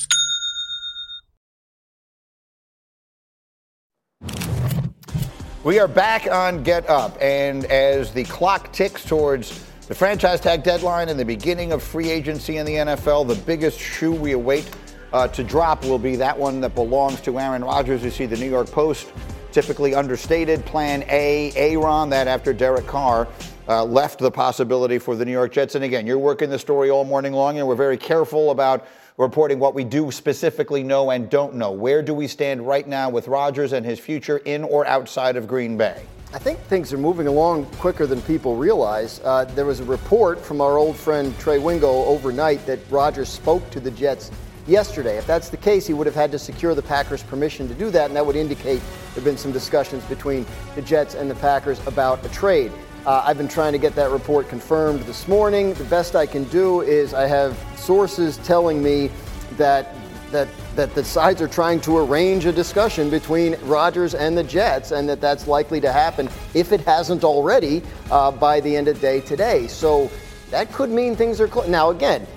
We 5.63 5.77
are 5.77 5.87
back 5.87 6.25
on 6.25 6.63
Get 6.63 6.89
Up, 6.89 7.15
and 7.21 7.65
as 7.65 8.11
the 8.11 8.23
clock 8.23 8.73
ticks 8.73 9.05
towards 9.05 9.63
the 9.87 9.93
franchise 9.93 10.41
tag 10.41 10.63
deadline 10.63 11.07
and 11.07 11.19
the 11.19 11.25
beginning 11.25 11.71
of 11.71 11.83
free 11.83 12.09
agency 12.09 12.57
in 12.57 12.65
the 12.65 12.73
NFL, 12.73 13.27
the 13.27 13.35
biggest 13.35 13.79
shoe 13.79 14.11
we 14.11 14.31
await 14.31 14.67
uh, 15.13 15.27
to 15.27 15.43
drop 15.43 15.85
will 15.85 15.99
be 15.99 16.15
that 16.15 16.35
one 16.35 16.61
that 16.61 16.73
belongs 16.73 17.21
to 17.21 17.39
Aaron 17.39 17.63
Rodgers. 17.63 18.03
You 18.03 18.09
see 18.09 18.25
the 18.25 18.37
New 18.37 18.49
York 18.49 18.71
Post 18.71 19.11
typically 19.51 19.93
understated 19.93 20.65
plan 20.65 21.03
A, 21.09 21.51
Aaron, 21.55 22.09
that 22.09 22.27
after 22.27 22.53
Derek 22.53 22.87
Carr 22.87 23.27
uh, 23.67 23.83
left 23.85 24.17
the 24.17 24.31
possibility 24.31 24.97
for 24.97 25.15
the 25.15 25.23
New 25.23 25.31
York 25.31 25.51
Jets. 25.51 25.75
And 25.75 25.83
again, 25.83 26.07
you're 26.07 26.17
working 26.17 26.49
the 26.49 26.57
story 26.57 26.89
all 26.89 27.05
morning 27.05 27.33
long, 27.33 27.59
and 27.59 27.67
we're 27.67 27.75
very 27.75 27.97
careful 27.97 28.49
about 28.49 28.87
reporting 29.17 29.59
what 29.59 29.73
we 29.73 29.83
do 29.83 30.11
specifically 30.11 30.83
know 30.83 31.11
and 31.11 31.29
don't 31.29 31.55
know. 31.55 31.71
Where 31.71 32.01
do 32.01 32.13
we 32.13 32.27
stand 32.27 32.65
right 32.65 32.87
now 32.87 33.09
with 33.09 33.27
Rodgers 33.27 33.73
and 33.73 33.85
his 33.85 33.99
future 33.99 34.37
in 34.37 34.63
or 34.63 34.85
outside 34.85 35.35
of 35.35 35.47
Green 35.47 35.77
Bay? 35.77 36.03
I 36.33 36.39
think 36.39 36.59
things 36.59 36.93
are 36.93 36.97
moving 36.97 37.27
along 37.27 37.65
quicker 37.77 38.07
than 38.07 38.21
people 38.21 38.55
realize. 38.55 39.19
Uh, 39.23 39.43
there 39.43 39.65
was 39.65 39.81
a 39.81 39.83
report 39.83 40.39
from 40.39 40.61
our 40.61 40.77
old 40.77 40.95
friend 40.95 41.37
Trey 41.39 41.59
Wingo 41.59 41.89
overnight 42.05 42.65
that 42.67 42.79
Rodgers 42.89 43.27
spoke 43.27 43.69
to 43.71 43.81
the 43.81 43.91
Jets 43.91 44.31
yesterday. 44.65 45.17
If 45.17 45.27
that's 45.27 45.49
the 45.49 45.57
case, 45.57 45.85
he 45.85 45.93
would 45.93 46.07
have 46.07 46.15
had 46.15 46.31
to 46.31 46.39
secure 46.39 46.73
the 46.73 46.81
Packers' 46.81 47.21
permission 47.21 47.67
to 47.67 47.73
do 47.73 47.89
that, 47.89 48.05
and 48.05 48.15
that 48.15 48.25
would 48.25 48.37
indicate 48.37 48.79
there 48.79 49.15
have 49.15 49.23
been 49.25 49.37
some 49.37 49.51
discussions 49.51 50.05
between 50.05 50.45
the 50.75 50.81
Jets 50.81 51.15
and 51.15 51.29
the 51.29 51.35
Packers 51.35 51.85
about 51.85 52.25
a 52.25 52.29
trade. 52.29 52.71
Uh, 53.05 53.23
I've 53.25 53.37
been 53.37 53.47
trying 53.47 53.71
to 53.71 53.79
get 53.79 53.95
that 53.95 54.11
report 54.11 54.47
confirmed 54.47 54.99
this 55.01 55.27
morning. 55.27 55.73
The 55.73 55.85
best 55.85 56.15
I 56.15 56.27
can 56.27 56.43
do 56.45 56.81
is 56.81 57.15
I 57.15 57.25
have 57.25 57.57
sources 57.75 58.37
telling 58.37 58.83
me 58.83 59.09
that 59.57 59.95
that 60.29 60.47
that 60.75 60.93
the 60.93 61.03
sides 61.03 61.41
are 61.41 61.47
trying 61.47 61.81
to 61.81 61.97
arrange 61.97 62.45
a 62.45 62.51
discussion 62.51 63.09
between 63.09 63.55
Rodgers 63.63 64.13
and 64.13 64.37
the 64.37 64.43
Jets, 64.43 64.91
and 64.91 65.09
that 65.09 65.19
that's 65.19 65.47
likely 65.47 65.81
to 65.81 65.91
happen 65.91 66.29
if 66.53 66.71
it 66.71 66.81
hasn't 66.81 67.23
already 67.23 67.81
uh, 68.11 68.29
by 68.29 68.59
the 68.59 68.77
end 68.77 68.87
of 68.87 69.01
day 69.01 69.19
today. 69.21 69.65
So 69.65 70.11
that 70.51 70.71
could 70.71 70.91
mean 70.91 71.15
things 71.15 71.41
are 71.41 71.47
close. 71.47 71.67
Now 71.67 71.89
again. 71.89 72.27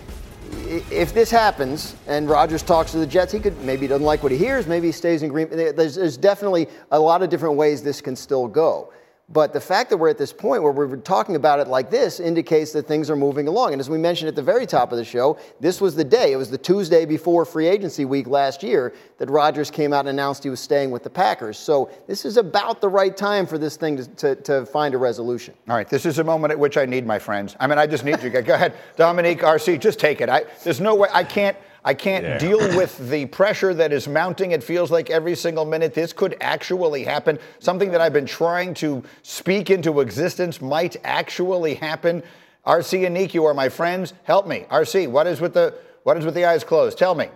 If 0.66 1.12
this 1.12 1.30
happens 1.30 1.94
and 2.06 2.28
Rodgers 2.28 2.62
talks 2.62 2.92
to 2.92 2.98
the 2.98 3.06
Jets, 3.06 3.32
he 3.32 3.40
could 3.40 3.60
maybe 3.62 3.86
doesn't 3.86 4.04
like 4.04 4.22
what 4.22 4.32
he 4.32 4.38
hears. 4.38 4.66
Maybe 4.66 4.88
he 4.88 4.92
stays 4.92 5.22
in 5.22 5.28
Green. 5.28 5.48
There's, 5.50 5.96
there's 5.96 6.16
definitely 6.16 6.68
a 6.90 6.98
lot 6.98 7.22
of 7.22 7.28
different 7.28 7.56
ways 7.56 7.82
this 7.82 8.00
can 8.00 8.16
still 8.16 8.46
go. 8.46 8.92
But 9.30 9.54
the 9.54 9.60
fact 9.60 9.88
that 9.88 9.96
we're 9.96 10.10
at 10.10 10.18
this 10.18 10.34
point 10.34 10.62
where 10.62 10.70
we're 10.70 10.96
talking 10.96 11.34
about 11.34 11.58
it 11.58 11.66
like 11.66 11.90
this 11.90 12.20
indicates 12.20 12.72
that 12.72 12.86
things 12.86 13.08
are 13.08 13.16
moving 13.16 13.48
along. 13.48 13.72
And 13.72 13.80
as 13.80 13.88
we 13.88 13.96
mentioned 13.96 14.28
at 14.28 14.36
the 14.36 14.42
very 14.42 14.66
top 14.66 14.92
of 14.92 14.98
the 14.98 15.04
show, 15.04 15.38
this 15.60 15.80
was 15.80 15.96
the 15.96 16.04
day, 16.04 16.32
it 16.32 16.36
was 16.36 16.50
the 16.50 16.58
Tuesday 16.58 17.06
before 17.06 17.46
free 17.46 17.66
agency 17.66 18.04
week 18.04 18.26
last 18.26 18.62
year 18.62 18.92
that 19.16 19.30
Rodgers 19.30 19.70
came 19.70 19.94
out 19.94 20.00
and 20.00 20.10
announced 20.10 20.44
he 20.44 20.50
was 20.50 20.60
staying 20.60 20.90
with 20.90 21.02
the 21.02 21.10
Packers. 21.10 21.56
So 21.56 21.90
this 22.06 22.26
is 22.26 22.36
about 22.36 22.82
the 22.82 22.88
right 22.88 23.16
time 23.16 23.46
for 23.46 23.56
this 23.56 23.76
thing 23.78 23.96
to, 23.96 24.06
to, 24.16 24.34
to 24.42 24.66
find 24.66 24.94
a 24.94 24.98
resolution. 24.98 25.54
All 25.70 25.76
right, 25.76 25.88
this 25.88 26.04
is 26.04 26.18
a 26.18 26.24
moment 26.24 26.52
at 26.52 26.58
which 26.58 26.76
I 26.76 26.84
need 26.84 27.06
my 27.06 27.18
friends. 27.18 27.56
I 27.58 27.66
mean, 27.66 27.78
I 27.78 27.86
just 27.86 28.04
need 28.04 28.22
you. 28.22 28.28
Go 28.28 28.54
ahead, 28.54 28.74
Dominique, 28.96 29.40
RC, 29.40 29.80
just 29.80 29.98
take 29.98 30.20
it. 30.20 30.28
I, 30.28 30.44
there's 30.64 30.80
no 30.80 30.94
way, 30.94 31.08
I 31.12 31.24
can't. 31.24 31.56
I 31.84 31.92
can't 31.92 32.24
yeah. 32.24 32.38
deal 32.38 32.58
with 32.58 33.10
the 33.10 33.26
pressure 33.26 33.74
that 33.74 33.92
is 33.92 34.08
mounting. 34.08 34.52
It 34.52 34.64
feels 34.64 34.90
like 34.90 35.10
every 35.10 35.34
single 35.34 35.66
minute 35.66 35.92
this 35.92 36.14
could 36.14 36.34
actually 36.40 37.04
happen. 37.04 37.38
Something 37.58 37.90
that 37.92 38.00
I've 38.00 38.14
been 38.14 38.26
trying 38.26 38.72
to 38.74 39.02
speak 39.22 39.68
into 39.68 40.00
existence 40.00 40.62
might 40.62 40.96
actually 41.04 41.74
happen. 41.74 42.22
RC 42.66 43.04
and 43.04 43.14
Nick, 43.14 43.34
you 43.34 43.44
are 43.44 43.52
my 43.52 43.68
friends. 43.68 44.14
Help 44.22 44.46
me. 44.46 44.64
RC, 44.70 45.08
what 45.08 45.26
is 45.26 45.40
with 45.40 45.52
the 45.52 45.74
what 46.04 46.16
is 46.16 46.24
with 46.24 46.34
the 46.34 46.46
eyes 46.46 46.64
closed? 46.64 46.96
Tell 46.96 47.14
me. 47.14 47.28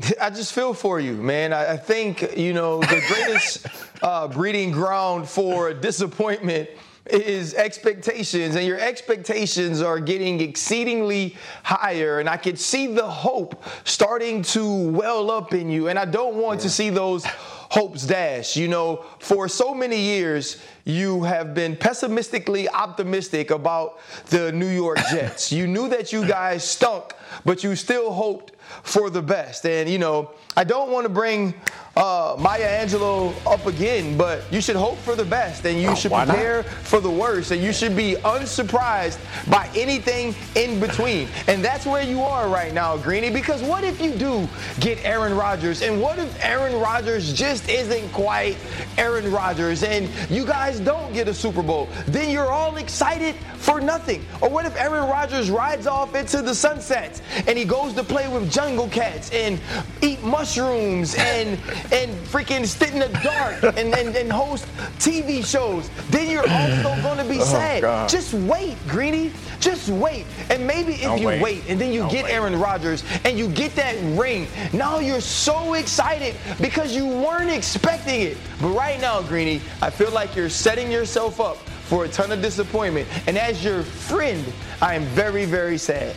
I 0.20 0.28
just 0.28 0.52
feel 0.52 0.74
for 0.74 1.00
you, 1.00 1.14
man. 1.14 1.54
I 1.54 1.78
think, 1.78 2.36
you 2.36 2.52
know, 2.52 2.80
the 2.80 3.02
greatest 3.08 3.66
uh, 4.02 4.28
breeding 4.28 4.70
ground 4.70 5.28
for 5.28 5.72
disappointment 5.72 6.68
is 7.10 7.54
expectations, 7.54 8.56
and 8.56 8.66
your 8.66 8.78
expectations 8.78 9.80
are 9.80 10.00
getting 10.00 10.40
exceedingly 10.40 11.36
higher. 11.62 12.20
And 12.20 12.28
I 12.28 12.36
could 12.36 12.58
see 12.58 12.86
the 12.88 13.06
hope 13.06 13.62
starting 13.84 14.42
to 14.42 14.90
well 14.90 15.30
up 15.30 15.54
in 15.54 15.70
you. 15.70 15.88
And 15.88 15.98
I 15.98 16.04
don't 16.04 16.36
want 16.36 16.60
yeah. 16.60 16.64
to 16.64 16.70
see 16.70 16.90
those 16.90 17.24
hopes 17.24 18.06
dash. 18.06 18.56
You 18.56 18.68
know, 18.68 19.04
for 19.18 19.48
so 19.48 19.74
many 19.74 20.00
years, 20.00 20.62
you 20.84 21.22
have 21.24 21.54
been 21.54 21.76
pessimistically 21.76 22.68
optimistic 22.68 23.50
about 23.50 24.00
the 24.26 24.52
New 24.52 24.68
York 24.68 24.98
Jets. 25.10 25.52
you 25.52 25.66
knew 25.66 25.88
that 25.88 26.12
you 26.12 26.26
guys 26.26 26.64
stunk, 26.64 27.12
but 27.44 27.62
you 27.64 27.74
still 27.76 28.12
hoped 28.12 28.52
for 28.82 29.10
the 29.10 29.22
best. 29.22 29.66
And, 29.66 29.88
you 29.88 29.98
know, 29.98 30.32
I 30.56 30.64
don't 30.64 30.90
want 30.90 31.04
to 31.04 31.08
bring 31.08 31.54
uh, 31.96 32.36
Maya 32.38 32.84
Angelou 32.84 33.34
up 33.46 33.64
again, 33.66 34.18
but 34.18 34.44
you 34.52 34.60
should 34.60 34.76
hope 34.76 34.98
for 34.98 35.16
the 35.16 35.24
best 35.24 35.64
and 35.64 35.80
you 35.80 35.88
oh, 35.88 35.94
should 35.94 36.12
prepare 36.12 36.62
not? 36.62 36.66
for 36.66 37.00
the 37.00 37.10
worst 37.10 37.50
and 37.50 37.62
you 37.62 37.72
should 37.72 37.96
be 37.96 38.16
unsurprised 38.16 39.18
by 39.48 39.68
anything 39.74 40.34
in 40.54 40.78
between. 40.78 41.26
And 41.48 41.64
that's 41.64 41.86
where 41.86 42.02
you 42.02 42.20
are 42.20 42.48
right 42.48 42.74
now, 42.74 42.98
Greeny, 42.98 43.30
because 43.30 43.62
what 43.62 43.82
if 43.82 44.00
you 44.00 44.12
do 44.12 44.46
get 44.78 45.02
Aaron 45.04 45.34
Rodgers 45.34 45.80
and 45.80 46.00
what 46.00 46.18
if 46.18 46.44
Aaron 46.44 46.78
Rodgers 46.78 47.32
just 47.32 47.68
isn't 47.70 48.12
quite 48.12 48.58
Aaron 48.98 49.32
Rodgers 49.32 49.82
and 49.82 50.10
you 50.28 50.44
guys 50.44 50.78
don't 50.78 51.14
get 51.14 51.28
a 51.28 51.34
Super 51.34 51.62
Bowl? 51.62 51.88
Then 52.06 52.30
you're 52.30 52.52
all 52.52 52.76
excited 52.76 53.34
for 53.56 53.80
nothing. 53.80 54.24
Or 54.42 54.50
what 54.50 54.66
if 54.66 54.76
Aaron 54.76 55.08
Rodgers 55.08 55.50
rides 55.50 55.86
off 55.86 56.14
into 56.14 56.42
the 56.42 56.54
sunset 56.54 57.22
and 57.46 57.56
he 57.56 57.64
goes 57.64 57.94
to 57.94 58.04
play 58.04 58.28
with 58.28 58.52
jungle 58.52 58.88
cats 58.88 59.30
and 59.32 59.58
eat 60.02 60.22
mushrooms 60.22 61.14
and 61.14 61.58
and 61.92 62.10
freaking 62.26 62.66
sit 62.66 62.92
in 62.92 62.98
the 62.98 63.08
dark 63.22 63.62
and, 63.76 63.94
and, 63.94 64.16
and 64.16 64.32
host 64.32 64.66
TV 64.98 65.44
shows, 65.44 65.90
then 66.10 66.30
you're 66.30 66.48
also 66.48 67.02
going 67.02 67.18
to 67.18 67.24
be 67.24 67.40
oh, 67.40 67.44
sad. 67.44 67.82
God. 67.82 68.08
Just 68.08 68.34
wait, 68.34 68.76
Greeny. 68.88 69.32
Just 69.60 69.88
wait. 69.88 70.26
And 70.50 70.66
maybe 70.66 70.94
if 70.94 71.02
Don't 71.02 71.20
you 71.20 71.26
wait. 71.26 71.42
wait. 71.42 71.62
and 71.68 71.80
then 71.80 71.92
you 71.92 72.00
Don't 72.00 72.10
get 72.10 72.24
wait. 72.24 72.32
Aaron 72.32 72.58
Rodgers 72.58 73.04
and 73.24 73.38
you 73.38 73.48
get 73.48 73.74
that 73.76 73.96
ring, 74.18 74.46
now 74.72 74.98
you're 74.98 75.20
so 75.20 75.74
excited 75.74 76.34
because 76.60 76.94
you 76.94 77.06
weren't 77.06 77.50
expecting 77.50 78.22
it. 78.22 78.36
But 78.60 78.70
right 78.70 79.00
now, 79.00 79.22
Greeny, 79.22 79.60
I 79.82 79.90
feel 79.90 80.10
like 80.10 80.34
you're 80.36 80.48
setting 80.50 80.90
yourself 80.90 81.40
up 81.40 81.56
for 81.86 82.04
a 82.04 82.08
ton 82.08 82.32
of 82.32 82.42
disappointment. 82.42 83.08
And 83.26 83.38
as 83.38 83.64
your 83.64 83.82
friend, 83.82 84.44
I 84.82 84.94
am 84.94 85.04
very, 85.06 85.44
very 85.44 85.78
sad. 85.78 86.16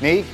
Nate? 0.00 0.26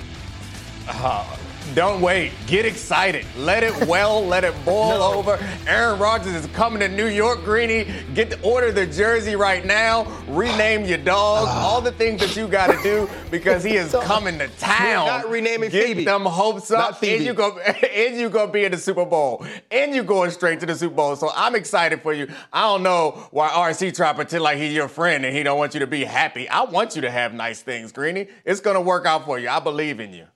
Uh, 0.86 1.36
Don't 1.74 2.00
wait. 2.00 2.32
Get 2.46 2.66
excited. 2.66 3.24
Let 3.36 3.62
it 3.62 3.86
well, 3.86 4.24
let 4.24 4.44
it 4.44 4.54
boil 4.64 4.98
no. 4.98 5.14
over. 5.18 5.38
Aaron 5.66 5.98
Rodgers 5.98 6.34
is 6.34 6.46
coming 6.48 6.80
to 6.80 6.88
New 6.88 7.06
York, 7.06 7.42
Greeny. 7.42 7.86
Get 8.14 8.30
to 8.30 8.40
order 8.42 8.70
the 8.70 8.86
jersey 8.86 9.34
right 9.34 9.64
now. 9.64 10.04
Rename 10.28 10.84
your 10.84 10.98
dog. 10.98 11.48
Uh, 11.48 11.50
all 11.50 11.80
the 11.80 11.90
things 11.92 12.20
that 12.20 12.36
you 12.36 12.46
got 12.46 12.68
to 12.70 12.80
do 12.82 13.08
because 13.30 13.64
he 13.64 13.76
is 13.76 13.92
coming 14.02 14.38
to 14.38 14.48
town. 14.58 15.06
Not 15.06 15.28
renaming 15.30 15.70
Get 15.70 15.86
Phoebe. 15.86 16.04
them 16.04 16.22
hopes 16.22 16.70
up. 16.70 17.02
And 17.02 17.24
you 17.24 17.32
go 17.34 17.58
and 17.58 18.16
you 18.16 18.28
gonna 18.28 18.52
be 18.52 18.64
in 18.64 18.72
the 18.72 18.78
Super 18.78 19.04
Bowl. 19.06 19.44
And 19.70 19.94
you 19.94 20.04
going 20.04 20.30
straight 20.30 20.60
to 20.60 20.66
the 20.66 20.74
Super 20.76 20.94
Bowl. 20.94 21.16
So 21.16 21.30
I'm 21.34 21.54
excited 21.54 22.02
for 22.02 22.12
you. 22.12 22.28
I 22.52 22.62
don't 22.62 22.82
know 22.82 23.26
why 23.30 23.48
RC 23.48 23.96
try 23.96 24.08
to 24.10 24.14
pretend 24.14 24.42
like 24.42 24.58
he's 24.58 24.72
your 24.72 24.88
friend 24.88 25.24
and 25.24 25.34
he 25.34 25.42
don't 25.42 25.58
want 25.58 25.74
you 25.74 25.80
to 25.80 25.86
be 25.86 26.04
happy. 26.04 26.48
I 26.48 26.64
want 26.64 26.94
you 26.94 27.02
to 27.02 27.10
have 27.10 27.32
nice 27.34 27.62
things, 27.62 27.90
Greeny. 27.90 28.28
It's 28.44 28.60
gonna 28.60 28.80
work 28.82 29.06
out 29.06 29.24
for 29.24 29.38
you. 29.38 29.48
I 29.48 29.60
believe 29.60 29.98
in 29.98 30.12
you. 30.12 30.26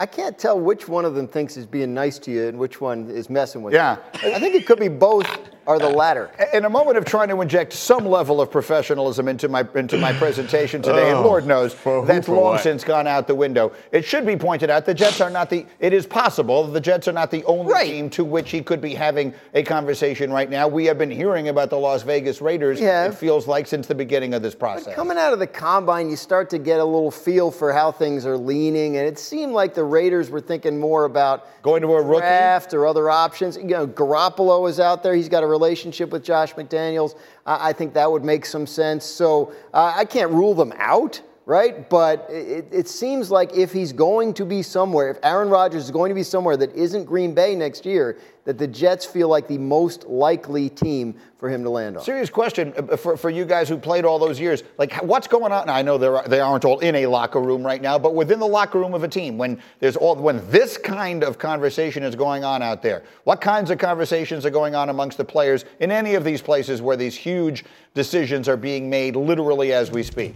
I 0.00 0.06
can't 0.06 0.38
tell 0.38 0.60
which 0.60 0.88
one 0.88 1.04
of 1.04 1.16
them 1.16 1.26
thinks 1.26 1.56
is 1.56 1.66
being 1.66 1.92
nice 1.92 2.20
to 2.20 2.30
you 2.30 2.46
and 2.46 2.56
which 2.56 2.80
one 2.80 3.10
is 3.10 3.28
messing 3.28 3.62
with 3.62 3.74
yeah. 3.74 3.96
you. 4.22 4.30
Yeah. 4.30 4.36
I 4.36 4.38
think 4.38 4.54
it 4.54 4.64
could 4.64 4.78
be 4.78 4.86
both 4.86 5.26
are 5.68 5.78
the 5.78 5.86
uh, 5.86 5.90
latter. 5.90 6.30
In 6.54 6.64
a 6.64 6.70
moment 6.70 6.96
of 6.96 7.04
trying 7.04 7.28
to 7.28 7.40
inject 7.42 7.74
some 7.74 8.06
level 8.06 8.40
of 8.40 8.50
professionalism 8.50 9.28
into 9.28 9.48
my 9.48 9.68
into 9.74 9.98
my 9.98 10.14
presentation 10.14 10.80
today, 10.80 11.12
oh, 11.12 11.16
and 11.16 11.26
Lord 11.26 11.46
knows 11.46 11.74
that's 12.06 12.26
long 12.26 12.54
what? 12.54 12.62
since 12.62 12.82
gone 12.82 13.06
out 13.06 13.26
the 13.26 13.34
window. 13.34 13.72
It 13.92 14.04
should 14.04 14.24
be 14.24 14.34
pointed 14.34 14.70
out 14.70 14.86
the 14.86 14.94
Jets 14.94 15.20
are 15.20 15.28
not 15.28 15.50
the. 15.50 15.66
It 15.78 15.92
is 15.92 16.06
possible 16.06 16.66
the 16.66 16.80
Jets 16.80 17.06
are 17.06 17.12
not 17.12 17.30
the 17.30 17.44
only 17.44 17.72
right. 17.72 17.86
team 17.86 18.08
to 18.10 18.24
which 18.24 18.50
he 18.50 18.62
could 18.62 18.80
be 18.80 18.94
having 18.94 19.34
a 19.52 19.62
conversation 19.62 20.32
right 20.32 20.48
now. 20.48 20.66
We 20.66 20.86
have 20.86 20.96
been 20.96 21.10
hearing 21.10 21.48
about 21.48 21.68
the 21.68 21.76
Las 21.76 22.02
Vegas 22.02 22.40
Raiders. 22.40 22.80
Yeah. 22.80 23.06
It 23.06 23.14
feels 23.14 23.46
like 23.46 23.66
since 23.66 23.86
the 23.86 23.94
beginning 23.94 24.32
of 24.32 24.40
this 24.40 24.54
process. 24.54 24.86
But 24.86 24.94
coming 24.94 25.18
out 25.18 25.34
of 25.34 25.38
the 25.38 25.46
combine, 25.46 26.08
you 26.08 26.16
start 26.16 26.48
to 26.50 26.58
get 26.58 26.80
a 26.80 26.84
little 26.84 27.10
feel 27.10 27.50
for 27.50 27.74
how 27.74 27.92
things 27.92 28.24
are 28.24 28.38
leaning, 28.38 28.96
and 28.96 29.06
it 29.06 29.18
seemed 29.18 29.52
like 29.52 29.74
the 29.74 29.84
Raiders 29.84 30.30
were 30.30 30.40
thinking 30.40 30.80
more 30.80 31.04
about 31.04 31.46
going 31.62 31.82
to 31.82 31.94
a 31.94 32.02
draft 32.02 32.72
or 32.72 32.86
other 32.86 33.10
options. 33.10 33.58
You 33.58 33.64
know, 33.64 33.86
Garoppolo 33.86 34.66
is 34.66 34.80
out 34.80 35.02
there; 35.02 35.14
he's 35.14 35.28
got 35.28 35.42
a 35.42 35.57
relationship 35.58 36.10
with 36.10 36.22
Josh 36.24 36.54
McDaniels. 36.54 37.16
I, 37.44 37.70
I 37.70 37.72
think 37.72 37.94
that 37.94 38.10
would 38.10 38.24
make 38.24 38.44
some 38.46 38.66
sense. 38.66 39.04
So 39.04 39.52
uh, 39.74 39.92
I 39.96 40.04
can't 40.04 40.30
rule 40.30 40.54
them 40.54 40.72
out 40.76 41.20
right? 41.48 41.88
But 41.88 42.26
it, 42.28 42.66
it, 42.70 42.88
seems 42.88 43.30
like 43.30 43.56
if 43.56 43.72
he's 43.72 43.90
going 43.90 44.34
to 44.34 44.44
be 44.44 44.62
somewhere, 44.62 45.08
if 45.08 45.16
Aaron 45.22 45.48
Rodgers 45.48 45.84
is 45.84 45.90
going 45.90 46.10
to 46.10 46.14
be 46.14 46.22
somewhere 46.22 46.58
that 46.58 46.74
isn't 46.74 47.06
Green 47.06 47.32
Bay 47.32 47.54
next 47.54 47.86
year, 47.86 48.18
that 48.44 48.58
the 48.58 48.66
Jets 48.66 49.06
feel 49.06 49.28
like 49.28 49.48
the 49.48 49.56
most 49.56 50.06
likely 50.06 50.68
team 50.68 51.14
for 51.38 51.48
him 51.48 51.62
to 51.62 51.70
land 51.70 51.96
on. 51.96 52.04
Serious 52.04 52.28
question 52.28 52.74
uh, 52.76 52.98
for, 52.98 53.16
for 53.16 53.30
you 53.30 53.46
guys 53.46 53.66
who 53.66 53.78
played 53.78 54.04
all 54.04 54.18
those 54.18 54.38
years. 54.38 54.62
Like, 54.76 55.02
what's 55.02 55.26
going 55.26 55.50
on? 55.50 55.70
I 55.70 55.80
know 55.80 55.96
they 55.96 56.38
aren't 56.38 56.66
all 56.66 56.80
in 56.80 56.94
a 56.96 57.06
locker 57.06 57.40
room 57.40 57.64
right 57.64 57.80
now, 57.80 57.98
but 57.98 58.14
within 58.14 58.40
the 58.40 58.46
locker 58.46 58.78
room 58.78 58.92
of 58.92 59.02
a 59.02 59.08
team, 59.08 59.38
when 59.38 59.58
there's 59.80 59.96
all 59.96 60.16
when 60.16 60.46
this 60.50 60.76
kind 60.76 61.24
of 61.24 61.38
conversation 61.38 62.02
is 62.02 62.14
going 62.14 62.44
on 62.44 62.60
out 62.60 62.82
there, 62.82 63.04
what 63.24 63.40
kinds 63.40 63.70
of 63.70 63.78
conversations 63.78 64.44
are 64.44 64.50
going 64.50 64.74
on 64.74 64.90
amongst 64.90 65.16
the 65.16 65.24
players 65.24 65.64
in 65.80 65.90
any 65.90 66.14
of 66.14 66.24
these 66.24 66.42
places 66.42 66.82
where 66.82 66.96
these 66.96 67.16
huge 67.16 67.64
decisions 67.94 68.50
are 68.50 68.58
being 68.58 68.90
made 68.90 69.16
literally 69.16 69.72
as 69.72 69.90
we 69.90 70.02
speak? 70.02 70.34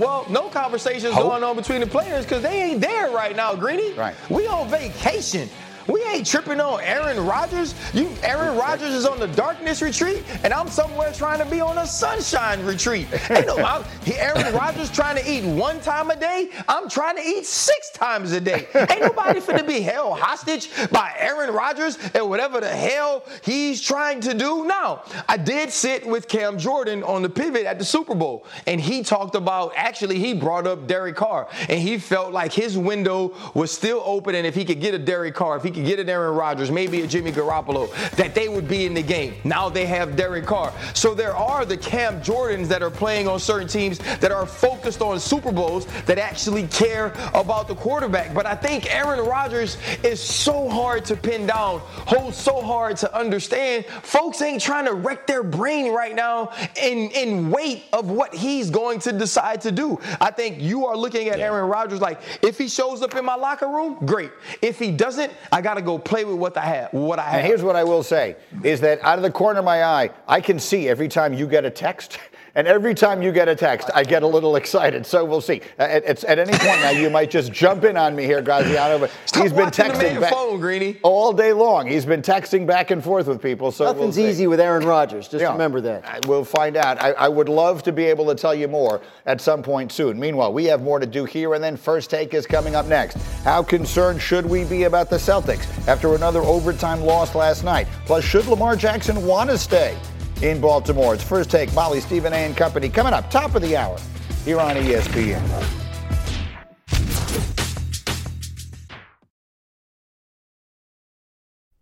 Well, 0.00 0.24
no 0.30 0.48
conversations 0.48 1.12
Hope. 1.12 1.24
going 1.24 1.44
on 1.44 1.56
between 1.56 1.80
the 1.80 1.86
players 1.86 2.24
because 2.24 2.42
they 2.42 2.62
ain't 2.62 2.80
there 2.80 3.10
right 3.10 3.36
now, 3.36 3.54
Greeny. 3.54 3.92
Right. 3.92 4.14
We 4.30 4.46
on 4.46 4.66
vacation. 4.70 5.50
We 5.90 6.04
ain't 6.04 6.24
tripping 6.24 6.60
on 6.60 6.80
Aaron 6.82 7.26
Rodgers. 7.26 7.74
You, 7.92 8.10
Aaron 8.22 8.56
Rodgers 8.56 8.94
is 8.94 9.06
on 9.06 9.18
the 9.18 9.26
darkness 9.26 9.82
retreat, 9.82 10.22
and 10.44 10.52
I'm 10.52 10.68
somewhere 10.68 11.12
trying 11.12 11.40
to 11.40 11.44
be 11.44 11.60
on 11.60 11.78
a 11.78 11.86
sunshine 11.86 12.64
retreat. 12.64 13.08
Ain't 13.28 13.48
no, 13.48 13.56
I'm, 13.56 13.84
Aaron 14.06 14.54
Rodgers 14.54 14.88
trying 14.88 15.16
to 15.16 15.28
eat 15.28 15.44
one 15.44 15.80
time 15.80 16.10
a 16.10 16.16
day. 16.16 16.50
I'm 16.68 16.88
trying 16.88 17.16
to 17.16 17.22
eat 17.22 17.44
six 17.44 17.90
times 17.90 18.30
a 18.30 18.40
day. 18.40 18.68
Ain't 18.74 19.00
nobody 19.00 19.40
finna 19.40 19.66
be 19.66 19.80
held 19.80 20.20
hostage 20.20 20.70
by 20.92 21.12
Aaron 21.18 21.52
Rodgers 21.52 21.98
and 22.14 22.28
whatever 22.28 22.60
the 22.60 22.68
hell 22.68 23.24
he's 23.42 23.80
trying 23.80 24.20
to 24.20 24.34
do. 24.34 24.66
Now, 24.66 25.02
I 25.28 25.36
did 25.36 25.70
sit 25.70 26.06
with 26.06 26.28
Cam 26.28 26.56
Jordan 26.56 27.02
on 27.02 27.22
the 27.22 27.28
pivot 27.28 27.64
at 27.64 27.80
the 27.80 27.84
Super 27.84 28.14
Bowl, 28.14 28.46
and 28.68 28.80
he 28.80 29.02
talked 29.02 29.34
about 29.34 29.72
actually 29.74 30.20
he 30.20 30.34
brought 30.34 30.68
up 30.68 30.86
Derek 30.86 31.16
Carr, 31.16 31.48
and 31.68 31.80
he 31.80 31.98
felt 31.98 32.32
like 32.32 32.52
his 32.52 32.78
window 32.78 33.34
was 33.54 33.72
still 33.72 34.02
open, 34.04 34.36
and 34.36 34.46
if 34.46 34.54
he 34.54 34.64
could 34.64 34.80
get 34.80 34.94
a 34.94 34.98
Derek 34.98 35.34
Carr, 35.34 35.56
if 35.56 35.64
he 35.64 35.70
could 35.70 35.79
get 35.82 35.98
an 35.98 36.08
Aaron 36.08 36.34
Rodgers, 36.34 36.70
maybe 36.70 37.02
a 37.02 37.06
Jimmy 37.06 37.32
Garoppolo, 37.32 37.90
that 38.12 38.34
they 38.34 38.48
would 38.48 38.68
be 38.68 38.86
in 38.86 38.94
the 38.94 39.02
game. 39.02 39.34
Now 39.44 39.68
they 39.68 39.86
have 39.86 40.16
Derek 40.16 40.46
Carr. 40.46 40.72
So 40.94 41.14
there 41.14 41.36
are 41.36 41.64
the 41.64 41.76
Cam 41.76 42.20
Jordans 42.22 42.68
that 42.68 42.82
are 42.82 42.90
playing 42.90 43.28
on 43.28 43.38
certain 43.38 43.68
teams 43.68 43.98
that 43.98 44.32
are 44.32 44.46
focused 44.46 45.02
on 45.02 45.18
Super 45.20 45.52
Bowls 45.52 45.86
that 46.06 46.18
actually 46.18 46.66
care 46.68 47.12
about 47.34 47.68
the 47.68 47.74
quarterback. 47.74 48.34
But 48.34 48.46
I 48.46 48.54
think 48.54 48.92
Aaron 48.94 49.24
Rodgers 49.26 49.76
is 50.02 50.20
so 50.20 50.68
hard 50.68 51.04
to 51.06 51.16
pin 51.16 51.46
down, 51.46 51.80
holds 51.80 52.36
so 52.36 52.60
hard 52.60 52.96
to 52.98 53.16
understand. 53.16 53.86
Folks 53.86 54.42
ain't 54.42 54.62
trying 54.62 54.86
to 54.86 54.94
wreck 54.94 55.26
their 55.26 55.42
brain 55.42 55.92
right 55.92 56.14
now 56.14 56.52
in, 56.80 57.10
in 57.10 57.50
weight 57.50 57.84
of 57.92 58.10
what 58.10 58.34
he's 58.34 58.70
going 58.70 58.98
to 59.00 59.12
decide 59.12 59.60
to 59.62 59.72
do. 59.72 59.98
I 60.20 60.30
think 60.30 60.60
you 60.60 60.86
are 60.86 60.96
looking 60.96 61.28
at 61.28 61.40
Aaron 61.40 61.68
Rodgers 61.68 62.00
like, 62.00 62.20
if 62.42 62.58
he 62.58 62.68
shows 62.68 63.02
up 63.02 63.14
in 63.14 63.24
my 63.24 63.34
locker 63.34 63.68
room, 63.68 63.98
great. 64.04 64.30
If 64.62 64.78
he 64.78 64.90
doesn't, 64.90 65.32
I 65.52 65.60
got 65.60 65.69
to 65.74 65.82
go 65.82 65.98
play 65.98 66.24
with 66.24 66.36
what 66.36 66.56
I 66.56 66.64
have. 66.64 66.92
What 66.92 67.18
I 67.18 67.22
have. 67.22 67.34
And 67.40 67.46
here's 67.46 67.62
what 67.62 67.76
I 67.76 67.84
will 67.84 68.02
say: 68.02 68.36
is 68.62 68.80
that 68.80 69.02
out 69.02 69.18
of 69.18 69.22
the 69.22 69.30
corner 69.30 69.58
of 69.58 69.64
my 69.64 69.84
eye, 69.84 70.10
I 70.26 70.40
can 70.40 70.58
see 70.58 70.88
every 70.88 71.08
time 71.08 71.32
you 71.34 71.46
get 71.46 71.64
a 71.64 71.70
text. 71.70 72.18
And 72.54 72.66
every 72.66 72.94
time 72.94 73.22
you 73.22 73.32
get 73.32 73.48
a 73.48 73.54
text, 73.54 73.90
I 73.94 74.04
get 74.04 74.22
a 74.22 74.26
little 74.26 74.56
excited. 74.56 75.06
So 75.06 75.24
we'll 75.24 75.40
see. 75.40 75.60
Uh, 75.78 75.82
at, 75.82 76.04
at, 76.04 76.24
at 76.24 76.38
any 76.38 76.52
point 76.52 76.80
now, 76.80 76.90
you 76.90 77.10
might 77.10 77.30
just 77.30 77.52
jump 77.52 77.84
in 77.84 77.96
on 77.96 78.16
me 78.16 78.24
here, 78.24 78.42
Graziano. 78.42 78.98
But 78.98 79.10
Stop 79.26 79.42
he's 79.42 79.52
been 79.52 79.70
texting 79.70 80.14
the 80.14 80.20
back 80.20 80.32
phone, 80.32 80.60
Greeny. 80.60 80.98
all 81.02 81.32
day 81.32 81.52
long. 81.52 81.86
He's 81.86 82.04
been 82.04 82.22
texting 82.22 82.66
back 82.66 82.90
and 82.90 83.02
forth 83.02 83.26
with 83.26 83.40
people. 83.40 83.70
So 83.70 83.84
nothing's 83.84 84.16
we'll 84.16 84.26
easy 84.26 84.46
with 84.46 84.60
Aaron 84.60 84.84
Rodgers. 84.84 85.28
Just 85.28 85.42
yeah. 85.42 85.52
remember 85.52 85.80
that. 85.82 86.26
We'll 86.26 86.44
find 86.44 86.76
out. 86.76 87.00
I, 87.00 87.12
I, 87.12 87.28
would 87.28 87.48
love 87.48 87.82
to 87.84 87.92
be 87.92 88.04
able 88.04 88.26
to 88.26 88.34
tell 88.34 88.54
you 88.54 88.68
more 88.68 89.00
at 89.26 89.40
some 89.40 89.62
point 89.62 89.92
soon. 89.92 90.18
Meanwhile, 90.18 90.52
we 90.52 90.64
have 90.64 90.82
more 90.82 90.98
to 90.98 91.06
do 91.06 91.24
here, 91.24 91.54
and 91.54 91.62
then 91.62 91.76
first 91.76 92.10
take 92.10 92.34
is 92.34 92.46
coming 92.46 92.74
up 92.74 92.86
next. 92.86 93.16
How 93.44 93.62
concerned 93.62 94.20
should 94.20 94.46
we 94.46 94.64
be 94.64 94.84
about 94.84 95.10
the 95.10 95.16
Celtics 95.16 95.66
after 95.86 96.14
another 96.14 96.40
overtime 96.40 97.00
loss 97.00 97.34
last 97.34 97.64
night? 97.64 97.86
Plus, 98.06 98.24
should 98.24 98.46
Lamar 98.46 98.76
Jackson 98.76 99.24
want 99.26 99.50
to 99.50 99.58
stay? 99.58 99.96
In 100.42 100.60
Baltimore. 100.60 101.14
It's 101.14 101.24
first 101.24 101.50
take, 101.50 101.72
Molly, 101.74 102.00
Stephen 102.00 102.32
A. 102.32 102.36
and 102.36 102.56
Company, 102.56 102.88
coming 102.88 103.12
up, 103.12 103.30
top 103.30 103.54
of 103.54 103.62
the 103.62 103.76
hour 103.76 103.98
here 104.44 104.60
on 104.60 104.76
ESPN. 104.76 105.76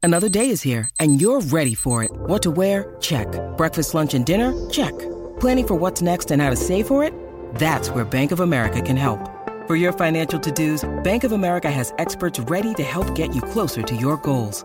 Another 0.02 0.28
day 0.30 0.48
is 0.48 0.62
here, 0.62 0.88
and 1.00 1.20
you're 1.20 1.42
ready 1.42 1.74
for 1.74 2.02
it. 2.02 2.10
What 2.10 2.42
to 2.44 2.50
wear? 2.50 2.96
Check. 3.00 3.28
Breakfast, 3.58 3.92
lunch, 3.92 4.14
and 4.14 4.24
dinner? 4.24 4.54
Check. 4.70 4.96
Planning 5.38 5.66
for 5.66 5.74
what's 5.74 6.00
next 6.00 6.30
and 6.30 6.40
how 6.40 6.48
to 6.48 6.56
save 6.56 6.86
for 6.86 7.04
it? 7.04 7.12
That's 7.56 7.90
where 7.90 8.06
Bank 8.06 8.32
of 8.32 8.40
America 8.40 8.80
can 8.80 8.96
help. 8.96 9.20
For 9.66 9.76
your 9.76 9.92
financial 9.92 10.40
to-dos, 10.40 10.88
Bank 11.04 11.24
of 11.24 11.32
America 11.32 11.70
has 11.70 11.92
experts 11.98 12.40
ready 12.40 12.72
to 12.74 12.82
help 12.82 13.14
get 13.14 13.34
you 13.34 13.42
closer 13.42 13.82
to 13.82 13.94
your 13.94 14.16
goals. 14.16 14.64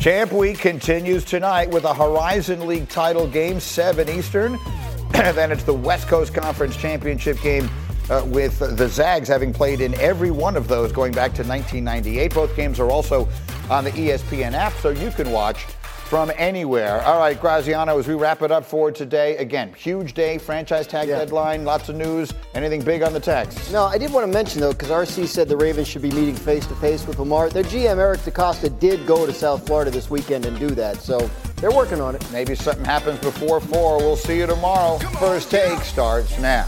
Champ 0.00 0.32
Week 0.32 0.58
continues 0.58 1.26
tonight 1.26 1.68
with 1.68 1.84
a 1.84 1.92
Horizon 1.92 2.66
League 2.66 2.88
title 2.88 3.26
game, 3.28 3.60
7 3.60 4.08
Eastern. 4.08 4.58
then 5.12 5.52
it's 5.52 5.64
the 5.64 5.74
West 5.74 6.08
Coast 6.08 6.32
Conference 6.32 6.74
Championship 6.74 7.38
game 7.42 7.68
uh, 8.08 8.22
with 8.24 8.58
the 8.60 8.88
Zags 8.88 9.28
having 9.28 9.52
played 9.52 9.82
in 9.82 9.92
every 9.96 10.30
one 10.30 10.56
of 10.56 10.68
those 10.68 10.90
going 10.90 11.12
back 11.12 11.34
to 11.34 11.42
1998. 11.42 12.32
Both 12.32 12.56
games 12.56 12.80
are 12.80 12.90
also 12.90 13.28
on 13.68 13.84
the 13.84 13.90
ESPN 13.90 14.54
app, 14.54 14.72
so 14.78 14.88
you 14.88 15.10
can 15.10 15.30
watch 15.32 15.66
from 16.10 16.32
anywhere. 16.36 17.00
All 17.02 17.20
right, 17.20 17.40
Graziano, 17.40 17.96
as 17.96 18.08
we 18.08 18.14
wrap 18.14 18.42
it 18.42 18.50
up 18.50 18.64
for 18.64 18.90
today, 18.90 19.36
again, 19.36 19.72
huge 19.74 20.12
day, 20.12 20.38
franchise 20.38 20.88
tag 20.88 21.06
deadline, 21.06 21.64
lots 21.64 21.88
of 21.88 21.94
news. 21.94 22.34
Anything 22.52 22.82
big 22.82 23.04
on 23.04 23.12
the 23.12 23.20
text? 23.20 23.70
No, 23.70 23.84
I 23.84 23.96
did 23.96 24.12
want 24.12 24.26
to 24.26 24.32
mention 24.32 24.60
though, 24.60 24.72
because 24.72 24.88
RC 24.88 25.28
said 25.28 25.48
the 25.48 25.56
Ravens 25.56 25.86
should 25.86 26.02
be 26.02 26.10
meeting 26.10 26.34
face 26.34 26.66
to 26.66 26.74
face 26.74 27.06
with 27.06 27.20
Lamar. 27.20 27.48
Their 27.48 27.62
GM 27.62 27.98
Eric 27.98 28.22
DeCosta 28.22 28.76
did 28.80 29.06
go 29.06 29.24
to 29.24 29.32
South 29.32 29.64
Florida 29.64 29.92
this 29.92 30.10
weekend 30.10 30.46
and 30.46 30.58
do 30.58 30.70
that, 30.70 30.96
so 30.96 31.30
they're 31.58 31.70
working 31.70 32.00
on 32.00 32.16
it. 32.16 32.32
Maybe 32.32 32.56
something 32.56 32.84
happens 32.84 33.20
before 33.20 33.60
four. 33.60 33.98
We'll 33.98 34.16
see 34.16 34.36
you 34.36 34.46
tomorrow. 34.48 34.98
First 35.20 35.52
take 35.52 35.78
starts 35.78 36.36
now. 36.40 36.66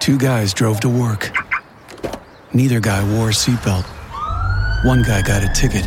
Two 0.00 0.16
guys 0.16 0.54
drove 0.54 0.80
to 0.80 0.88
work. 0.88 1.36
Neither 2.54 2.80
guy 2.80 3.04
wore 3.14 3.28
a 3.28 3.32
seatbelt. 3.32 3.84
One 4.86 5.02
guy 5.02 5.20
got 5.20 5.44
a 5.44 5.52
ticket. 5.52 5.86